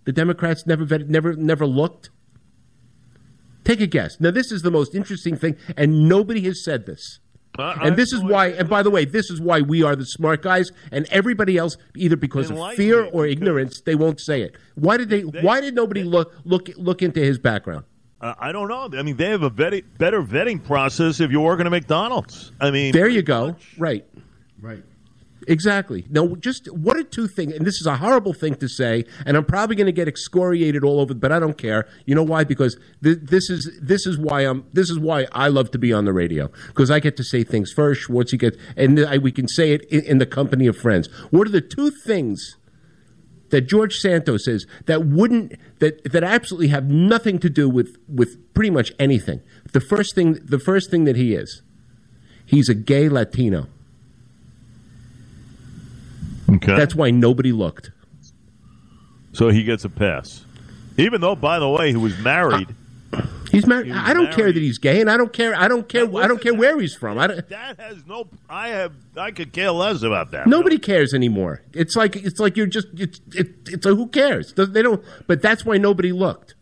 The 0.03 0.11
Democrats 0.11 0.65
never 0.65 0.85
vetted, 0.85 1.07
never 1.07 1.33
never 1.33 1.65
looked. 1.65 2.09
Take 3.63 3.79
a 3.81 3.87
guess. 3.87 4.19
Now, 4.19 4.31
this 4.31 4.51
is 4.51 4.61
the 4.61 4.71
most 4.71 4.95
interesting 4.95 5.37
thing, 5.37 5.57
and 5.75 6.07
nobody 6.07 6.41
has 6.41 6.63
said 6.63 6.85
this. 6.85 7.19
Uh, 7.59 7.73
and 7.81 7.93
I- 7.93 7.95
this 7.95 8.13
is 8.13 8.21
why, 8.23 8.47
and 8.47 8.69
by 8.69 8.83
the 8.83 8.89
way, 8.89 9.05
this 9.05 9.29
is 9.29 9.39
why 9.41 9.61
we 9.61 9.83
are 9.83 9.95
the 9.95 10.05
smart 10.05 10.41
guys, 10.41 10.71
and 10.91 11.05
everybody 11.11 11.57
else, 11.57 11.77
either 11.95 12.15
because 12.15 12.49
of 12.51 12.57
fear 12.75 13.03
or 13.05 13.25
ignorance, 13.25 13.81
they 13.85 13.95
won't 13.95 14.19
say 14.19 14.41
it. 14.41 14.55
Why 14.75 14.97
did 14.97 15.09
they? 15.09 15.21
why 15.21 15.61
did 15.61 15.75
nobody 15.75 16.03
look 16.03 16.33
look 16.45 16.69
look 16.77 17.01
into 17.01 17.19
his 17.19 17.37
background? 17.39 17.85
Uh, 18.19 18.33
I 18.39 18.51
don't 18.51 18.67
know. 18.67 18.89
I 18.97 19.03
mean, 19.03 19.15
they 19.17 19.29
have 19.29 19.43
a 19.43 19.49
vetting, 19.51 19.83
better 19.99 20.23
vetting 20.23 20.63
process 20.63 21.19
if 21.19 21.29
you're 21.29 21.41
working 21.41 21.67
at 21.67 21.71
McDonald's. 21.71 22.51
I 22.59 22.71
mean, 22.71 22.91
There 22.91 23.07
you 23.07 23.21
go. 23.21 23.55
Right. 23.77 24.05
Right. 24.59 24.83
Exactly. 25.47 26.05
Now, 26.09 26.35
just 26.35 26.67
what 26.73 26.97
are 26.97 27.03
two 27.03 27.25
things? 27.25 27.53
And 27.53 27.65
this 27.65 27.79
is 27.79 27.87
a 27.87 27.95
horrible 27.95 28.33
thing 28.33 28.55
to 28.55 28.67
say, 28.67 29.05
and 29.25 29.37
I'm 29.37 29.45
probably 29.45 29.77
going 29.77 29.85
to 29.85 29.93
get 29.93 30.07
excoriated 30.07 30.83
all 30.83 30.99
over, 30.99 31.13
but 31.13 31.31
I 31.31 31.39
don't 31.39 31.57
care. 31.57 31.87
You 32.05 32.15
know 32.15 32.23
why? 32.23 32.43
Because 32.43 32.77
th- 33.01 33.19
this 33.21 33.49
is 33.49 33.79
this 33.81 34.05
is 34.05 34.17
why 34.17 34.41
I'm 34.41 34.65
this 34.73 34.89
is 34.89 34.99
why 34.99 35.25
I 35.31 35.47
love 35.47 35.71
to 35.71 35.77
be 35.77 35.93
on 35.93 36.03
the 36.03 36.11
radio 36.11 36.51
because 36.67 36.91
I 36.91 36.99
get 36.99 37.15
to 37.15 37.23
say 37.23 37.45
things 37.45 37.71
first. 37.71 38.07
Schwartzy 38.07 38.37
gets, 38.37 38.57
and 38.75 38.99
I, 38.99 39.19
we 39.19 39.31
can 39.31 39.47
say 39.47 39.71
it 39.71 39.85
in, 39.85 40.03
in 40.03 40.17
the 40.17 40.25
company 40.25 40.67
of 40.67 40.75
friends. 40.75 41.07
What 41.31 41.47
are 41.47 41.51
the 41.51 41.61
two 41.61 41.91
things? 41.91 42.57
That 43.49 43.61
George 43.61 43.99
Santos 43.99 44.43
says 44.43 44.65
that 44.87 45.05
wouldn't 45.05 45.53
that 45.79 46.11
that 46.11 46.21
absolutely 46.21 46.67
have 46.67 46.89
nothing 46.89 47.39
to 47.39 47.49
do 47.49 47.69
with 47.69 47.95
with 48.09 48.53
pretty 48.53 48.71
much 48.71 48.91
anything. 48.99 49.41
The 49.71 49.79
first 49.79 50.15
thing 50.15 50.33
the 50.43 50.59
first 50.59 50.91
thing 50.91 51.05
that 51.05 51.15
he 51.15 51.33
is, 51.33 51.61
he's 52.45 52.67
a 52.67 52.73
gay 52.73 53.07
Latino. 53.07 53.69
Okay. 56.49 56.75
That's 56.75 56.95
why 56.95 57.11
nobody 57.11 57.51
looked. 57.51 57.91
so 59.33 59.49
he 59.49 59.63
gets 59.63 59.83
a 59.85 59.89
pass, 59.89 60.45
even 60.97 61.21
though, 61.21 61.35
by 61.35 61.59
the 61.59 61.69
way, 61.69 61.91
he 61.91 61.97
was 61.97 62.17
married. 62.19 62.73
Uh, 63.13 63.21
he's 63.51 63.65
married. 63.65 63.87
He 63.87 63.91
I 63.93 64.13
don't 64.13 64.33
care 64.33 64.51
that 64.51 64.59
he's 64.61 64.77
gay, 64.79 64.99
and 64.99 65.09
I 65.09 65.15
don't 65.17 65.31
care. 65.31 65.55
I 65.55 65.67
don't 65.67 65.87
care. 65.87 66.03
I 66.17 66.27
don't 66.27 66.41
care 66.41 66.53
where 66.53 66.79
he's 66.79 66.93
from. 66.95 67.17
I 67.17 67.27
don't, 67.27 67.47
that 67.49 67.79
has 67.79 68.05
no. 68.05 68.27
I 68.49 68.69
have. 68.69 68.91
I 69.15 69.31
could 69.31 69.53
care 69.53 69.71
less 69.71 70.01
about 70.03 70.31
that. 70.31 70.47
nobody 70.47 70.77
cares 70.77 71.13
anymore. 71.13 71.61
It's 71.73 71.95
like 71.95 72.15
it's 72.17 72.39
like 72.39 72.57
you're 72.57 72.67
just 72.67 72.87
it's 72.95 73.21
it, 73.33 73.47
it's 73.67 73.85
a 73.85 73.95
who 73.95 74.07
cares? 74.07 74.53
They 74.53 74.81
don't. 74.81 75.03
But 75.27 75.41
that's 75.41 75.63
why 75.65 75.77
nobody 75.77 76.11
looked. 76.11 76.55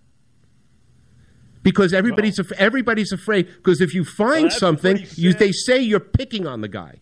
Because 1.63 1.93
everybody's 1.95 2.38
af- 2.38 2.51
everybody's 2.59 3.11
afraid. 3.11 3.47
Because 3.47 3.81
if 3.81 3.95
you 3.95 4.05
find 4.05 4.45
that's 4.45 4.59
something, 4.59 5.03
you 5.15 5.33
they 5.33 5.51
say 5.51 5.79
you're 5.79 5.99
picking 5.99 6.45
on 6.45 6.61
the 6.61 6.67
guy, 6.67 7.01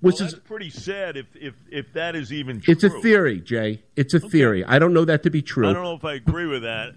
which 0.00 0.14
Well, 0.20 0.26
is 0.26 0.32
that's 0.34 0.44
pretty 0.46 0.70
sad 0.70 1.16
if 1.16 1.26
if 1.34 1.54
if 1.70 1.92
that 1.94 2.14
is 2.16 2.32
even 2.32 2.60
true. 2.60 2.72
it's 2.72 2.84
a 2.84 2.90
theory, 3.00 3.40
Jay. 3.40 3.82
It's 3.96 4.14
a 4.14 4.20
theory. 4.20 4.64
I 4.64 4.78
don't 4.78 4.92
know 4.94 5.04
that 5.04 5.22
to 5.24 5.30
be 5.30 5.42
true. 5.42 5.68
I 5.68 5.72
don't 5.72 5.82
know 5.82 5.94
if 5.94 6.04
I 6.04 6.14
agree 6.14 6.46
with 6.46 6.62
that. 6.62 6.94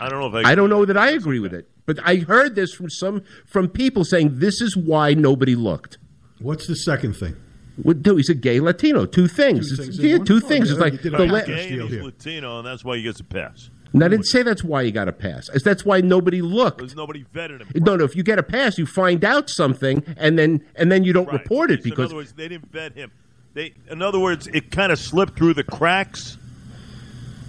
I 0.00 0.08
don't 0.08 0.20
know 0.20 0.28
if 0.38 0.46
I. 0.46 0.50
I 0.50 0.54
don't 0.54 0.70
know 0.70 0.78
with 0.80 0.88
that 0.88 0.96
I 0.96 1.10
agree 1.10 1.40
with 1.40 1.52
it. 1.52 1.68
But 1.86 1.98
I 2.04 2.16
heard 2.16 2.54
this 2.54 2.72
from 2.74 2.88
some 2.90 3.22
from 3.46 3.68
people 3.68 4.04
saying 4.04 4.38
this 4.38 4.60
is 4.60 4.76
why 4.76 5.14
nobody 5.14 5.54
looked. 5.54 5.98
What's 6.40 6.66
the 6.66 6.76
second 6.76 7.14
thing? 7.14 7.36
What 7.82 8.02
do? 8.02 8.16
He's 8.16 8.28
a 8.28 8.34
gay 8.34 8.60
Latino. 8.60 9.06
Two 9.06 9.28
things. 9.28 9.68
Two 9.68 9.74
It's- 9.74 9.86
things 9.86 9.98
in 10.00 10.04
yeah, 10.06 10.16
one? 10.18 10.26
two 10.26 10.36
Oh, 10.36 10.40
things. 10.40 10.66
yeah, 10.68 10.72
It's 10.72 10.80
like 10.80 11.02
the 11.02 11.08
a 11.16 11.26
la- 11.26 11.40
Gay 11.44 11.78
and 11.78 11.88
he's. 11.90 12.02
Latino, 12.02 12.58
and 12.58 12.66
that's 12.66 12.84
why 12.84 12.96
he 12.96 13.02
gets 13.02 13.20
a 13.20 13.24
pass. 13.24 13.70
And 13.92 14.04
I 14.04 14.08
didn't 14.08 14.26
say 14.26 14.42
that's 14.42 14.62
why 14.62 14.84
he 14.84 14.90
got 14.90 15.08
a 15.08 15.12
pass. 15.12 15.48
That's 15.64 15.84
why 15.84 16.00
nobody 16.02 16.42
looked. 16.42 16.78
Because 16.78 16.94
nobody 16.94 17.24
vetted 17.34 17.60
him. 17.62 17.82
No, 17.84 17.96
no. 17.96 18.04
If 18.04 18.14
you 18.14 18.22
get 18.22 18.38
a 18.38 18.42
pass, 18.42 18.76
you 18.78 18.84
find 18.86 19.24
out 19.24 19.48
something, 19.48 20.02
and 20.18 20.38
then 20.38 20.64
and 20.76 20.92
then 20.92 21.04
you 21.04 21.12
don't 21.12 21.26
Right. 21.26 21.40
report 21.40 21.70
it 21.70 21.80
So 21.82 21.84
because 21.84 21.98
in 21.98 22.04
other 22.06 22.14
words, 22.16 22.32
they 22.32 22.48
didn't 22.48 22.70
vet 22.70 22.92
him. 22.94 23.10
They, 23.54 23.72
in 23.90 24.02
other 24.02 24.18
words, 24.20 24.46
it 24.48 24.70
kind 24.70 24.92
of 24.92 24.98
slipped 24.98 25.36
through 25.38 25.54
the 25.54 25.64
cracks. 25.64 26.36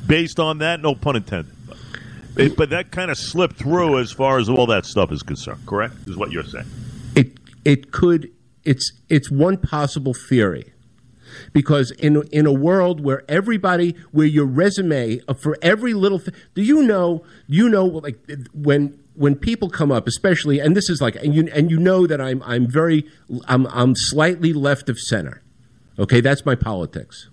Based 0.07 0.39
on 0.39 0.57
that, 0.59 0.81
no 0.81 0.95
pun 0.95 1.15
intended. 1.17 1.53
But, 1.67 1.77
it, 2.43 2.55
but 2.57 2.69
that 2.71 2.89
kind 2.91 3.11
of 3.11 3.17
slipped 3.17 3.57
through 3.57 3.99
as 3.99 4.11
far 4.11 4.39
as 4.39 4.49
all 4.49 4.65
that 4.67 4.85
stuff 4.85 5.11
is 5.11 5.21
concerned. 5.21 5.59
Correct, 5.67 5.93
is 6.07 6.15
what 6.17 6.31
you're 6.31 6.43
saying. 6.43 6.65
it 7.15 7.33
it 7.65 7.91
could. 7.91 8.31
It's 8.63 8.91
it's 9.09 9.29
one 9.29 9.57
possible 9.57 10.13
theory. 10.13 10.71
Because 11.53 11.91
in 11.91 12.23
in 12.31 12.45
a 12.45 12.53
world 12.53 13.01
where 13.03 13.23
everybody, 13.29 13.95
where 14.11 14.27
your 14.27 14.45
resume 14.45 15.19
for 15.37 15.57
every 15.61 15.93
little 15.93 16.19
thing, 16.19 16.33
do 16.55 16.61
you 16.61 16.83
know? 16.83 17.23
You 17.47 17.69
know, 17.69 17.85
like 17.85 18.17
when 18.53 18.99
when 19.15 19.35
people 19.35 19.69
come 19.69 19.91
up, 19.91 20.07
especially, 20.07 20.59
and 20.59 20.77
this 20.77 20.89
is 20.89 21.01
like, 21.01 21.15
and 21.17 21.35
you 21.35 21.49
and 21.53 21.69
you 21.69 21.77
know 21.77 22.07
that 22.07 22.21
I'm 22.21 22.41
I'm 22.43 22.67
very 22.67 23.05
I'm 23.47 23.67
I'm 23.67 23.95
slightly 23.95 24.53
left 24.53 24.89
of 24.89 24.97
center. 24.97 25.41
Okay, 25.97 26.21
that's 26.21 26.45
my 26.45 26.55
politics. 26.55 27.29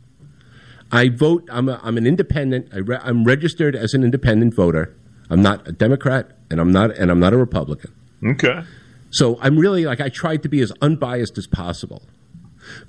I 0.90 1.08
vote. 1.08 1.48
I'm 1.50 1.68
a, 1.68 1.80
I'm 1.82 1.96
an 1.96 2.06
independent. 2.06 2.68
I 2.72 2.78
re, 2.78 2.98
I'm 3.02 3.24
registered 3.24 3.76
as 3.76 3.94
an 3.94 4.02
independent 4.02 4.54
voter. 4.54 4.96
I'm 5.30 5.42
not 5.42 5.66
a 5.66 5.72
Democrat, 5.72 6.32
and 6.50 6.60
I'm 6.60 6.72
not 6.72 6.90
and 6.96 7.10
I'm 7.10 7.20
not 7.20 7.32
a 7.32 7.36
Republican. 7.36 7.92
Okay. 8.24 8.62
So 9.10 9.38
I'm 9.40 9.58
really 9.58 9.84
like 9.84 10.00
I 10.00 10.08
tried 10.08 10.42
to 10.42 10.48
be 10.48 10.60
as 10.60 10.72
unbiased 10.82 11.38
as 11.38 11.46
possible. 11.46 12.02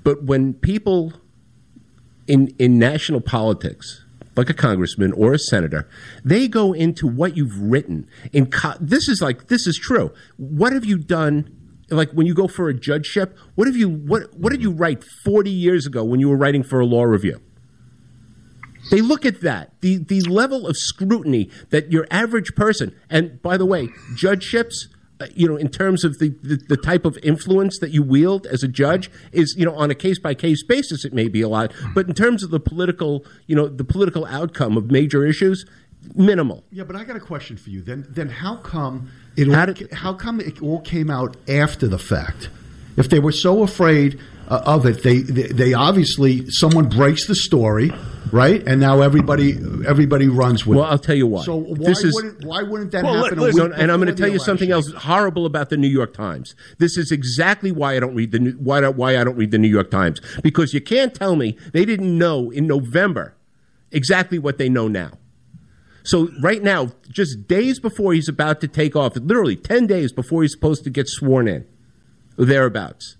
But 0.04 0.24
when 0.24 0.54
people 0.54 1.12
in 2.26 2.54
in 2.58 2.78
national 2.78 3.20
politics, 3.20 4.04
like 4.36 4.50
a 4.50 4.54
congressman 4.54 5.12
or 5.12 5.32
a 5.32 5.38
senator, 5.38 5.88
they 6.24 6.48
go 6.48 6.72
into 6.72 7.06
what 7.06 7.36
you've 7.36 7.58
written 7.58 8.08
in 8.32 8.50
co- 8.50 8.76
this 8.80 9.08
is 9.08 9.20
like 9.20 9.48
this 9.48 9.66
is 9.66 9.78
true. 9.78 10.12
What 10.36 10.72
have 10.72 10.84
you 10.84 10.98
done 10.98 11.54
like 11.90 12.10
when 12.12 12.26
you 12.26 12.34
go 12.34 12.48
for 12.48 12.68
a 12.68 12.74
judgeship, 12.74 13.36
what 13.54 13.66
have 13.66 13.76
you 13.76 13.88
what 13.88 14.34
what 14.38 14.50
did 14.50 14.62
you 14.62 14.70
write 14.70 15.02
40 15.24 15.50
years 15.50 15.86
ago 15.86 16.04
when 16.04 16.20
you 16.20 16.28
were 16.28 16.36
writing 16.36 16.62
for 16.62 16.80
a 16.80 16.86
law 16.86 17.04
review? 17.04 17.40
They 18.90 19.00
look 19.00 19.26
at 19.26 19.42
that, 19.42 19.72
the, 19.80 19.98
the 19.98 20.20
level 20.22 20.66
of 20.66 20.76
scrutiny 20.76 21.50
that 21.70 21.92
your 21.92 22.06
average 22.10 22.54
person, 22.54 22.94
and 23.10 23.42
by 23.42 23.56
the 23.56 23.66
way, 23.66 23.88
judgeships, 24.14 24.88
you 25.34 25.48
know, 25.48 25.56
in 25.56 25.68
terms 25.68 26.04
of 26.04 26.18
the, 26.18 26.28
the, 26.42 26.56
the 26.68 26.76
type 26.76 27.04
of 27.04 27.18
influence 27.22 27.78
that 27.80 27.90
you 27.90 28.02
wield 28.02 28.46
as 28.46 28.62
a 28.62 28.68
judge, 28.68 29.10
is, 29.32 29.54
you 29.58 29.64
know, 29.64 29.74
on 29.74 29.90
a 29.90 29.94
case 29.94 30.18
by 30.18 30.34
case 30.34 30.62
basis, 30.62 31.04
it 31.04 31.12
may 31.12 31.28
be 31.28 31.40
a 31.42 31.48
lot, 31.48 31.72
but 31.94 32.06
in 32.08 32.14
terms 32.14 32.42
of 32.42 32.50
the 32.50 32.60
political, 32.60 33.24
you 33.46 33.56
know, 33.56 33.66
the 33.68 33.84
political 33.84 34.24
outcome 34.26 34.76
of 34.76 34.90
major 34.90 35.24
issues, 35.26 35.64
minimal. 36.14 36.64
Yeah, 36.70 36.84
but 36.84 36.96
I 36.96 37.04
got 37.04 37.16
a 37.16 37.20
question 37.20 37.56
for 37.56 37.70
you. 37.70 37.82
Then, 37.82 38.06
then 38.08 38.28
how 38.28 38.56
come 38.56 39.10
it? 39.36 39.48
How 39.48 39.66
did- 39.66 39.92
how 39.92 40.12
come 40.14 40.40
it 40.40 40.62
all 40.62 40.80
came 40.80 41.10
out 41.10 41.36
after 41.48 41.88
the 41.88 41.98
fact? 41.98 42.48
If 42.96 43.08
they 43.10 43.18
were 43.20 43.32
so 43.32 43.62
afraid 43.62 44.18
uh, 44.48 44.62
of 44.64 44.86
it, 44.86 45.02
they, 45.02 45.18
they 45.18 45.48
they 45.48 45.74
obviously 45.74 46.48
someone 46.50 46.88
breaks 46.88 47.26
the 47.26 47.34
story, 47.34 47.90
right? 48.32 48.66
And 48.66 48.80
now 48.80 49.02
everybody 49.02 49.52
everybody 49.86 50.26
runs 50.28 50.64
with. 50.66 50.78
Well, 50.78 50.86
it. 50.86 50.90
I'll 50.90 50.98
tell 50.98 51.14
you 51.16 51.26
why. 51.26 51.42
So 51.44 51.56
why 51.56 51.76
This 51.88 52.02
is- 52.02 52.14
wouldn't 52.14 52.44
why 52.46 52.62
wouldn't 52.62 52.92
that 52.92 53.04
Well, 53.04 53.24
happen? 53.24 53.38
listen- 53.40 53.72
and 53.74 53.92
I'm 53.92 54.00
going 54.00 54.14
to 54.14 54.20
tell 54.20 54.32
you 54.32 54.38
something 54.38 54.70
else 54.70 54.90
horrible 54.92 55.44
about 55.44 55.68
the 55.68 55.76
New 55.76 55.88
York 55.88 56.14
Times. 56.14 56.54
This 56.78 56.96
is 56.96 57.12
exactly 57.12 57.70
why 57.70 57.96
I 57.96 58.00
don't 58.00 58.14
read 58.14 58.32
the 58.32 58.38
New- 58.38 58.52
why 58.58 58.80
why 58.88 59.18
I 59.18 59.24
don't 59.24 59.36
read 59.36 59.50
the 59.50 59.58
New 59.58 59.68
York 59.68 59.90
Times 59.90 60.20
because 60.42 60.72
you 60.72 60.80
can't 60.80 61.14
tell 61.14 61.36
me 61.36 61.56
they 61.74 61.84
didn't 61.84 62.16
know 62.16 62.50
in 62.50 62.66
November 62.66 63.34
exactly 63.92 64.38
what 64.38 64.56
they 64.56 64.70
know 64.70 64.88
now. 64.88 65.12
So 66.04 66.30
right 66.40 66.62
now, 66.62 66.92
just 67.10 67.46
days 67.48 67.78
before 67.80 68.14
he's 68.14 68.30
about 68.30 68.62
to 68.62 68.68
take 68.68 68.96
off, 68.96 69.14
literally 69.16 69.56
ten 69.56 69.86
days 69.86 70.10
before 70.10 70.40
he's 70.40 70.52
supposed 70.52 70.84
to 70.84 70.90
get 70.90 71.06
sworn 71.06 71.46
in, 71.48 71.66
thereabouts. 72.38 73.16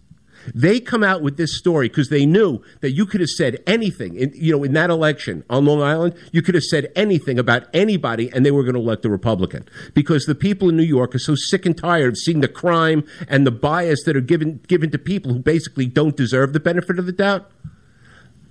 They 0.55 0.81
come 0.81 1.03
out 1.03 1.23
with 1.23 1.37
this 1.37 1.57
story 1.57 1.89
because 1.89 2.09
they 2.09 2.27
knew 2.27 2.63
that 2.81 2.93
you 2.93 3.07
could 3.07 3.21
have 3.21 3.31
said 3.31 3.63
anything. 3.67 4.15
In, 4.17 4.33
you 4.35 4.53
know, 4.57 4.65
in 4.65 4.73
that 4.75 4.91
election 4.91 5.45
on 5.51 5.65
Long 5.67 5.83
Island, 5.83 6.15
you 6.33 6.43
could 6.43 6.55
have 6.55 6.65
said 6.65 6.93
anything 6.97 7.39
about 7.39 7.65
anybody, 7.73 8.31
and 8.33 8.45
they 8.45 8.51
were 8.51 8.63
going 8.63 8.75
to 8.75 8.81
elect 8.81 9.03
the 9.03 9.11
Republican 9.11 9.69
because 9.95 10.27
the 10.27 10.35
people 10.35 10.69
in 10.69 10.77
New 10.77 10.83
York 10.83 11.15
are 11.15 11.19
so 11.19 11.35
sick 11.35 11.67
and 11.67 11.77
tired 11.77 12.09
of 12.09 12.19
seeing 12.19 12.41
the 12.41 12.49
crime 12.49 13.05
and 13.29 13.47
the 13.47 13.51
bias 13.51 14.03
that 14.05 14.17
are 14.17 14.21
given 14.21 14.61
given 14.69 14.91
to 14.91 14.99
people 14.99 15.33
who 15.33 15.39
basically 15.39 15.87
don't 15.87 16.17
deserve 16.17 16.53
the 16.53 16.61
benefit 16.61 16.99
of 16.99 17.07
the 17.07 17.13
doubt. 17.13 17.51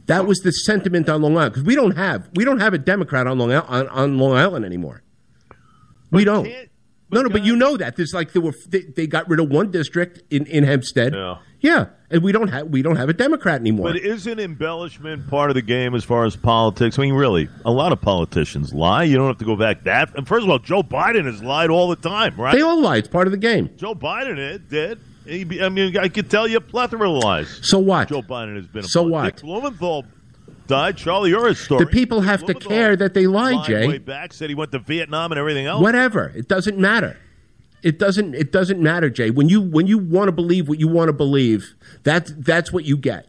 That 0.07 0.25
was 0.25 0.39
the 0.39 0.51
sentiment 0.51 1.09
on 1.09 1.21
Long 1.21 1.35
Island 1.37 1.53
because 1.53 1.65
we 1.65 1.75
don't 1.75 1.97
have 1.97 2.29
we 2.33 2.45
don't 2.45 2.59
have 2.59 2.73
a 2.73 2.77
Democrat 2.77 3.27
on 3.27 3.37
Long 3.37 3.51
Island, 3.51 3.67
on, 3.69 3.87
on 3.89 4.17
Long 4.17 4.33
Island 4.37 4.65
anymore. 4.65 5.03
we 6.11 6.23
don't. 6.23 6.45
can't- 6.45 6.69
no, 7.09 7.21
no, 7.21 7.29
but 7.29 7.43
you 7.43 7.55
know 7.55 7.77
that 7.77 7.95
there's 7.95 8.13
like 8.13 8.33
there 8.33 8.41
were 8.41 8.53
they, 8.67 8.81
they 8.81 9.07
got 9.07 9.29
rid 9.29 9.39
of 9.39 9.49
one 9.49 9.71
district 9.71 10.21
in 10.31 10.45
in 10.45 10.63
Hempstead. 10.63 11.13
Yeah. 11.13 11.37
Yeah, 11.59 11.87
and 12.11 12.21
we 12.21 12.31
don't 12.31 12.49
have 12.49 12.67
we 12.67 12.83
don't 12.83 12.97
have 12.97 13.09
a 13.09 13.13
Democrat 13.13 13.59
anymore. 13.59 13.87
But 13.87 13.97
isn't 13.97 14.39
embellishment 14.39 15.27
part 15.27 15.49
of 15.49 15.55
the 15.55 15.63
game 15.63 15.95
as 15.95 16.03
far 16.03 16.23
as 16.25 16.35
politics? 16.35 16.99
I 16.99 17.01
mean, 17.01 17.15
really, 17.15 17.49
a 17.65 17.71
lot 17.71 17.91
of 17.91 17.99
politicians 17.99 18.75
lie. 18.75 19.03
You 19.03 19.17
don't 19.17 19.25
have 19.25 19.39
to 19.39 19.45
go 19.45 19.55
back 19.55 19.83
that. 19.85 20.15
And 20.15 20.27
first 20.27 20.43
of 20.43 20.51
all, 20.51 20.59
Joe 20.59 20.83
Biden 20.83 21.25
has 21.25 21.41
lied 21.41 21.71
all 21.71 21.87
the 21.87 21.95
time, 21.95 22.39
right? 22.39 22.53
they 22.53 22.61
all 22.61 22.79
lie. 22.79 22.97
It's 22.97 23.07
part 23.07 23.27
of 23.27 23.31
the 23.31 23.39
game. 23.39 23.71
Joe 23.75 23.95
Biden 23.95 24.69
did. 24.69 24.99
He, 25.25 25.61
I 25.61 25.69
mean, 25.69 25.97
I 25.97 26.09
could 26.09 26.29
tell 26.29 26.47
you 26.47 26.57
a 26.57 26.61
plethora 26.61 27.09
of 27.09 27.23
lies. 27.23 27.59
So 27.63 27.79
what? 27.79 28.07
Joe 28.09 28.21
Biden 28.21 28.55
has 28.55 28.67
been. 28.67 28.85
A 28.85 28.87
So 28.87 29.03
what? 29.03 29.23
Dick 29.35 29.43
Blumenthal 29.43 30.05
died. 30.67 30.97
Charlie, 30.97 31.29
you're 31.31 31.47
his 31.47 31.59
story. 31.59 31.85
The 31.85 31.91
people 31.91 32.21
have 32.21 32.45
to 32.45 32.53
care 32.53 32.95
that 32.95 33.13
they 33.13 33.27
lied, 33.27 33.55
lied 33.55 33.65
Jay. 33.65 33.87
Way 33.87 33.97
back, 33.97 34.33
said 34.33 34.49
he 34.49 34.55
went 34.55 34.71
to 34.73 34.79
Vietnam 34.79 35.31
and 35.31 35.39
everything 35.39 35.65
else. 35.65 35.81
Whatever. 35.81 36.31
It 36.35 36.47
doesn't 36.47 36.77
matter. 36.77 37.17
It 37.83 37.99
doesn't. 37.99 38.35
It 38.35 38.51
doesn't 38.51 38.81
matter, 38.81 39.09
Jay. 39.09 39.29
When 39.29 39.49
you 39.49 39.61
when 39.61 39.87
you 39.87 39.97
want 39.97 40.27
to 40.27 40.31
believe 40.31 40.67
what 40.67 40.79
you 40.79 40.87
want 40.87 41.09
to 41.09 41.13
believe, 41.13 41.75
that's 42.03 42.33
that's 42.37 42.71
what 42.73 42.85
you 42.85 42.97
get. 42.97 43.27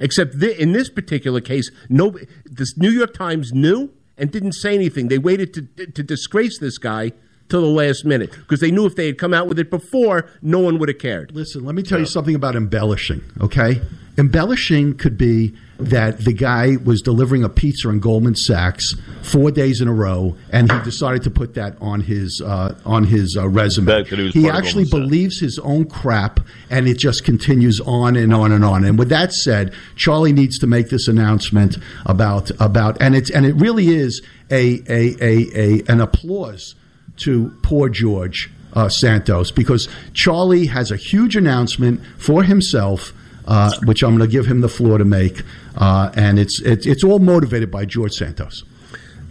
Except 0.00 0.34
thi- 0.34 0.58
in 0.58 0.72
this 0.72 0.90
particular 0.90 1.40
case, 1.40 1.70
no. 1.88 2.16
This 2.44 2.76
New 2.76 2.90
York 2.90 3.14
Times 3.14 3.52
knew 3.52 3.90
and 4.18 4.30
didn't 4.30 4.52
say 4.52 4.74
anything. 4.74 5.08
They 5.08 5.18
waited 5.18 5.54
to 5.54 5.86
to 5.86 6.02
disgrace 6.02 6.58
this 6.58 6.78
guy 6.78 7.12
till 7.48 7.62
the 7.62 7.66
last 7.66 8.04
minute 8.04 8.30
because 8.30 8.60
they 8.60 8.70
knew 8.70 8.86
if 8.86 8.94
they 8.96 9.06
had 9.06 9.18
come 9.18 9.34
out 9.34 9.48
with 9.48 9.58
it 9.58 9.70
before, 9.70 10.30
no 10.40 10.60
one 10.60 10.78
would 10.78 10.88
have 10.88 10.98
cared. 10.98 11.34
Listen, 11.34 11.64
let 11.64 11.74
me 11.74 11.82
tell 11.82 11.98
you 11.98 12.06
something 12.06 12.34
about 12.34 12.54
embellishing, 12.56 13.22
okay? 13.40 13.82
Embellishing 14.20 14.98
could 14.98 15.16
be 15.16 15.54
that 15.78 16.26
the 16.26 16.34
guy 16.34 16.76
was 16.84 17.00
delivering 17.00 17.42
a 17.42 17.48
pizza 17.48 17.88
in 17.88 18.00
Goldman 18.00 18.36
Sachs 18.36 18.94
four 19.22 19.50
days 19.50 19.80
in 19.80 19.88
a 19.88 19.94
row, 19.94 20.36
and 20.52 20.70
he 20.70 20.78
decided 20.80 21.22
to 21.22 21.30
put 21.30 21.54
that 21.54 21.74
on 21.80 22.02
his 22.02 22.42
uh, 22.44 22.74
on 22.84 23.04
his 23.04 23.34
uh, 23.40 23.48
resume. 23.48 24.04
He 24.04 24.28
he 24.28 24.50
actually 24.50 24.84
Sachs. 24.84 24.90
believes 24.90 25.40
his 25.40 25.58
own 25.60 25.86
crap, 25.86 26.38
and 26.68 26.86
it 26.86 26.98
just 26.98 27.24
continues 27.24 27.80
on 27.80 28.14
and 28.14 28.34
on 28.34 28.52
and 28.52 28.62
on. 28.62 28.84
And 28.84 28.98
with 28.98 29.08
that 29.08 29.32
said, 29.32 29.72
Charlie 29.96 30.34
needs 30.34 30.58
to 30.58 30.66
make 30.66 30.90
this 30.90 31.08
announcement 31.08 31.78
about 32.04 32.50
about, 32.60 33.00
and 33.00 33.16
it's 33.16 33.30
and 33.30 33.46
it 33.46 33.54
really 33.54 33.88
is 33.88 34.20
a 34.50 34.82
a 34.86 35.16
a, 35.18 35.48
a 35.54 35.82
an 35.88 36.02
applause 36.02 36.74
to 37.20 37.56
poor 37.62 37.88
George 37.88 38.50
uh, 38.74 38.90
Santos 38.90 39.50
because 39.50 39.88
Charlie 40.12 40.66
has 40.66 40.90
a 40.90 40.96
huge 40.96 41.36
announcement 41.36 42.02
for 42.18 42.42
himself, 42.42 43.14
uh, 43.50 43.72
which 43.84 44.02
I'm 44.02 44.16
going 44.16 44.26
to 44.30 44.32
give 44.32 44.46
him 44.46 44.60
the 44.62 44.68
floor 44.68 44.96
to 44.96 45.04
make, 45.04 45.42
uh, 45.76 46.10
and 46.14 46.38
it's, 46.38 46.60
it's 46.62 46.86
it's 46.86 47.04
all 47.04 47.18
motivated 47.18 47.70
by 47.70 47.84
George 47.84 48.12
Santos. 48.12 48.64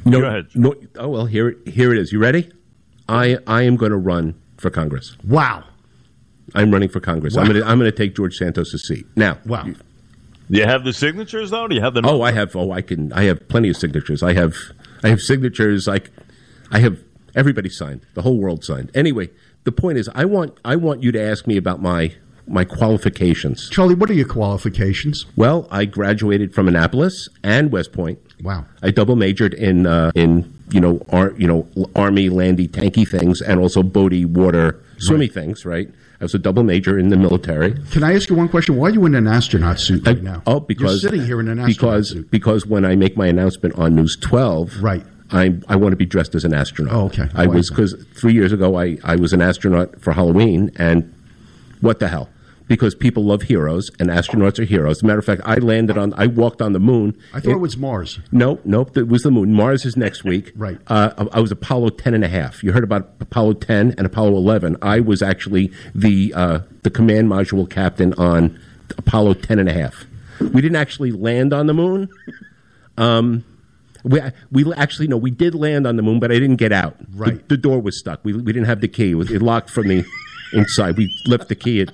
No, 0.05 0.19
Go 0.21 0.27
ahead. 0.27 0.47
no. 0.53 0.75
Oh 0.97 1.07
well, 1.07 1.25
here 1.25 1.55
here 1.65 1.91
it 1.93 1.97
is. 1.99 2.11
You 2.11 2.19
ready? 2.19 2.51
I 3.07 3.37
I 3.47 3.63
am 3.63 3.75
going 3.77 3.91
to 3.91 3.97
run 3.97 4.35
for 4.57 4.69
Congress. 4.69 5.15
Wow, 5.23 5.63
I'm 6.53 6.69
running 6.71 6.89
for 6.89 6.99
Congress. 6.99 7.35
I'm 7.37 7.45
going 7.47 7.59
to 7.61 7.65
I'm 7.67 7.79
going 7.79 7.89
to 7.91 7.95
take 7.97 8.15
George 8.15 8.35
Santos' 8.35 8.71
seat 8.87 9.05
now. 9.15 9.37
wow. 9.45 9.63
Do 10.51 10.57
you 10.57 10.65
have 10.65 10.83
the 10.83 10.93
signatures 10.93 11.51
though? 11.51 11.67
Do 11.67 11.75
you 11.75 11.81
have 11.81 11.93
the? 11.93 12.01
Oh, 12.03 12.21
I 12.23 12.31
have. 12.31 12.55
Oh, 12.55 12.71
I 12.71 12.81
can. 12.81 13.13
I 13.13 13.23
have 13.23 13.47
plenty 13.49 13.69
of 13.69 13.77
signatures. 13.77 14.23
I 14.23 14.33
have. 14.33 14.55
I 15.03 15.09
have 15.09 15.21
signatures. 15.21 15.85
Like, 15.87 16.09
I 16.71 16.79
have 16.79 16.97
everybody 17.35 17.69
signed. 17.69 18.01
The 18.15 18.23
whole 18.23 18.37
world 18.39 18.63
signed. 18.65 18.89
Anyway, 18.95 19.29
the 19.63 19.71
point 19.71 19.99
is, 19.99 20.09
I 20.15 20.25
want. 20.25 20.57
I 20.65 20.75
want 20.75 21.03
you 21.03 21.11
to 21.11 21.21
ask 21.21 21.45
me 21.45 21.55
about 21.55 21.81
my 21.83 22.15
my 22.49 22.65
qualifications. 22.65 23.69
Charlie, 23.69 23.95
what 23.95 24.09
are 24.09 24.13
your 24.13 24.27
qualifications? 24.27 25.25
Well, 25.35 25.67
I 25.71 25.85
graduated 25.85 26.53
from 26.53 26.67
Annapolis 26.67 27.29
and 27.43 27.71
West 27.71 27.93
Point. 27.93 28.19
Wow. 28.41 28.65
I 28.81 28.91
double 28.91 29.15
majored 29.15 29.53
in 29.53 29.85
uh, 29.85 30.11
in 30.15 30.53
you 30.71 30.79
know 30.81 31.05
ar- 31.09 31.33
you 31.37 31.47
know 31.47 31.67
army 31.95 32.29
landy 32.29 32.67
tanky 32.67 33.07
things 33.07 33.41
and 33.41 33.59
also 33.59 33.83
boaty 33.83 34.25
water 34.25 34.81
swimmy 34.97 35.27
things. 35.27 35.65
Right. 35.65 35.89
I 36.21 36.25
was 36.25 36.33
a 36.35 36.39
double 36.39 36.63
major 36.63 36.99
in 36.99 37.07
the 37.09 37.15
military. 37.17 37.75
Can 37.91 38.03
I 38.03 38.13
ask 38.13 38.29
you 38.29 38.35
one 38.35 38.49
question? 38.49 38.75
Why 38.75 38.87
are 38.89 38.91
you 38.91 39.05
in 39.05 39.15
an 39.15 39.25
astronaut 39.27 39.79
suit 39.79 40.05
right 40.05 40.21
now? 40.21 40.43
Oh, 40.45 40.59
because 40.59 41.01
you're 41.01 41.11
sitting 41.11 41.25
here 41.25 41.39
in 41.39 41.47
an 41.47 41.59
astronaut 41.59 41.75
because 41.77 42.09
suit. 42.09 42.31
because 42.31 42.65
when 42.65 42.83
I 42.83 42.95
make 42.97 43.15
my 43.15 43.27
announcement 43.27 43.75
on 43.75 43.95
News 43.95 44.17
12, 44.21 44.81
Right. 44.83 45.05
I 45.31 45.57
I 45.69 45.75
want 45.77 45.91
to 45.93 45.95
be 45.95 46.05
dressed 46.05 46.33
as 46.35 46.43
an 46.43 46.53
astronaut. 46.53 46.93
Oh, 46.93 47.05
okay. 47.05 47.29
I 47.35 47.45
Why 47.47 47.55
was 47.55 47.69
because 47.69 47.93
three 48.15 48.33
years 48.33 48.51
ago 48.51 48.77
I 48.77 48.97
I 49.03 49.15
was 49.15 49.31
an 49.31 49.41
astronaut 49.41 50.01
for 50.01 50.11
Halloween, 50.13 50.71
and 50.75 51.13
what 51.81 51.99
the 51.99 52.07
hell? 52.09 52.29
Because 52.69 52.95
people 52.95 53.25
love 53.25 53.41
heroes, 53.41 53.89
and 53.99 54.09
astronauts 54.09 54.57
are 54.59 54.63
heroes. 54.63 54.99
As 54.99 55.03
a 55.03 55.07
matter 55.07 55.19
of 55.19 55.25
fact, 55.25 55.41
I 55.43 55.55
landed 55.55 55.97
on, 55.97 56.13
I 56.13 56.27
walked 56.27 56.61
on 56.61 56.71
the 56.71 56.79
moon. 56.79 57.17
I 57.33 57.41
thought 57.41 57.51
it 57.51 57.59
was 57.59 57.75
Mars. 57.75 58.19
No, 58.31 58.59
nope, 58.63 58.95
it 58.95 59.07
was 59.09 59.23
the 59.23 59.31
moon. 59.31 59.53
Mars 59.53 59.85
is 59.85 59.97
next 59.97 60.23
week. 60.23 60.53
Right. 60.55 60.77
Uh, 60.87 61.27
I 61.33 61.39
was 61.41 61.51
Apollo 61.51 61.89
10 61.89 62.13
and 62.13 62.23
a 62.23 62.27
half. 62.27 62.63
You 62.63 62.71
heard 62.71 62.83
about 62.85 63.09
Apollo 63.19 63.53
10 63.53 63.95
and 63.97 64.05
Apollo 64.05 64.37
11. 64.37 64.77
I 64.81 64.99
was 65.01 65.21
actually 65.21 65.71
the, 65.95 66.31
uh, 66.33 66.59
the 66.83 66.89
command 66.91 67.27
module 67.27 67.67
captain 67.69 68.13
on 68.13 68.57
Apollo 68.97 69.33
10 69.33 69.57
and 69.59 69.67
a 69.67 69.73
half. 69.73 70.05
We 70.39 70.61
didn't 70.61 70.77
actually 70.77 71.11
land 71.11 71.53
on 71.53 71.65
the 71.67 71.73
moon. 71.73 72.07
Um, 72.97 73.43
we, 74.03 74.21
we 74.51 74.71
actually, 74.75 75.07
no, 75.07 75.17
we 75.17 75.31
did 75.31 75.55
land 75.55 75.87
on 75.87 75.95
the 75.95 76.01
moon, 76.03 76.19
but 76.19 76.31
I 76.31 76.35
didn't 76.35 76.57
get 76.57 76.71
out. 76.71 76.97
The- 76.99 77.05
Right. 77.17 77.49
The, 77.49 77.57
door 77.57 77.81
was 77.81 77.97
stuck. 77.99 78.23
We, 78.23 78.33
we 78.33 78.53
didn't 78.53 78.67
have 78.67 78.81
the 78.81 78.87
key. 78.87 79.11
It, 79.11 79.15
was, 79.15 79.31
it 79.31 79.41
locked 79.41 79.69
from 79.71 79.87
the 79.87 80.05
inside. 80.53 80.97
We 80.97 81.11
left 81.25 81.49
the 81.49 81.55
key 81.55 81.81
at, 81.81 81.91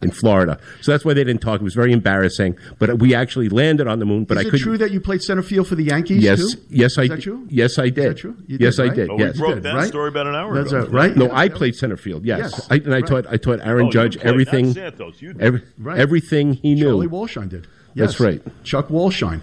in 0.00 0.10
Florida. 0.10 0.58
So 0.80 0.92
that's 0.92 1.04
why 1.04 1.12
they 1.14 1.24
didn't 1.24 1.42
talk. 1.42 1.60
It 1.60 1.64
was 1.64 1.74
very 1.74 1.92
embarrassing. 1.92 2.56
But 2.78 2.98
we 3.00 3.14
actually 3.14 3.48
landed 3.48 3.86
on 3.88 3.98
the 3.98 4.04
moon, 4.04 4.24
but 4.24 4.36
Is 4.36 4.44
I 4.44 4.46
it 4.46 4.50
couldn't. 4.50 4.64
true 4.64 4.78
that 4.78 4.90
you 4.92 5.00
played 5.00 5.22
center 5.22 5.42
field 5.42 5.66
for 5.66 5.74
the 5.74 5.84
Yankees? 5.84 6.22
Yes, 6.22 6.54
too? 6.54 6.60
yes, 6.70 6.98
I 6.98 7.02
Is 7.02 7.08
that 7.08 7.14
did. 7.16 7.22
true? 7.22 7.46
Yes, 7.50 7.78
I 7.78 7.88
did. 7.88 7.98
Is 7.98 8.04
that 8.04 8.16
true? 8.18 8.36
You 8.46 8.58
yes, 8.60 8.76
did, 8.76 8.90
I 8.90 8.94
did. 8.94 9.10
Oh, 9.10 9.18
yes, 9.18 9.34
we 9.34 9.38
broke 9.40 9.54
did, 9.56 9.62
that 9.64 9.74
right? 9.74 9.88
story 9.88 10.08
about 10.08 10.26
an 10.26 10.34
hour 10.34 10.54
That's 10.54 10.72
ago. 10.72 10.86
uh, 10.86 10.90
right. 10.90 11.16
No, 11.16 11.26
Yeah, 11.26 11.32
I 11.32 11.44
yeah. 11.44 11.54
played 11.54 11.74
center 11.74 11.96
field. 11.96 12.24
Yes, 12.24 12.38
Yes, 12.52 12.66
I, 12.70 12.74
and 12.76 12.88
I 12.88 12.90
right. 12.98 13.06
taught. 13.06 13.26
I 13.28 13.36
taught 13.38 13.60
Aaron 13.62 13.86
Oh, 13.86 13.90
Judge 13.90 14.14
played, 14.14 14.24
not 14.24 14.30
everything. 14.32 14.72
Santos, 14.74 15.20
you 15.20 15.32
did. 15.32 15.42
Every, 15.42 15.62
Right. 15.78 15.98
Everything 15.98 16.52
he 16.54 16.74
knew. 16.74 16.84
Charlie 16.84 17.06
Walshine 17.08 17.48
did. 17.48 17.66
Yes. 17.94 18.10
That's 18.10 18.20
right. 18.20 18.42
Chuck 18.64 18.88
Walshine. 18.88 19.40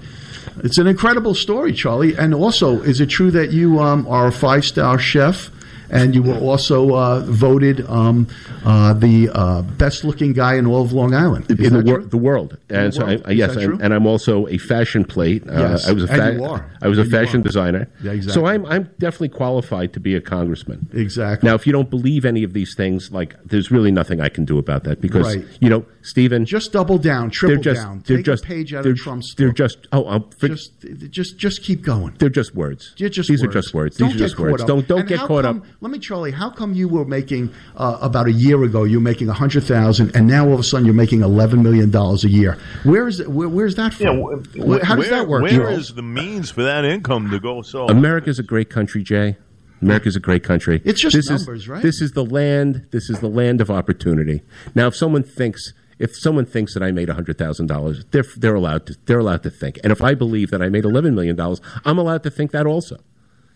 It's 0.63 0.77
an 0.77 0.87
incredible 0.87 1.35
story, 1.35 1.73
Charlie. 1.73 2.15
And 2.15 2.33
also, 2.33 2.81
is 2.81 3.01
it 3.01 3.07
true 3.09 3.31
that 3.31 3.51
you 3.51 3.79
um, 3.79 4.07
are 4.07 4.27
a 4.27 4.31
five 4.31 4.63
star 4.63 4.97
chef? 4.97 5.49
And 5.89 6.15
you 6.15 6.23
were 6.23 6.37
also 6.37 6.95
uh, 6.95 7.19
voted 7.21 7.85
um, 7.89 8.27
uh, 8.63 8.93
the 8.93 9.29
uh, 9.33 9.61
best 9.61 10.03
looking 10.03 10.33
guy 10.33 10.55
in 10.55 10.65
all 10.65 10.81
of 10.83 10.93
Long 10.93 11.13
Island. 11.13 11.45
Is 11.51 11.67
in 11.71 11.73
the, 11.73 11.83
wor- 11.91 12.01
the 12.03 12.17
world, 12.17 12.57
and 12.69 12.87
the 12.87 12.95
so 12.95 13.05
world? 13.05 13.21
I, 13.25 13.31
yes, 13.31 13.55
that 13.55 13.63
and, 13.81 13.93
I'm 13.93 14.05
also 14.07 14.47
a 14.47 14.57
fashion 14.57 15.05
plate. 15.05 15.43
Uh, 15.47 15.53
Yes, 15.65 15.87
I 15.87 15.91
was 15.93 16.03
a 16.03 16.43
are. 16.43 16.69
I 16.81 16.87
was 16.87 16.97
a 16.97 17.01
And 17.01 17.11
you 17.11 17.17
fashion 17.17 17.41
designer. 17.41 17.87
Yeah, 18.03 18.11
exactly. 18.11 18.33
So 18.41 18.45
I'm 18.47 18.65
I'm 18.65 18.83
definitely 18.99 19.29
qualified 19.29 19.93
to 19.93 19.99
be 19.99 20.15
a 20.15 20.21
congressman. 20.21 20.87
Exactly. 20.93 21.47
Now, 21.47 21.55
if 21.55 21.65
you 21.65 21.73
don't 21.73 21.89
believe 21.89 22.25
any 22.25 22.43
of 22.43 22.53
these 22.53 22.75
things, 22.75 23.11
like 23.11 23.35
there's 23.43 23.71
really 23.71 23.91
nothing 23.91 24.21
I 24.21 24.29
can 24.29 24.45
do 24.45 24.57
about 24.57 24.83
that 24.83 25.01
because 25.01 25.35
Right. 25.35 25.45
you 25.59 25.69
know, 25.69 25.85
Stephen, 26.01 26.45
just 26.45 26.71
double 26.71 26.97
down, 26.97 27.29
triple 27.31 27.61
just 27.61 27.81
down. 27.81 28.03
they're 28.05 28.17
Take 28.17 28.25
just 28.25 28.43
a 28.43 28.47
page 28.47 28.73
out 28.73 28.85
of 28.85 28.95
Trump's 28.97 29.33
They're 29.35 29.47
book. 29.47 29.57
just 29.57 29.87
oh, 29.91 30.07
I'm, 30.07 30.29
for, 30.31 30.47
just, 30.49 30.71
just, 31.09 31.37
just 31.37 31.63
keep 31.63 31.81
going. 31.81 32.13
they're 32.19 32.29
just 32.29 32.53
words. 32.55 32.93
Just 32.95 33.27
These 33.27 33.41
words. 33.41 33.43
are 33.43 33.47
just 33.61 33.73
words. 33.73 33.97
Don't 33.97 34.07
These 34.11 34.15
are 34.21 34.25
just 34.25 34.39
words. 34.39 34.63
Don't 34.63 34.87
don't 34.87 34.99
And 35.01 35.09
get 35.09 35.19
caught 35.19 35.45
up. 35.45 35.63
Let 35.81 35.91
me, 35.91 35.99
Charlie. 35.99 36.31
How 36.31 36.49
come 36.49 36.73
you 36.73 36.87
were 36.87 37.05
making 37.05 37.53
uh, 37.75 37.97
about 38.01 38.27
a 38.27 38.31
year 38.31 38.63
ago? 38.63 38.83
You 38.83 38.97
were 38.97 39.03
making 39.03 39.29
a 39.29 39.33
hundred 39.33 39.63
thousand, 39.65 40.15
and 40.15 40.25
now 40.27 40.47
all 40.47 40.53
of 40.53 40.59
a 40.59 40.63
sudden 40.63 40.85
you're 40.85 40.95
making 40.95 41.21
eleven 41.21 41.61
million 41.63 41.91
dollars 41.91 42.23
a 42.23 42.29
year. 42.29 42.57
Where 42.83 43.07
is? 43.07 43.25
Where, 43.27 43.49
where's 43.49 43.75
that 43.75 43.93
from? 43.93 44.05
Yeah, 44.05 44.13
wh- 44.23 44.57
Where- 44.67 44.83
how 44.83 44.95
does 44.95 45.09
where- 45.09 45.19
that 45.19 45.27
work? 45.27 45.43
Where 45.43 45.51
Charlie? 45.51 45.75
is 45.75 45.93
the 45.93 46.01
means 46.01 46.49
for 46.51 46.63
that 46.63 46.85
income 46.85 47.29
to 47.31 47.39
go 47.39 47.61
so? 47.61 47.87
America's 47.87 48.39
a 48.39 48.43
great 48.43 48.69
country, 48.69 49.03
Jay. 49.03 49.37
America's 49.81 50.15
a 50.15 50.19
great 50.21 50.43
country. 50.43 50.81
It's 50.85 51.01
just 51.01 51.15
this 51.15 51.29
numbers, 51.29 51.63
is, 51.63 51.67
right? 51.69 51.81
This 51.83 52.01
is 52.01 52.13
the 52.13 52.25
land. 52.25 52.87
This 52.91 53.09
is 53.09 53.19
the 53.19 53.27
land 53.29 53.59
of 53.61 53.69
opportunity. 53.69 54.41
Now, 54.73 54.87
if 54.87 54.95
someone 54.95 55.21
thinks, 55.23 55.73
if 55.99 56.15
someone 56.15 56.45
thinks 56.45 56.73
that 56.73 56.81
I 56.81 56.91
made 56.91 57.09
hundred 57.09 57.37
thousand 57.37 57.67
dollars, 57.67 58.05
they're 58.11 58.23
they're 58.37 58.55
allowed 58.55 58.87
to 58.87 58.95
they're 59.05 59.19
allowed 59.19 59.43
to 59.43 59.49
think. 59.49 59.77
And 59.83 59.91
if 59.91 60.01
I 60.01 60.15
believe 60.15 60.49
that 60.51 60.61
I 60.61 60.69
made 60.69 60.85
eleven 60.85 61.13
million 61.13 61.35
dollars, 61.35 61.59
I'm 61.83 61.97
allowed 61.97 62.23
to 62.23 62.31
think 62.31 62.51
that 62.51 62.65
also, 62.65 62.97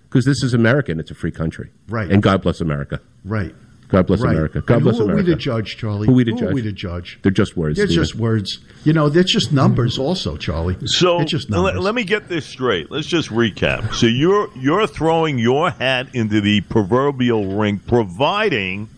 because 0.09 0.25
this 0.25 0.43
is 0.43 0.53
America 0.53 0.91
and 0.91 0.99
it's 0.99 1.11
a 1.11 1.15
free 1.15 1.31
country. 1.31 1.69
Right. 1.87 2.11
And 2.11 2.21
God 2.23 2.41
bless 2.41 2.59
America. 2.61 2.99
right. 3.23 3.53
God 3.89 4.05
bless 4.05 4.21
Right. 4.21 4.33
America. 4.35 4.61
God 4.61 4.75
And 4.75 4.83
bless 4.83 4.97
who 4.97 5.05
America. 5.05 5.23
are 5.23 5.25
we 5.25 5.31
to 5.31 5.35
judge, 5.35 5.77
Charlie? 5.77 6.05
Who 6.05 6.13
are 6.13 6.15
we 6.17 6.23
to 6.25 6.31
Are 6.33 6.37
judge? 6.37 6.53
we 6.53 6.61
to 6.61 6.71
judge? 6.71 7.17
They're 7.23 7.31
just 7.31 7.57
words. 7.57 7.75
They're 7.77 7.87
Stephen. 7.87 8.03
just 8.03 8.13
words. 8.15 8.59
You 8.83 8.93
know, 8.93 9.09
they're 9.09 9.23
just 9.23 9.51
numbers. 9.51 9.97
Also, 9.97 10.37
Charlie. 10.37 10.77
So 10.85 11.21
it's 11.21 11.31
just 11.31 11.49
let, 11.49 11.57
numbers. 11.73 11.83
let 11.83 11.95
me 11.95 12.03
get 12.03 12.29
this 12.29 12.45
straight. 12.45 12.91
Let's 12.91 13.07
just 13.07 13.29
recap. 13.29 13.95
So 13.95 14.05
you're 14.05 14.47
you're 14.55 14.85
throwing 14.85 15.39
your 15.39 15.71
hat 15.71 16.09
into 16.13 16.39
the 16.39 16.61
proverbial 16.61 17.55
ring, 17.57 17.79
providing 17.79 18.89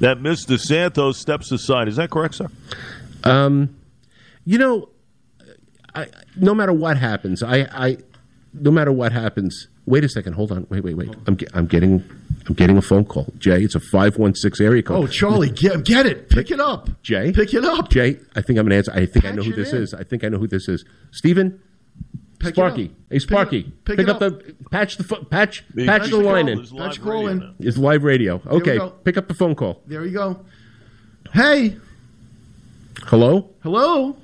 that 0.00 0.16
Mr. 0.20 0.58
Santos 0.58 1.18
steps 1.18 1.52
aside. 1.52 1.86
Is 1.86 1.96
that 1.96 2.08
correct, 2.08 2.36
sir? 2.36 2.48
Um, 3.22 3.76
You 4.46 4.56
know, 4.56 4.88
I, 5.94 6.06
no 6.36 6.54
matter 6.54 6.72
what 6.72 6.96
happens, 6.96 7.42
I, 7.42 7.68
I, 7.70 7.96
no 8.54 8.70
matter 8.70 8.92
what 8.92 9.12
happens. 9.12 9.68
Wait 9.86 10.02
a 10.04 10.08
second. 10.08 10.32
Hold 10.32 10.50
on. 10.50 10.66
Wait, 10.68 10.82
wait, 10.82 10.96
wait. 10.96 11.14
I'm, 11.28 11.36
ge- 11.36 11.44
I'm 11.54 11.66
getting, 11.66 12.02
I'm 12.48 12.54
getting 12.54 12.76
a 12.76 12.82
phone 12.82 13.04
call. 13.04 13.32
Jay, 13.38 13.62
it's 13.62 13.76
a 13.76 13.80
five 13.80 14.16
one 14.18 14.34
six 14.34 14.60
area 14.60 14.82
code. 14.82 15.04
Oh, 15.04 15.06
Charlie, 15.06 15.48
get, 15.50 15.84
get 15.84 16.06
it. 16.06 16.28
Pick 16.28 16.50
it 16.50 16.58
up. 16.58 16.90
Jay, 17.02 17.32
Pick 17.32 17.54
it 17.54 17.64
up. 17.64 17.88
Jay, 17.88 18.18
I 18.34 18.40
think 18.42 18.58
I'm 18.58 18.64
gonna 18.66 18.74
answer. 18.74 18.92
I 18.92 19.06
think 19.06 19.24
I 19.24 19.30
know 19.30 19.36
Patch 19.42 19.44
who 19.46 19.52
it 19.52 19.56
this 19.56 19.72
in. 19.72 19.82
is. 19.82 19.94
I 19.94 20.02
think 20.02 20.24
I 20.24 20.28
know 20.28 20.38
who 20.38 20.48
this 20.48 20.68
is. 20.68 20.84
Stephen, 21.12 21.60
Pick 22.40 22.50
it 22.50 22.54
Sparky. 22.56 22.84
up. 22.86 22.90
Hey, 23.10 23.18
Sparky, 23.20 23.58
up. 23.60 23.84
Pick, 23.84 23.96
pick 23.98 23.98
it 24.00 24.10
up 24.10 24.18
the 24.18 24.54
patch 24.72 24.96
the 24.96 25.04
pho- 25.04 25.22
patch 25.24 25.64
The- 25.72 25.86
patch 25.86 26.02
Patch 26.02 26.10
the 26.10 26.16
the 26.18 26.22
line 26.24 26.48
in. 26.48 26.58
There's 26.58 26.72
live 26.72 26.90
Patch 26.90 27.00
call 27.00 27.12
radio 27.26 27.30
in. 27.30 27.54
It's 27.60 27.78
live 27.78 28.02
radio. 28.02 28.36
we 28.44 28.50
Okay, 28.56 28.78
go. 28.78 28.90
pick 29.04 29.16
up 29.16 29.28
the 29.28 29.34
phone 29.34 29.54
call. 29.54 29.82
There 29.86 30.04
you 30.04 30.12
go. 30.12 30.40
Hey, 31.32 31.76
Hello? 33.04 33.50
Hello? 33.62 34.16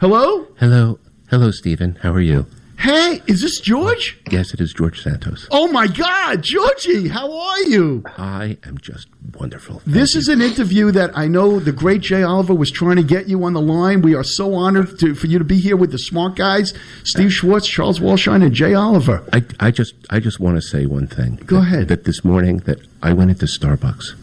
Hello? 0.00 0.46
Hello. 0.58 0.98
Hello, 1.28 1.50
Stephen. 1.50 1.96
How 2.02 2.12
are 2.12 2.20
you? 2.20 2.46
Hey, 2.80 3.20
is 3.26 3.42
this 3.42 3.60
George? 3.60 4.18
Yes, 4.30 4.54
it 4.54 4.60
is 4.60 4.72
George 4.72 5.02
Santos. 5.02 5.46
Oh 5.50 5.70
my 5.70 5.86
God, 5.86 6.42
Georgie, 6.42 7.08
how 7.08 7.30
are 7.30 7.60
you? 7.64 8.02
I 8.16 8.56
am 8.64 8.78
just 8.78 9.06
wonderful. 9.38 9.82
This 9.84 10.16
is 10.16 10.28
an 10.28 10.40
interview 10.40 10.90
that 10.92 11.10
I 11.16 11.28
know 11.28 11.60
the 11.60 11.72
great 11.72 12.00
Jay 12.00 12.22
Oliver 12.22 12.54
was 12.54 12.70
trying 12.70 12.96
to 12.96 13.02
get 13.02 13.28
you 13.28 13.44
on 13.44 13.52
the 13.52 13.60
line. 13.60 14.00
We 14.00 14.14
are 14.14 14.24
so 14.24 14.54
honored 14.54 14.98
to, 15.00 15.14
for 15.14 15.26
you 15.26 15.38
to 15.38 15.44
be 15.44 15.58
here 15.60 15.76
with 15.76 15.90
the 15.92 15.98
smart 15.98 16.36
guys, 16.36 16.72
Steve 17.04 17.32
Schwartz, 17.34 17.68
Charles 17.68 18.00
Walshine, 18.00 18.42
and 18.42 18.54
Jay 18.54 18.72
Oliver. 18.72 19.22
I, 19.30 19.44
I 19.60 19.70
just 19.70 19.94
I 20.08 20.18
just 20.18 20.40
want 20.40 20.56
to 20.56 20.62
say 20.62 20.86
one 20.86 21.06
thing. 21.06 21.36
Go 21.44 21.56
That- 21.56 21.62
ahead. 21.66 21.88
That 21.88 22.04
this 22.04 22.24
morning 22.24 22.58
that 22.64 22.78
I 23.02 23.12
went 23.12 23.30
into 23.30 23.44
Starbucks 23.44 24.14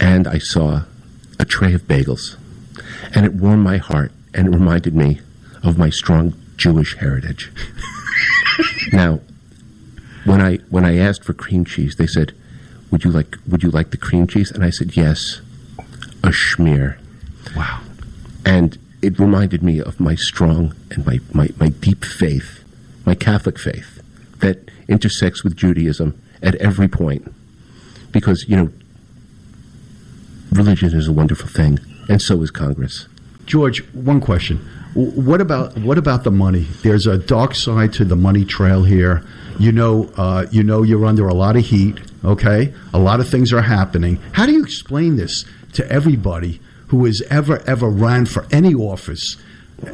and 0.00 0.26
I 0.26 0.38
saw 0.38 0.84
a 1.38 1.44
tray 1.44 1.74
of 1.74 1.82
bagels, 1.82 2.36
and 3.14 3.26
it 3.26 3.34
warmed 3.34 3.64
my 3.64 3.76
heart 3.76 4.12
and 4.32 4.46
it 4.46 4.50
reminded 4.50 4.94
me 4.94 5.20
of 5.62 5.76
my 5.76 5.90
strong 5.90 6.32
Jewish 6.56 6.96
heritage. 6.96 7.52
now, 8.92 9.20
when 10.24 10.40
I 10.40 10.56
when 10.70 10.84
I 10.84 10.96
asked 10.96 11.24
for 11.24 11.34
cream 11.34 11.64
cheese, 11.64 11.96
they 11.96 12.06
said, 12.06 12.32
"Would 12.90 13.04
you 13.04 13.10
like 13.10 13.36
Would 13.46 13.62
you 13.62 13.70
like 13.70 13.90
the 13.90 13.96
cream 13.96 14.26
cheese?" 14.26 14.50
And 14.50 14.64
I 14.64 14.70
said, 14.70 14.96
"Yes." 14.96 15.40
A 16.22 16.28
schmear. 16.28 16.96
Wow. 17.54 17.82
And 18.46 18.78
it 19.02 19.18
reminded 19.18 19.62
me 19.62 19.80
of 19.80 20.00
my 20.00 20.14
strong 20.14 20.74
and 20.90 21.04
my, 21.04 21.20
my, 21.34 21.50
my 21.58 21.68
deep 21.68 22.02
faith, 22.02 22.64
my 23.04 23.14
Catholic 23.14 23.58
faith, 23.58 24.02
that 24.40 24.70
intersects 24.88 25.44
with 25.44 25.54
Judaism 25.54 26.18
at 26.42 26.54
every 26.54 26.88
point. 26.88 27.30
Because, 28.12 28.46
you 28.48 28.56
know, 28.56 28.70
religion 30.52 30.96
is 30.96 31.06
a 31.06 31.12
wonderful 31.12 31.48
thing, 31.48 31.78
and 32.08 32.22
so 32.22 32.40
is 32.40 32.50
Congress. 32.50 33.06
George, 33.44 33.84
one 33.92 34.22
question. 34.22 34.66
What 34.94 35.40
about 35.40 35.76
what 35.78 35.98
about 35.98 36.22
the 36.22 36.30
money? 36.30 36.66
There's 36.82 37.06
a 37.06 37.18
dark 37.18 37.54
side 37.56 37.92
to 37.94 38.04
the 38.04 38.14
money 38.16 38.44
trail 38.44 38.84
here. 38.84 39.24
You 39.58 39.72
know, 39.72 40.10
uh, 40.16 40.46
you 40.50 40.62
know, 40.62 40.82
you're 40.82 41.04
under 41.04 41.26
a 41.28 41.34
lot 41.34 41.56
of 41.56 41.64
heat. 41.64 41.98
Okay, 42.24 42.72
a 42.92 42.98
lot 42.98 43.18
of 43.20 43.28
things 43.28 43.52
are 43.52 43.62
happening. 43.62 44.16
How 44.32 44.46
do 44.46 44.52
you 44.52 44.62
explain 44.62 45.16
this 45.16 45.44
to 45.74 45.88
everybody 45.90 46.60
who 46.88 47.04
has 47.06 47.22
ever 47.28 47.60
ever 47.68 47.88
ran 47.88 48.26
for 48.26 48.46
any 48.52 48.72
office? 48.74 49.36
uh, 49.82 49.90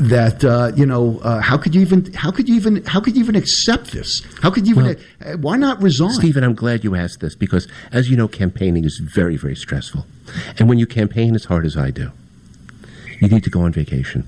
That 0.00 0.42
uh, 0.44 0.72
you 0.74 0.86
know, 0.86 1.20
uh, 1.22 1.40
how 1.40 1.58
could 1.58 1.74
you 1.74 1.82
even 1.82 2.10
how 2.14 2.30
could 2.30 2.48
you 2.48 2.54
even 2.56 2.82
how 2.84 3.00
could 3.00 3.16
you 3.16 3.22
even 3.22 3.36
accept 3.36 3.92
this? 3.92 4.22
How 4.40 4.50
could 4.50 4.66
you 4.66 4.74
even? 4.80 4.96
uh, 5.24 5.36
why 5.36 5.58
not 5.58 5.82
resign? 5.82 6.10
Stephen, 6.12 6.42
I'm 6.42 6.54
glad 6.54 6.84
you 6.84 6.94
asked 6.94 7.20
this 7.20 7.34
because, 7.34 7.68
as 7.92 8.08
you 8.10 8.16
know, 8.16 8.28
campaigning 8.28 8.84
is 8.86 8.96
very, 8.98 9.36
very 9.36 9.56
stressful. 9.56 10.06
And 10.58 10.70
when 10.70 10.78
you 10.78 10.86
campaign 10.86 11.34
as 11.34 11.44
hard 11.44 11.66
as 11.66 11.76
I 11.76 11.90
do, 11.90 12.12
you 13.20 13.28
need 13.28 13.44
to 13.44 13.50
go 13.50 13.60
on 13.60 13.72
vacation. 13.72 14.26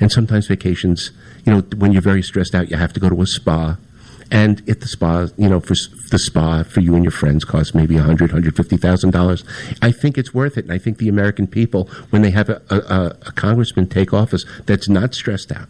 And 0.00 0.10
sometimes 0.12 0.46
vacations, 0.46 1.10
you 1.44 1.52
know, 1.52 1.60
when 1.76 1.92
you're 1.92 2.02
very 2.02 2.22
stressed 2.22 2.54
out, 2.54 2.70
you 2.70 2.76
have 2.76 2.92
to 2.94 3.00
go 3.00 3.08
to 3.08 3.20
a 3.22 3.26
spa. 3.26 3.76
And 4.30 4.62
if 4.66 4.80
the 4.80 4.88
spa, 4.88 5.28
you 5.36 5.48
know, 5.48 5.60
for 5.60 5.74
the 6.10 6.18
spa 6.18 6.62
for 6.62 6.80
you 6.80 6.94
and 6.94 7.04
your 7.04 7.10
friends 7.10 7.44
costs 7.44 7.74
maybe 7.74 7.96
a 7.98 8.02
hundred, 8.02 8.30
hundred 8.30 8.56
fifty 8.56 8.78
thousand 8.78 9.10
dollars, 9.10 9.44
I 9.82 9.92
think 9.92 10.16
it's 10.16 10.32
worth 10.32 10.56
it. 10.56 10.64
And 10.64 10.72
I 10.72 10.78
think 10.78 10.96
the 10.96 11.08
American 11.10 11.46
people, 11.46 11.84
when 12.10 12.22
they 12.22 12.30
have 12.30 12.48
a, 12.48 12.62
a, 12.70 12.78
a- 13.28 13.32
congressman 13.32 13.88
take 13.88 14.14
office 14.14 14.46
that's 14.64 14.88
not 14.88 15.14
stressed 15.14 15.52
out, 15.52 15.68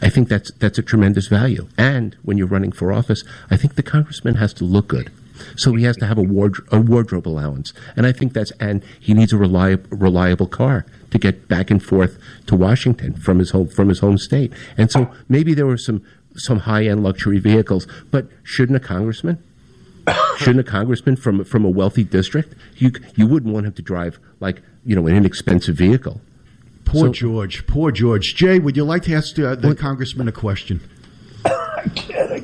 I 0.00 0.08
think 0.08 0.28
that's 0.28 0.52
that's 0.52 0.78
a 0.78 0.82
tremendous 0.82 1.26
value. 1.26 1.68
And 1.76 2.16
when 2.22 2.38
you're 2.38 2.46
running 2.46 2.70
for 2.70 2.92
office, 2.92 3.24
I 3.50 3.56
think 3.56 3.74
the 3.74 3.82
congressman 3.82 4.36
has 4.36 4.54
to 4.54 4.64
look 4.64 4.86
good. 4.86 5.10
So 5.56 5.74
he 5.74 5.84
has 5.84 5.96
to 5.98 6.06
have 6.06 6.18
a, 6.18 6.22
ward- 6.22 6.66
a 6.70 6.80
wardrobe 6.80 7.26
allowance, 7.26 7.72
and 7.96 8.06
I 8.06 8.12
think 8.12 8.32
that's 8.34 8.52
and 8.60 8.84
he 9.00 9.14
needs 9.14 9.32
a 9.32 9.36
reliable 9.36 9.88
reliable 9.96 10.46
car 10.46 10.84
to 11.10 11.18
get 11.18 11.48
back 11.48 11.70
and 11.70 11.82
forth 11.82 12.18
to 12.46 12.54
Washington 12.56 13.14
from 13.14 13.38
his 13.38 13.50
home 13.50 13.68
from 13.68 13.88
his 13.88 14.00
home 14.00 14.18
state. 14.18 14.52
And 14.76 14.90
so 14.90 15.10
maybe 15.28 15.54
there 15.54 15.66
were 15.66 15.78
some 15.78 16.02
some 16.36 16.60
high 16.60 16.84
end 16.86 17.02
luxury 17.02 17.38
vehicles, 17.38 17.86
but 18.10 18.28
shouldn't 18.42 18.76
a 18.76 18.80
congressman 18.80 19.42
shouldn't 20.38 20.60
a 20.60 20.70
congressman 20.70 21.16
from 21.16 21.44
from 21.44 21.64
a 21.64 21.70
wealthy 21.70 22.04
district 22.04 22.54
you 22.76 22.90
you 23.14 23.26
wouldn't 23.26 23.52
want 23.52 23.66
him 23.66 23.72
to 23.72 23.82
drive 23.82 24.18
like 24.40 24.62
you 24.84 24.94
know 24.96 25.06
an 25.06 25.16
inexpensive 25.16 25.76
vehicle. 25.76 26.20
Poor 26.84 27.08
So- 27.08 27.12
George. 27.12 27.66
Poor 27.66 27.90
George. 27.90 28.34
Jay, 28.34 28.58
would 28.58 28.76
you 28.76 28.84
like 28.84 29.02
to 29.02 29.14
ask 29.14 29.38
uh, 29.38 29.54
the 29.54 29.74
congressman 29.74 30.26
a 30.28 30.32
question? 30.32 30.80
i 31.44 31.90
can't. 31.94 32.32
i 32.32 32.40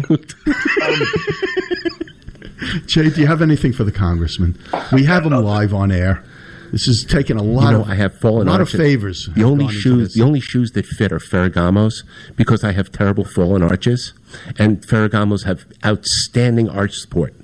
can't. 0.00 0.34
Jay, 2.86 3.10
do 3.10 3.20
you 3.20 3.26
have 3.26 3.42
anything 3.42 3.72
for 3.72 3.84
the 3.84 3.92
congressman? 3.92 4.58
We 4.92 5.04
have 5.04 5.26
him 5.26 5.32
live 5.44 5.74
on 5.74 5.92
air. 5.92 6.24
This 6.72 6.88
is 6.88 7.06
taking 7.08 7.36
a 7.36 7.42
lot 7.42 7.66
you 7.66 7.78
know, 7.78 7.80
of 7.82 7.90
I 7.90 7.94
have 7.94 8.18
fallen 8.18 8.48
a 8.48 8.50
lot 8.50 8.60
of 8.60 8.68
favors. 8.68 9.28
The 9.34 9.44
only 9.44 9.68
shoes, 9.68 10.14
the 10.14 10.22
only 10.22 10.40
shoes 10.40 10.72
that 10.72 10.86
fit 10.86 11.12
are 11.12 11.18
Ferragamos 11.18 12.04
because 12.36 12.64
I 12.64 12.72
have 12.72 12.92
terrible 12.92 13.24
fallen 13.24 13.62
arches, 13.62 14.12
and 14.58 14.82
Ferragamos 14.86 15.44
have 15.44 15.64
outstanding 15.84 16.68
arch 16.68 16.94
support, 16.94 17.34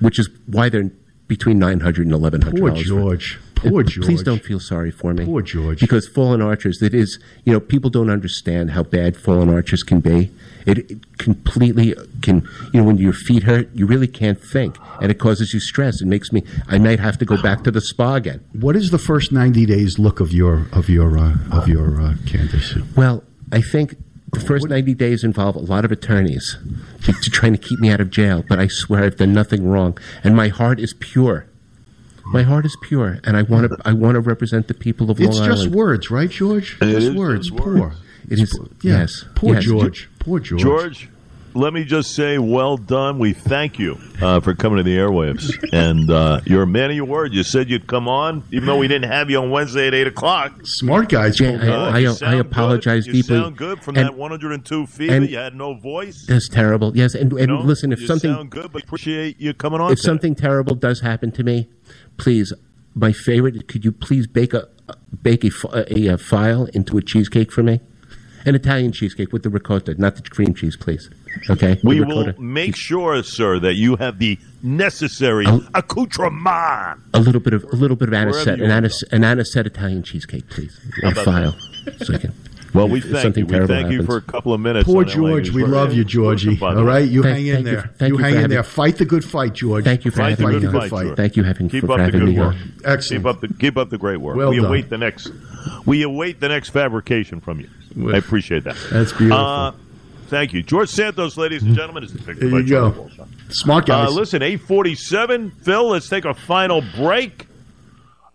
which 0.00 0.18
is 0.18 0.28
why 0.46 0.68
they're 0.68 0.90
between 1.28 1.58
nine 1.58 1.80
hundred 1.80 2.06
and 2.06 2.14
eleven 2.14 2.42
hundred 2.42 2.60
Poor. 2.60 2.72
George. 2.72 3.38
Poor 3.54 3.82
George. 3.82 4.06
Please 4.06 4.22
don't 4.22 4.42
feel 4.42 4.60
sorry 4.60 4.90
for 4.90 5.14
me. 5.14 5.24
Poor 5.24 5.40
George. 5.40 5.80
Because 5.80 6.08
fallen 6.08 6.42
arches, 6.42 6.82
it 6.82 6.94
is, 6.94 7.18
you 7.44 7.52
know, 7.52 7.60
people 7.60 7.90
don't 7.90 8.10
understand 8.10 8.72
how 8.72 8.82
bad 8.82 9.16
fallen 9.16 9.48
arches 9.48 9.82
can 9.82 10.00
be. 10.00 10.30
It, 10.66 10.90
it 10.90 11.18
completely 11.18 11.94
can, 12.20 12.48
you 12.72 12.80
know, 12.80 12.84
when 12.84 12.98
your 12.98 13.12
feet 13.12 13.44
hurt, 13.44 13.68
you 13.74 13.86
really 13.86 14.08
can't 14.08 14.40
think, 14.40 14.76
and 15.00 15.10
it 15.10 15.18
causes 15.18 15.52
you 15.52 15.60
stress. 15.60 16.00
It 16.00 16.06
makes 16.06 16.32
me, 16.32 16.44
I 16.68 16.78
might 16.78 17.00
have 17.00 17.18
to 17.18 17.24
go 17.24 17.40
back 17.40 17.64
to 17.64 17.70
the 17.70 17.80
spa 17.80 18.14
again. 18.14 18.44
What 18.52 18.76
is 18.76 18.90
the 18.90 18.98
first 18.98 19.32
ninety 19.32 19.66
days 19.66 19.98
look 19.98 20.20
of 20.20 20.32
your 20.32 20.66
of 20.72 20.88
your 20.88 21.18
uh, 21.18 21.36
of 21.50 21.68
your 21.68 22.00
uh, 22.00 22.14
candidacy? 22.26 22.82
Well, 22.96 23.24
I 23.50 23.60
think 23.60 23.96
the 24.32 24.40
first 24.40 24.66
90 24.66 24.94
days 24.94 25.24
involve 25.24 25.56
a 25.56 25.60
lot 25.60 25.84
of 25.84 25.92
attorneys 25.92 26.56
to, 27.04 27.12
to 27.12 27.30
trying 27.30 27.52
to 27.52 27.58
keep 27.58 27.78
me 27.80 27.90
out 27.90 28.00
of 28.00 28.08
jail, 28.08 28.42
but 28.48 28.58
I 28.58 28.66
swear 28.66 29.04
I've 29.04 29.16
done 29.16 29.34
nothing 29.34 29.68
wrong. 29.68 29.98
And 30.24 30.34
my 30.34 30.48
heart 30.48 30.80
is 30.80 30.94
pure. 30.94 31.46
My 32.26 32.42
heart 32.42 32.64
is 32.64 32.76
pure, 32.80 33.18
and 33.24 33.36
I 33.36 33.42
want 33.42 33.70
to. 33.70 33.76
I 33.84 33.92
want 33.92 34.14
to 34.14 34.20
represent 34.20 34.68
the 34.68 34.74
people 34.74 35.10
of 35.10 35.18
Long 35.18 35.28
It's 35.28 35.38
Long 35.38 35.44
Island. 35.48 35.58
It's 35.58 35.64
just 35.64 35.76
words, 35.76 36.10
right, 36.10 36.30
George? 36.30 36.78
It 36.80 36.86
just 36.86 37.08
is 37.08 37.14
words. 37.14 37.48
just 37.50 37.60
Poor. 37.60 37.80
words. 37.80 37.96
It 38.30 38.38
is. 38.38 38.58
Yeah. 38.80 39.00
Yes. 39.00 39.24
Poor 39.34 39.54
yes. 39.54 39.64
George. 39.64 40.08
Poor 40.22 40.38
George. 40.40 40.60
George, 40.62 41.08
let 41.54 41.72
me 41.74 41.84
just 41.84 42.14
say, 42.14 42.38
well 42.38 42.76
done. 42.76 43.18
We 43.18 43.32
thank 43.32 43.78
you 43.78 43.98
uh, 44.22 44.40
for 44.40 44.54
coming 44.54 44.78
to 44.78 44.82
the 44.82 44.96
airwaves. 44.96 45.50
And 45.72 46.10
uh, 46.10 46.40
you're 46.44 46.62
a 46.62 46.66
man 46.66 46.90
of 46.90 46.96
your 46.96 47.06
word. 47.06 47.32
You 47.32 47.42
said 47.42 47.68
you'd 47.70 47.86
come 47.86 48.06
on, 48.08 48.44
even 48.52 48.66
though 48.66 48.76
we 48.76 48.88
didn't 48.88 49.10
have 49.10 49.30
you 49.30 49.38
on 49.38 49.50
Wednesday 49.50 49.88
at 49.88 49.94
8 49.94 50.06
o'clock. 50.06 50.52
Smart 50.64 51.08
guys. 51.08 51.36
Jay, 51.36 51.50
pulled 51.50 51.62
it 51.62 51.68
I- 52.22 52.26
I- 52.30 52.34
apologize 52.36 53.06
good. 53.06 53.16
You 53.16 53.22
sound 53.22 53.56
good 53.56 53.80
from 53.82 53.96
And- 53.96 54.06
that 54.06 54.14
102 54.16 54.86
fever. 54.86 55.12
and- 55.14 55.28
you 55.28 55.38
had 55.38 55.54
no 55.54 55.74
voice. 55.74 56.24
That's 56.28 56.48
terrible. 56.48 56.92
Yes, 56.96 57.14
and, 57.14 57.32
and 57.32 57.40
You 57.40 57.46
know? 57.46 57.60
listen, 57.62 57.90
if 57.92 58.00
you 58.02 58.06
something 58.06 58.32
sound 58.34 58.50
good, 58.50 58.70
but 58.72 58.84
appreciate 58.84 59.40
you 59.40 59.52
coming 59.54 59.80
on. 59.80 59.90
if 59.92 59.98
today. 59.98 60.06
something 60.06 60.34
terrible 60.34 60.74
does 60.74 61.00
happen 61.00 61.32
to 61.32 61.42
me, 61.42 61.68
please, 62.18 62.52
my 62.94 63.12
favorite. 63.12 63.66
Could 63.66 63.84
you 63.84 63.92
please 63.92 64.26
bake 64.26 64.52
a 64.54 64.68
bake 65.22 65.42
a, 65.44 65.50
a, 65.72 66.06
a 66.08 66.18
file 66.18 66.66
into 66.74 66.96
a 66.98 67.02
cheesecake 67.02 67.50
for 67.50 67.62
me? 67.62 67.80
An 68.44 68.54
Italian 68.54 68.92
cheesecake 68.92 69.32
with 69.32 69.42
the 69.44 69.50
ricotta, 69.50 69.94
not 70.00 70.16
the 70.16 70.22
cream 70.22 70.54
cheese, 70.54 70.76
please. 70.76 71.08
Okay, 71.48 71.78
we 71.82 72.00
will 72.00 72.32
make 72.40 72.76
sure, 72.76 73.22
sir, 73.22 73.58
that 73.60 73.74
you 73.74 73.96
have 73.96 74.18
the 74.18 74.38
necessary 74.62 75.46
I'll- 75.46 75.64
accoutrement. 75.74 77.00
a 77.14 77.20
little 77.20 77.40
bit 77.40 77.54
of 77.54 77.64
a 77.64 77.76
little 77.76 77.96
bit 77.96 78.08
of 78.08 78.12
Wherever 78.12 78.30
anisette, 78.30 78.58
you 78.58 78.64
an, 78.64 78.70
wanna 78.70 78.74
anis, 78.74 79.02
an 79.12 79.22
anisette 79.24 79.66
Italian 79.66 80.02
cheesecake, 80.02 80.48
please. 80.50 80.78
A 81.04 81.14
file, 81.14 81.56
so 81.98 82.14
I 82.14 82.18
can. 82.18 82.32
Well, 82.74 82.88
we 82.88 83.02
thank 83.02 83.16
something 83.22 83.40
you. 83.42 83.46
We 83.48 83.52
terrible 83.52 83.74
thank 83.74 83.92
you 83.92 84.02
for 84.02 84.16
a 84.16 84.22
couple 84.22 84.54
of 84.54 84.60
minutes. 84.62 84.86
Poor 84.86 85.04
George, 85.04 85.50
we 85.50 85.62
love 85.62 85.92
you, 85.92 86.04
Georgie. 86.04 86.56
By 86.56 86.72
the 86.72 86.80
All 86.80 86.86
way. 86.86 86.92
right, 87.02 87.08
you 87.10 87.22
Thank- 87.22 87.36
hang 87.36 87.46
in 87.48 87.54
thank 87.56 87.66
you 87.66 87.72
there. 87.72 87.90
thank 87.98 88.08
you 88.12 88.16
hang 88.16 88.34
in 88.44 88.48
there. 88.48 88.62
Fight 88.62 88.96
the 88.96 89.04
good 89.04 89.22
fight, 89.26 89.52
George. 89.52 89.84
Thank 89.84 90.06
you 90.06 90.10
for 90.10 90.16
Fight 90.16 90.38
the 90.38 90.44
good 90.46 90.62
me. 90.62 90.72
fight, 90.72 90.90
on. 90.90 91.04
George. 91.04 91.16
Thank 91.18 91.36
you 91.36 91.42
having 91.42 91.68
Keep 91.68 91.84
for 91.84 91.92
up 91.92 91.98
the 91.98 92.04
having 92.04 92.20
good 92.20 92.28
me. 92.30 92.38
work. 92.38 92.56
Excellent. 92.82 93.24
Keep 93.24 93.26
up 93.26 93.40
the 93.42 93.48
keep 93.60 93.76
up 93.76 93.90
the 93.90 93.98
great 93.98 94.22
work. 94.22 94.36
Well 94.38 94.48
we 94.48 94.56
done. 94.56 94.64
await 94.64 94.88
the 94.88 94.96
next. 94.96 95.30
We 95.84 96.00
await 96.02 96.40
the 96.40 96.48
next 96.48 96.70
fabrication 96.70 97.42
from 97.42 97.60
you. 97.60 97.68
Well, 97.96 98.14
I 98.14 98.18
appreciate 98.18 98.64
that. 98.64 98.76
That's 98.90 99.12
beautiful. 99.12 99.38
Uh, 99.44 99.72
thank 100.28 100.52
you, 100.52 100.62
George 100.62 100.88
Santos, 100.88 101.36
ladies 101.36 101.62
and 101.62 101.74
gentlemen. 101.74 102.04
Is 102.04 102.12
depicted 102.12 102.50
There 102.50 102.50
by 102.50 102.58
you 102.58 102.68
go. 102.68 102.90
Walsh. 102.90 103.12
Smart 103.50 103.88
Uh, 103.90 104.06
guys. 104.06 104.14
listen, 104.14 104.42
eight 104.42 104.60
forty-seven. 104.62 105.50
Phil, 105.62 105.88
let's 105.88 106.08
take 106.08 106.24
a 106.24 106.34
final 106.34 106.82
break. 106.96 107.46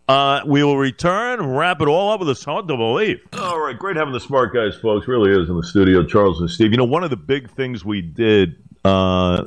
Uh, 0.07 0.39
we 0.45 0.63
will 0.63 0.77
return, 0.77 1.45
wrap 1.45 1.81
it 1.81 1.87
all 1.89 2.11
up 2.11 2.21
with 2.21 2.29
us. 2.29 2.41
Hard 2.43 2.67
to 2.69 2.77
believe. 2.77 3.19
All 3.33 3.59
right, 3.59 3.77
great 3.77 3.97
having 3.97 4.13
the 4.13 4.21
smart 4.21 4.53
guys, 4.53 4.73
folks. 4.75 5.05
Really 5.07 5.31
is 5.31 5.49
in 5.49 5.57
the 5.57 5.63
studio, 5.63 6.05
Charles 6.05 6.39
and 6.39 6.49
Steve. 6.49 6.71
You 6.71 6.77
know, 6.77 6.85
one 6.85 7.03
of 7.03 7.09
the 7.09 7.17
big 7.17 7.49
things 7.51 7.83
we 7.83 8.01
did 8.01 8.55
uh, 8.85 9.43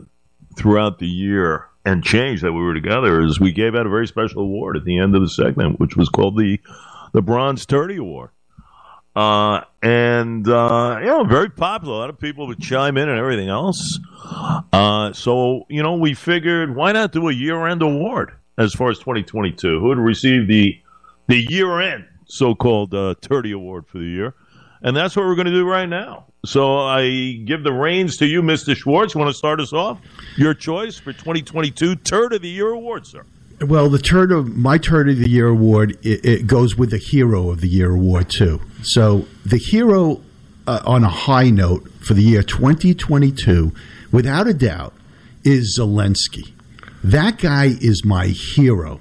throughout 0.58 0.98
the 0.98 1.06
year 1.06 1.64
and 1.86 2.04
changed 2.04 2.42
that 2.42 2.52
we 2.52 2.60
were 2.60 2.74
together 2.74 3.22
is 3.22 3.40
we 3.40 3.52
gave 3.52 3.74
out 3.74 3.86
a 3.86 3.88
very 3.88 4.06
special 4.06 4.42
award 4.42 4.76
at 4.76 4.84
the 4.84 4.98
end 4.98 5.14
of 5.14 5.22
the 5.22 5.30
segment, 5.30 5.80
which 5.80 5.96
was 5.96 6.10
called 6.10 6.36
the 6.36 6.60
the 7.14 7.22
Bronze 7.22 7.64
Turdy 7.64 7.96
Award. 7.98 8.28
Uh, 9.16 9.62
and 9.82 10.48
uh, 10.48 10.98
you 11.00 11.06
know, 11.06 11.24
very 11.24 11.50
popular. 11.50 11.94
A 11.94 11.98
lot 11.98 12.10
of 12.10 12.18
people 12.18 12.46
would 12.46 12.60
chime 12.60 12.96
in 12.96 13.08
and 13.08 13.18
everything 13.18 13.48
else. 13.48 13.98
Uh, 14.72 15.12
so 15.12 15.66
you 15.68 15.82
know, 15.82 15.94
we 15.94 16.14
figured 16.14 16.74
why 16.74 16.92
not 16.92 17.12
do 17.12 17.28
a 17.28 17.32
year-end 17.32 17.82
award 17.82 18.32
as 18.56 18.72
far 18.72 18.90
as 18.90 18.98
2022? 18.98 19.80
Who 19.80 19.88
would 19.88 19.98
receive 19.98 20.46
the 20.46 20.80
the 21.26 21.46
year 21.48 21.80
end 21.80 22.04
so 22.30 22.54
called 22.54 22.94
uh, 22.94 23.14
Turdy 23.20 23.54
Award 23.54 23.86
for 23.86 23.98
the 23.98 24.04
year. 24.04 24.34
And 24.82 24.96
that's 24.96 25.14
what 25.14 25.26
we're 25.26 25.34
going 25.34 25.46
to 25.46 25.52
do 25.52 25.66
right 25.66 25.88
now. 25.88 26.26
So 26.46 26.78
I 26.78 27.42
give 27.44 27.64
the 27.64 27.72
reins 27.72 28.16
to 28.18 28.26
you, 28.26 28.40
Mr. 28.40 28.74
Schwartz. 28.74 29.14
You 29.14 29.20
Want 29.20 29.30
to 29.30 29.36
start 29.36 29.60
us 29.60 29.72
off? 29.72 30.00
Your 30.38 30.54
choice 30.54 30.98
for 30.98 31.12
2022 31.12 31.96
Turd 31.96 32.32
of 32.32 32.40
the 32.40 32.48
Year 32.48 32.70
award, 32.70 33.06
sir. 33.06 33.24
Well, 33.60 33.90
the 33.90 33.98
turd 33.98 34.32
of 34.32 34.56
my 34.56 34.78
turd 34.78 35.10
of 35.10 35.18
the 35.18 35.28
year 35.28 35.48
award 35.48 35.98
it, 36.02 36.24
it 36.24 36.46
goes 36.46 36.76
with 36.76 36.90
the 36.90 36.98
hero 36.98 37.50
of 37.50 37.60
the 37.60 37.68
year 37.68 37.90
award 37.90 38.30
too. 38.30 38.60
So 38.82 39.26
the 39.44 39.58
hero 39.58 40.22
uh, 40.66 40.80
on 40.86 41.04
a 41.04 41.10
high 41.10 41.50
note 41.50 41.90
for 42.00 42.14
the 42.14 42.22
year 42.22 42.42
2022, 42.42 43.72
without 44.10 44.46
a 44.46 44.54
doubt, 44.54 44.94
is 45.44 45.78
Zelensky. 45.78 46.52
That 47.04 47.38
guy 47.38 47.76
is 47.80 48.04
my 48.04 48.28
hero. 48.28 49.00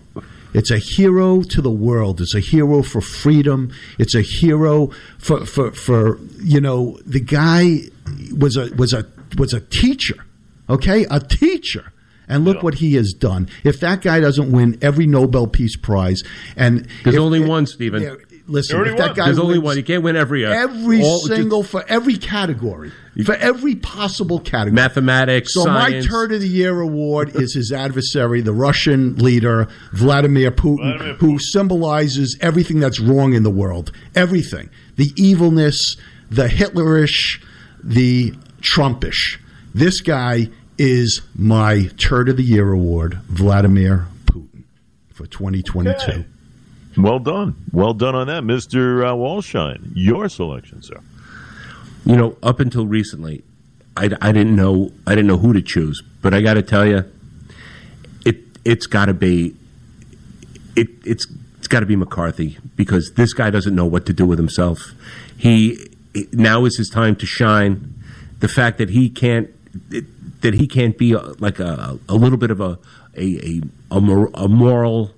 It's 0.54 0.72
a 0.72 0.80
hero 0.80 1.42
to 1.44 1.62
the 1.62 1.72
world. 1.72 2.22
It's 2.22 2.34
a 2.34 2.40
hero 2.40 2.82
for 2.82 3.02
freedom. 3.02 3.72
It's 3.98 4.16
a 4.16 4.22
hero 4.22 4.88
for 5.18 5.46
for, 5.46 5.72
for 5.72 6.20
you 6.42 6.60
know 6.60 6.98
the 7.06 7.20
guy 7.20 7.82
was 8.36 8.58
a 8.58 8.74
was 8.76 8.94
a 8.94 9.06
was 9.38 9.54
a 9.54 9.62
teacher. 9.62 10.26
Okay, 10.70 11.06
a 11.10 11.20
teacher. 11.20 11.94
And 12.30 12.46
look 12.46 12.58
Yeah. 12.58 12.62
what 12.62 12.76
he 12.76 12.94
has 12.94 13.12
done. 13.12 13.50
If 13.64 13.80
that 13.80 14.02
guy 14.02 14.20
doesn't 14.20 14.52
win 14.52 14.78
every 14.82 15.08
Nobel 15.08 15.48
Peace 15.48 15.76
Prize, 15.76 16.24
and 16.56 16.86
There's 17.04 17.16
if- 17.16 17.22
only 17.22 17.40
one, 17.40 17.66
Stephen. 17.66 18.04
Yeah, 18.04 18.14
listen, 18.48 18.78
There 18.78 18.92
if 18.92 18.98
that 18.98 19.08
won. 19.08 19.16
guy 19.16 19.26
There's 19.26 19.40
only 19.40 19.58
one. 19.58 19.76
He 19.78 19.82
can't 19.84 20.04
win 20.04 20.16
every 20.16 20.46
uh, 20.46 20.52
every 20.52 21.02
all- 21.02 21.20
single 21.22 21.64
for 21.64 21.84
every 21.90 22.18
category, 22.18 22.92
for 23.26 23.34
every 23.36 23.74
possible 23.76 24.40
category. 24.40 24.74
mathematics, 24.76 25.54
So 25.56 25.64
science. 25.64 26.06
my 26.06 26.10
turn 26.12 26.32
of 26.32 26.42
the 26.42 26.48
year 26.48 26.80
award 26.80 27.32
is 27.36 27.56
his 27.56 27.72
adversary, 27.72 28.42
the 28.42 28.54
Russian 28.54 29.16
leader 29.16 29.68
Vladimir 29.94 30.52
Putin, 30.52 30.98
Vladimir 30.98 31.14
who 31.16 31.40
symbolizes 31.40 32.38
everything 32.42 32.80
that's 32.80 33.00
wrong 33.00 33.34
in 33.34 33.42
the 33.42 33.50
world. 33.50 33.92
Everything. 34.16 34.70
The 34.98 35.12
evilness, 35.18 35.98
the 36.30 36.48
Hitlerish, 36.48 37.40
the 37.84 38.34
Trumpish. 38.62 39.38
This 39.74 40.02
guy 40.02 40.50
is 40.80 41.22
my 41.36 41.90
turd 41.98 42.30
of 42.30 42.38
the 42.38 42.44
year 42.44 42.72
award, 42.72 43.16
Vladimir 43.28 44.08
Putin 44.26 44.64
for 45.14 45.28
2022. 45.28 45.94
Okay. 45.94 46.26
Well 46.98 47.20
done. 47.20 47.56
Well 47.72 47.94
done 47.94 48.16
on 48.16 48.28
that, 48.28 48.44
Mr. 48.44 49.06
Uh, 49.06 49.14
Walshine. 49.14 49.92
Your 49.94 50.30
selection, 50.30 50.82
sir. 50.82 51.02
you 52.06 52.16
know, 52.16 52.38
up 52.42 52.60
until 52.60 52.88
recently, 52.88 53.44
I, 53.96 54.10
I 54.22 54.32
didn't 54.32 54.56
know 54.56 54.92
I 55.06 55.12
didn't 55.12 55.28
know 55.28 55.38
who 55.38 55.54
to 55.54 55.62
choose. 55.62 56.02
But 56.22 56.34
I 56.34 56.42
got 56.42 56.56
to 56.56 56.62
tell 56.62 56.86
you, 56.86 57.04
it 58.26 58.38
it's 58.64 58.88
got 58.88 59.06
to 59.06 59.14
be 59.14 59.56
it 60.76 60.88
it's 61.06 61.28
it's 61.58 61.68
got 61.68 61.82
to 61.82 61.86
be 61.86 61.98
McCarthy 61.98 62.58
because 62.76 63.14
this 63.16 63.34
guy 63.34 63.50
doesn't 63.50 63.76
know 63.76 63.86
what 63.86 64.06
to 64.06 64.14
do 64.14 64.26
with 64.26 64.40
himself. 64.40 64.94
He 65.38 65.78
now 66.32 66.66
is 66.66 66.78
his 66.78 66.90
time 66.90 67.16
to 67.18 67.26
shine. 67.26 67.94
The 68.40 68.48
fact 68.48 68.78
that 68.78 68.90
he 68.92 69.10
can't 69.10 69.50
that 70.42 70.54
he 70.54 70.68
can't 70.68 70.98
be 70.98 71.14
a, 71.14 71.20
like 71.40 71.60
a, 71.60 72.00
a 72.08 72.16
little 72.16 72.38
bit 72.38 72.52
of 72.52 72.62
a 72.62 72.80
a 73.16 73.38
a, 73.46 73.62
a, 73.92 74.02
mor- 74.02 74.32
a 74.34 74.48
moral 74.48 75.12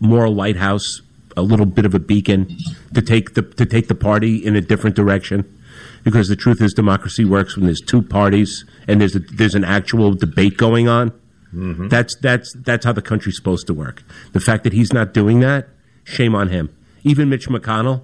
moral 0.00 0.34
lighthouse, 0.34 1.02
a 1.36 1.42
little 1.42 1.66
bit 1.66 1.84
of 1.84 1.94
a 1.94 1.98
beacon 1.98 2.56
to 2.94 3.02
take 3.02 3.34
the 3.34 3.42
to 3.42 3.66
take 3.66 3.88
the 3.88 3.94
party 3.94 4.36
in 4.36 4.56
a 4.56 4.60
different 4.60 4.96
direction. 4.96 5.56
Because 6.02 6.28
the 6.28 6.36
truth 6.36 6.62
is, 6.62 6.72
democracy 6.72 7.26
works 7.26 7.56
when 7.56 7.66
there's 7.66 7.80
two 7.80 8.00
parties 8.02 8.64
and 8.88 9.00
there's 9.00 9.14
a, 9.14 9.18
there's 9.18 9.54
an 9.54 9.64
actual 9.64 10.14
debate 10.14 10.56
going 10.56 10.88
on. 10.88 11.10
Mm-hmm. 11.54 11.88
That's 11.88 12.16
that's 12.16 12.54
that's 12.54 12.84
how 12.84 12.92
the 12.92 13.02
country's 13.02 13.36
supposed 13.36 13.66
to 13.66 13.74
work. 13.74 14.02
The 14.32 14.40
fact 14.40 14.64
that 14.64 14.72
he's 14.72 14.92
not 14.92 15.12
doing 15.12 15.40
that, 15.40 15.68
shame 16.04 16.34
on 16.34 16.48
him. 16.48 16.74
Even 17.02 17.28
Mitch 17.28 17.48
McConnell 17.48 18.02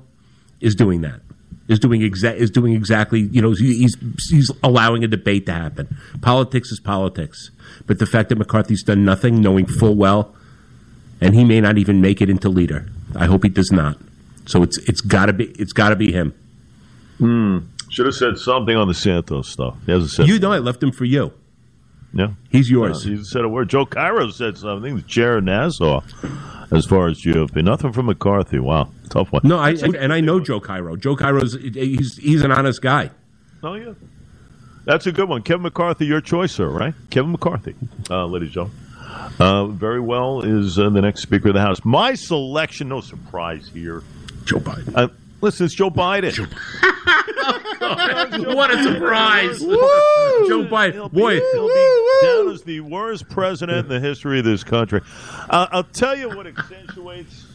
is 0.60 0.74
doing 0.74 1.00
that. 1.02 1.20
Is 1.68 1.80
doing 1.80 2.00
exa- 2.00 2.36
is 2.36 2.50
doing 2.50 2.74
exactly 2.74 3.20
you 3.20 3.42
know 3.42 3.52
he's 3.52 3.96
he's 4.30 4.52
allowing 4.62 5.02
a 5.02 5.08
debate 5.08 5.46
to 5.46 5.52
happen. 5.52 5.96
Politics 6.20 6.70
is 6.70 6.78
politics, 6.78 7.50
but 7.86 7.98
the 7.98 8.06
fact 8.06 8.28
that 8.28 8.38
McCarthy's 8.38 8.84
done 8.84 9.04
nothing, 9.04 9.40
knowing 9.40 9.66
full 9.66 9.96
well, 9.96 10.34
and 11.20 11.34
he 11.34 11.44
may 11.44 11.60
not 11.60 11.76
even 11.76 12.00
make 12.00 12.22
it 12.22 12.30
into 12.30 12.48
leader. 12.48 12.86
I 13.16 13.26
hope 13.26 13.42
he 13.42 13.48
does 13.48 13.72
not. 13.72 13.98
So 14.46 14.62
it's 14.62 14.78
it's 14.78 15.00
got 15.00 15.26
to 15.26 15.32
be 15.32 15.46
it's 15.58 15.72
got 15.72 15.88
to 15.88 15.96
be 15.96 16.12
him. 16.12 16.34
Hmm. 17.18 17.58
Should 17.88 18.06
have 18.06 18.14
said 18.14 18.38
something 18.38 18.76
on 18.76 18.86
the 18.88 18.94
Santos 18.94 19.48
stuff. 19.48 19.76
He 19.86 19.92
hasn't 19.92 20.12
said. 20.12 20.28
You 20.28 20.38
know 20.38 20.52
I 20.52 20.58
left 20.58 20.82
him 20.82 20.92
for 20.92 21.04
you. 21.04 21.32
Yeah. 22.12 22.28
He's 22.50 22.70
yours. 22.70 23.04
he 23.04 23.22
said 23.24 23.44
a 23.44 23.48
word. 23.48 23.68
Joe 23.68 23.86
Cairo 23.86 24.30
said 24.30 24.58
something. 24.58 24.96
The 24.96 25.02
chair 25.02 25.38
of 25.38 25.44
Nassau, 25.44 26.02
as 26.72 26.86
far 26.86 27.08
as 27.08 27.20
GOP. 27.20 27.62
Nothing 27.62 27.92
from 27.92 28.06
McCarthy. 28.06 28.58
Wow, 28.58 28.90
tough 29.10 29.32
one. 29.32 29.42
no, 29.44 29.58
I 29.58 29.70
and 29.70 30.12
I 30.12 30.20
know 30.20 30.40
Joe 30.40 30.60
Cairo. 30.60 30.96
Joe 30.96 31.16
Cairo's 31.16 31.54
he's 31.54 32.16
he's 32.16 32.42
an 32.42 32.52
honest 32.52 32.82
guy. 32.82 33.10
Oh 33.62 33.74
yeah, 33.74 33.94
that's 34.84 35.06
a 35.06 35.12
good 35.12 35.28
one. 35.28 35.42
Kevin 35.42 35.62
McCarthy, 35.62 36.06
your 36.06 36.20
choice, 36.20 36.52
sir. 36.52 36.68
Right? 36.68 36.94
Kevin 37.10 37.32
McCarthy, 37.32 37.74
uh, 38.10 38.26
ladies 38.26 38.48
and 38.48 38.54
gentlemen. 38.54 38.78
Uh, 39.38 39.66
very 39.66 40.00
well 40.00 40.42
is 40.42 40.78
uh, 40.78 40.88
the 40.90 41.00
next 41.00 41.22
Speaker 41.22 41.48
of 41.48 41.54
the 41.54 41.60
House. 41.60 41.84
My 41.84 42.14
selection, 42.14 42.88
no 42.88 43.00
surprise 43.00 43.70
here. 43.72 44.02
Joe 44.44 44.58
Biden. 44.58 44.92
Uh, 44.94 45.08
listen, 45.40 45.66
it's 45.66 45.74
Joe 45.74 45.90
Biden. 45.90 46.36
what 48.54 48.70
a 48.70 48.82
surprise! 48.82 49.62
Joe 50.48 50.62
He'll 50.62 50.64
Biden, 50.68 51.10
be, 51.12 51.20
boy. 51.20 51.40
he'll 51.40 51.68
be 51.68 52.18
down 52.22 52.48
as 52.52 52.62
the 52.62 52.80
worst 52.80 53.28
president 53.28 53.78
in 53.78 53.88
the 53.88 54.00
history 54.00 54.38
of 54.38 54.44
this 54.44 54.64
country. 54.64 55.00
Uh, 55.48 55.66
I'll 55.70 55.84
tell 55.84 56.16
you 56.16 56.28
what 56.28 56.46
accentuates 56.46 57.46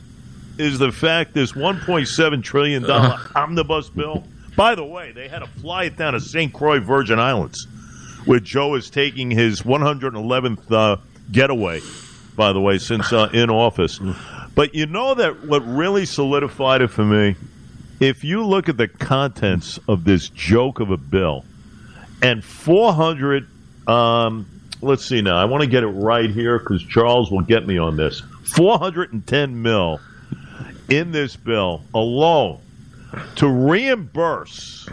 is 0.58 0.80
the 0.80 0.92
fact 0.92 1.34
this 1.34 1.54
1.7 1.54 2.44
trillion 2.44 2.84
dollar 2.84 3.20
omnibus 3.36 3.90
bill. 3.90 4.24
By 4.56 4.76
the 4.76 4.84
way, 4.84 5.12
they 5.12 5.28
had 5.28 5.40
to 5.40 5.48
fly 5.48 5.86
it 5.86 5.98
down 5.98 6.14
to 6.14 6.20
St. 6.20 6.52
Croix, 6.54 6.80
Virgin 6.80 7.20
Islands, 7.20 7.66
where 8.26 8.40
Joe 8.40 8.76
is 8.76 8.90
taking 8.90 9.32
his 9.32 9.62
111th 9.62 10.72
uh, 10.72 10.98
getaway. 11.32 11.82
By 12.36 12.54
the 12.54 12.62
way, 12.62 12.78
since 12.78 13.12
uh, 13.12 13.30
in 13.34 13.50
office, 13.50 14.00
but 14.56 14.74
you 14.74 14.86
know 14.86 15.14
that 15.16 15.46
what 15.46 15.60
really 15.68 16.06
solidified 16.06 16.82
it 16.82 16.88
for 16.90 17.06
me. 17.06 17.36
If 18.00 18.24
you 18.24 18.44
look 18.46 18.68
at 18.68 18.78
the 18.78 18.88
contents 18.88 19.78
of 19.88 20.06
this 20.06 20.30
joke 20.30 20.80
of 20.80 20.90
a 20.92 20.98
bill, 20.98 21.46
and 22.22 22.44
400 22.44 23.48
um, 23.88 24.46
let's 24.82 25.06
see 25.06 25.22
now. 25.22 25.38
I 25.38 25.46
want 25.46 25.62
to 25.62 25.70
get 25.70 25.84
it 25.84 25.88
right 25.88 26.30
here 26.30 26.60
because 26.60 26.84
charles 26.84 27.32
will 27.32 27.42
get 27.42 27.66
me 27.66 27.78
on 27.78 27.98
this. 27.98 28.22
410 28.56 29.62
mil 29.62 30.00
in 30.90 31.12
this 31.12 31.36
bill 31.36 31.84
alone 31.94 32.60
to 33.36 33.48
reimburse 33.48 34.90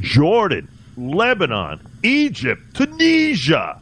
jordan 0.00 0.68
lebanon 0.96 1.80
egypt 2.02 2.62
tunisia. 2.74 3.80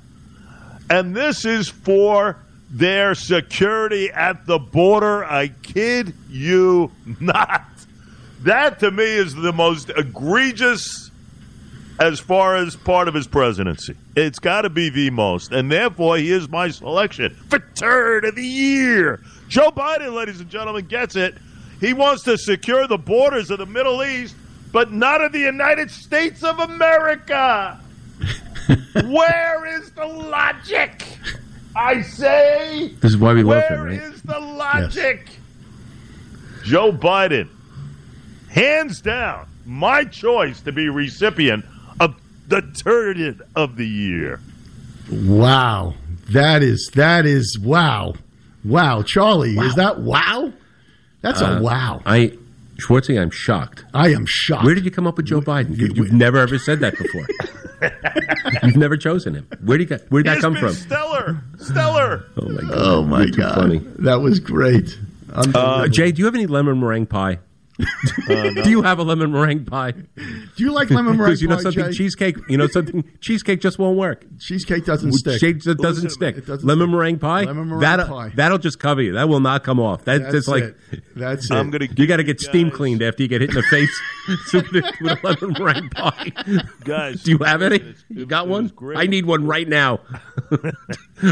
And 0.91 1.17
this 1.17 1.45
is 1.45 1.69
for 1.69 2.37
their 2.71 3.15
security 3.15 4.11
at 4.11 4.47
the 4.47 4.59
border. 4.59 5.25
I 5.25 5.49
kid 5.49 6.15
you 6.29 6.93
not. 7.21 7.65
That 8.43 8.81
to 8.81 8.91
me 8.91 9.05
is 9.05 9.35
the 9.35 9.53
most 9.53 9.91
egregious 9.97 11.11
as 12.01 12.19
far 12.19 12.57
as 12.57 12.77
part 12.77 13.09
of 13.09 13.15
his 13.15 13.27
presidency. 13.27 13.95
It's 14.17 14.39
got 14.39 14.63
to 14.63 14.71
be 14.71 14.89
the 14.91 15.11
most, 15.11 15.53
and 15.53 15.71
therefore 15.71 16.17
he 16.17 16.31
is 16.33 16.49
my 16.49 16.69
selection 16.69 17.35
for 17.49 17.59
turd 17.75 18.25
of 18.25 18.35
the 18.35 18.47
year. 18.47 19.21
Joe 19.49 19.71
Biden, 19.71 20.13
ladies 20.15 20.41
and 20.41 20.51
gentlemen, 20.51 20.87
gets 20.87 21.17
it. 21.17 21.37
He 21.81 21.93
wants 21.93 22.23
to 22.25 22.37
secure 22.39 22.87
the 22.87 22.99
borders 22.99 23.51
of 23.51 23.59
the 23.59 23.67
Middle 23.67 24.03
East, 24.03 24.35
but 24.73 24.93
not 24.93 25.21
of 25.23 25.33
the 25.33 25.41
United 25.41 25.91
States 25.91 26.43
of 26.43 26.59
America. 26.59 27.79
Where 29.05 29.81
is 29.81 29.91
the 29.93 30.07
logic? 30.07 31.05
I 31.77 32.03
say. 32.03 32.95
This 33.01 33.13
is 33.13 33.17
why 33.19 33.35
we 33.35 33.43
love 33.43 33.65
him, 33.65 33.81
Where 33.81 33.87
right? 33.89 34.01
is 34.03 34.23
the 34.23 34.39
logic? 34.41 35.29
Joe 36.65 36.93
Biden, 36.93 37.49
hands 38.49 39.01
down, 39.01 39.47
my 39.67 40.05
choice 40.05 40.61
to 40.63 40.73
be 40.73 40.89
recipient 40.89 41.65
the 42.49 42.61
Turd 42.63 43.41
of 43.57 43.77
the 43.77 43.87
Year. 43.87 44.41
Wow, 45.11 45.95
that 46.31 46.63
is 46.63 46.91
that 46.95 47.27
is 47.27 47.59
wow, 47.59 48.15
wow, 48.65 49.03
Charlie, 49.03 49.57
is 49.57 49.75
that 49.75 50.01
wow? 50.01 50.53
That's 51.21 51.41
Uh, 51.43 51.59
a 51.59 51.63
wow. 51.63 52.03
I 52.07 52.33
Schwartzy, 52.77 53.21
I'm 53.21 53.31
shocked. 53.31 53.85
I 53.95 54.09
am 54.09 54.27
shocked. 54.27 54.65
Where 54.65 54.75
did 54.75 54.85
you 54.85 54.91
come 54.91 55.07
up 55.07 55.17
with 55.17 55.27
Joe 55.27 55.41
Biden? 55.41 55.77
You, 55.77 56.03
have 56.03 56.13
never 56.13 56.39
ever 56.39 56.59
said 56.59 56.81
that 56.81 56.97
before. 56.99 57.27
You've 58.63 58.77
never 58.77 58.97
chosen 58.97 59.35
him. 59.35 59.47
Where 59.63 59.79
did 59.79 59.91
he, 59.91 59.97
where 60.09 60.23
did 60.23 60.33
that 60.37 60.41
come 60.41 60.55
been 60.55 60.63
from? 60.63 60.73
Stellar, 60.73 61.37
stellar. 61.59 62.25
Oh 62.37 62.49
my 62.49 62.61
god! 62.63 62.73
Oh 62.75 63.03
my 63.05 63.21
You're 63.23 63.31
god, 63.31 63.55
funny. 63.55 63.79
that 64.01 64.21
was 64.21 64.41
great. 64.41 64.99
Uh, 65.33 65.87
Jay, 65.89 66.13
do 66.13 66.21
you 66.21 66.25
have 66.27 66.35
any 66.35 66.47
lemon 66.47 66.79
meringue 66.81 67.07
pie? 67.07 67.39
Uh, 68.31 68.51
Do 68.63 68.71
you 68.71 68.81
have 68.81 68.99
a 69.01 69.03
lemon 69.03 69.33
meringue 69.33 69.65
pie? 69.67 69.91
Do 69.91 70.05
you 70.57 70.73
like 70.73 70.89
lemon 70.91 71.17
meringue 71.19 71.25
Because 71.33 71.43
you 71.43 71.49
know 71.49 71.57
pie, 71.57 71.63
something, 71.63 71.85
Jay? 71.87 71.93
cheesecake. 71.93 72.37
You 72.49 72.57
know 72.57 72.69
something, 72.69 73.05
cheesecake 73.21 73.61
just 73.61 73.79
won't 73.79 73.99
work. 73.99 74.25
Cheesecake 74.39 74.85
doesn't 74.87 75.13
stick. 75.13 75.41
Shade 75.41 75.61
doesn't 75.61 75.81
Listen, 75.83 76.09
stick. 76.11 76.37
it 76.39 76.47
doesn't 76.47 76.67
lemon 76.67 76.87
stick. 76.87 76.93
meringue 76.93 77.19
pie. 77.19 77.43
Lemon 77.45 77.67
meringue 77.67 77.81
that'll, 77.81 78.07
pie. 78.07 78.33
That'll 78.35 78.59
just 78.59 78.79
cover 78.79 79.03
you. 79.03 79.13
That 79.15 79.29
will 79.29 79.41
not 79.41 79.63
come 79.65 79.79
off. 79.81 80.05
That, 80.05 80.23
That's 80.23 80.33
that's 80.33 80.49
like 80.49 80.63
it. 80.65 81.03
That's 81.17 81.51
it. 81.51 81.55
I'm 81.55 81.71
gonna. 81.71 81.89
you 81.97 82.07
got 82.07 82.17
to 82.19 82.23
give 82.23 82.39
get 82.39 82.41
steam 82.41 82.71
cleaned 82.71 83.03
after 83.03 83.23
you 83.25 83.29
get 83.29 83.41
hit 83.43 83.51
in 83.51 83.57
the 83.57 83.63
face 83.65 84.01
with 84.55 84.65
a 85.13 85.19
lemon 85.23 85.57
meringue 85.59 85.91
pie. 85.91 86.31
Guys, 86.85 87.23
Do 87.25 87.33
you 87.33 87.39
have 87.39 87.61
any? 87.61 87.77
it's- 87.77 88.05
You 88.09 88.25
got 88.25 88.49
one? 88.49 88.69
great. 88.69 88.97
I 88.99 89.07
need 89.07 89.27
one 89.27 89.47
right 89.47 89.69
now. 89.69 90.01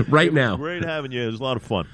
right 0.09 0.32
now. 0.32 0.57
Great 0.57 0.84
having 0.84 1.12
you. 1.12 1.22
It 1.22 1.26
was 1.30 1.40
a 1.40 1.43
lot 1.43 1.57
of 1.57 1.62
fun. 1.62 1.86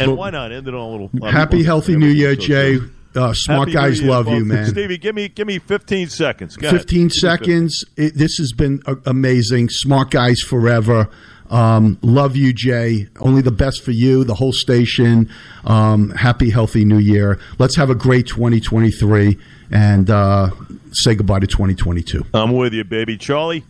And 0.00 0.16
why 0.16 0.30
not 0.30 0.52
end 0.52 0.68
it 0.68 0.74
on 0.74 0.80
a 0.80 0.88
little 0.88 1.30
Happy, 1.30 1.62
healthy 1.62 1.96
New 1.96 2.08
Year, 2.08 2.34
Jay. 2.36 2.78
Uh, 3.16 3.32
smart 3.32 3.68
Happy 3.68 3.72
guys 3.72 4.00
Year, 4.00 4.10
love 4.10 4.28
you, 4.28 4.44
man. 4.44 4.66
Stevie, 4.66 4.98
give 4.98 5.14
me 5.14 5.28
give 5.28 5.46
me 5.46 5.58
15 5.58 6.08
seconds. 6.08 6.56
Go 6.56 6.70
15 6.70 6.98
Give 6.98 7.04
me 7.04 7.10
seconds. 7.10 7.84
It, 7.96 8.14
this 8.14 8.36
has 8.36 8.52
been 8.52 8.82
uh, 8.86 8.96
amazing. 9.06 9.70
Smart 9.70 10.10
guys 10.10 10.40
forever. 10.40 11.08
Um, 11.50 11.98
love 12.02 12.36
you, 12.36 12.52
Jay. 12.52 13.08
Only 13.20 13.42
the 13.42 13.52
best 13.52 13.82
for 13.84 13.92
you, 13.92 14.24
the 14.24 14.34
whole 14.34 14.52
station. 14.52 15.30
Um, 15.64 16.10
happy, 16.10 16.50
healthy 16.50 16.84
New 16.84 16.98
Year. 16.98 17.38
Let's 17.58 17.76
have 17.76 17.88
a 17.88 17.94
great 17.94 18.26
2023 18.26 19.38
and 19.70 20.10
uh, 20.10 20.50
say 20.92 21.14
goodbye 21.14 21.40
to 21.40 21.46
2022. 21.46 22.26
I'm 22.34 22.52
with 22.52 22.72
you, 22.72 22.84
baby. 22.84 23.16
Charlie, 23.16 23.64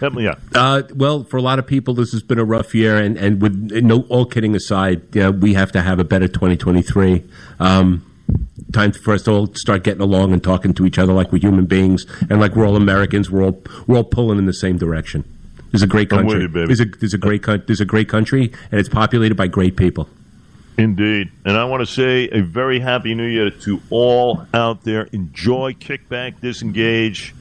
help 0.00 0.14
me 0.14 0.28
out. 0.28 0.38
Uh, 0.54 0.82
well, 0.94 1.24
for 1.24 1.36
a 1.36 1.42
lot 1.42 1.58
of 1.58 1.66
people, 1.66 1.94
this 1.94 2.12
has 2.12 2.22
been 2.22 2.38
a 2.38 2.44
rough 2.44 2.74
year, 2.74 2.96
and, 2.98 3.16
and 3.16 3.42
with 3.42 3.54
no 3.54 4.02
all 4.08 4.24
kidding 4.24 4.54
aside, 4.54 5.02
you 5.14 5.22
know, 5.22 5.30
we 5.30 5.54
have 5.54 5.72
to 5.72 5.82
have 5.82 5.98
a 5.98 6.04
better 6.04 6.28
2023. 6.28 7.24
Um, 7.58 8.04
time 8.72 8.92
for 8.92 9.14
us 9.14 9.22
to 9.22 9.30
all 9.30 9.54
start 9.54 9.84
getting 9.84 10.00
along 10.00 10.32
and 10.32 10.42
talking 10.42 10.72
to 10.74 10.86
each 10.86 10.98
other 10.98 11.12
like 11.12 11.30
we're 11.32 11.38
human 11.38 11.66
beings 11.66 12.06
and 12.28 12.40
like 12.40 12.56
we're 12.56 12.66
all 12.66 12.76
Americans. 12.76 13.30
We're 13.30 13.44
all 13.44 13.62
we're 13.86 13.96
all 13.96 14.04
pulling 14.04 14.38
in 14.38 14.46
the 14.46 14.54
same 14.54 14.78
direction. 14.78 15.24
There's 15.70 15.82
a 15.82 15.86
great 15.86 16.10
country. 16.10 16.42
you, 16.42 16.48
baby. 16.48 16.66
There's 16.66 16.80
a 16.80 16.84
there's 16.84 17.14
a 17.14 17.18
great 17.18 17.42
there's 17.44 17.80
a 17.80 17.86
great 17.86 18.08
country, 18.08 18.52
and 18.70 18.80
it's 18.80 18.88
populated 18.88 19.36
by 19.36 19.46
great 19.46 19.76
people. 19.76 20.08
Indeed. 20.78 21.30
And 21.44 21.56
I 21.56 21.64
want 21.64 21.80
to 21.80 21.86
say 21.86 22.28
a 22.30 22.40
very 22.40 22.80
happy 22.80 23.14
new 23.14 23.26
year 23.26 23.50
to 23.50 23.80
all 23.90 24.46
out 24.54 24.84
there. 24.84 25.02
Enjoy, 25.12 25.74
kick 25.74 26.08
back, 26.08 26.40
disengage, 26.40 27.34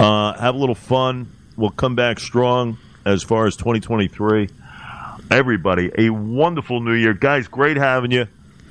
uh, 0.00 0.32
have 0.38 0.54
a 0.54 0.58
little 0.58 0.74
fun. 0.74 1.30
We'll 1.56 1.70
come 1.70 1.94
back 1.94 2.18
strong 2.18 2.78
as 3.04 3.22
far 3.22 3.46
as 3.46 3.56
2023. 3.56 4.48
Everybody, 5.30 5.90
a 5.96 6.10
wonderful 6.10 6.80
new 6.80 6.92
year. 6.92 7.14
Guys, 7.14 7.48
great 7.48 7.76
having 7.76 8.10
you. 8.10 8.26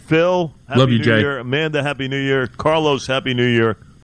Phil, 0.06 0.54
happy 0.68 0.80
Love 0.80 0.92
you, 0.92 0.98
new 1.00 1.04
Jay. 1.04 1.20
year. 1.20 1.40
Amanda, 1.40 1.82
happy 1.82 2.08
new 2.08 2.20
year. 2.22 2.48
Carlos, 2.48 3.08
happy 3.08 3.34
new 3.34 3.46
year. 3.48 3.78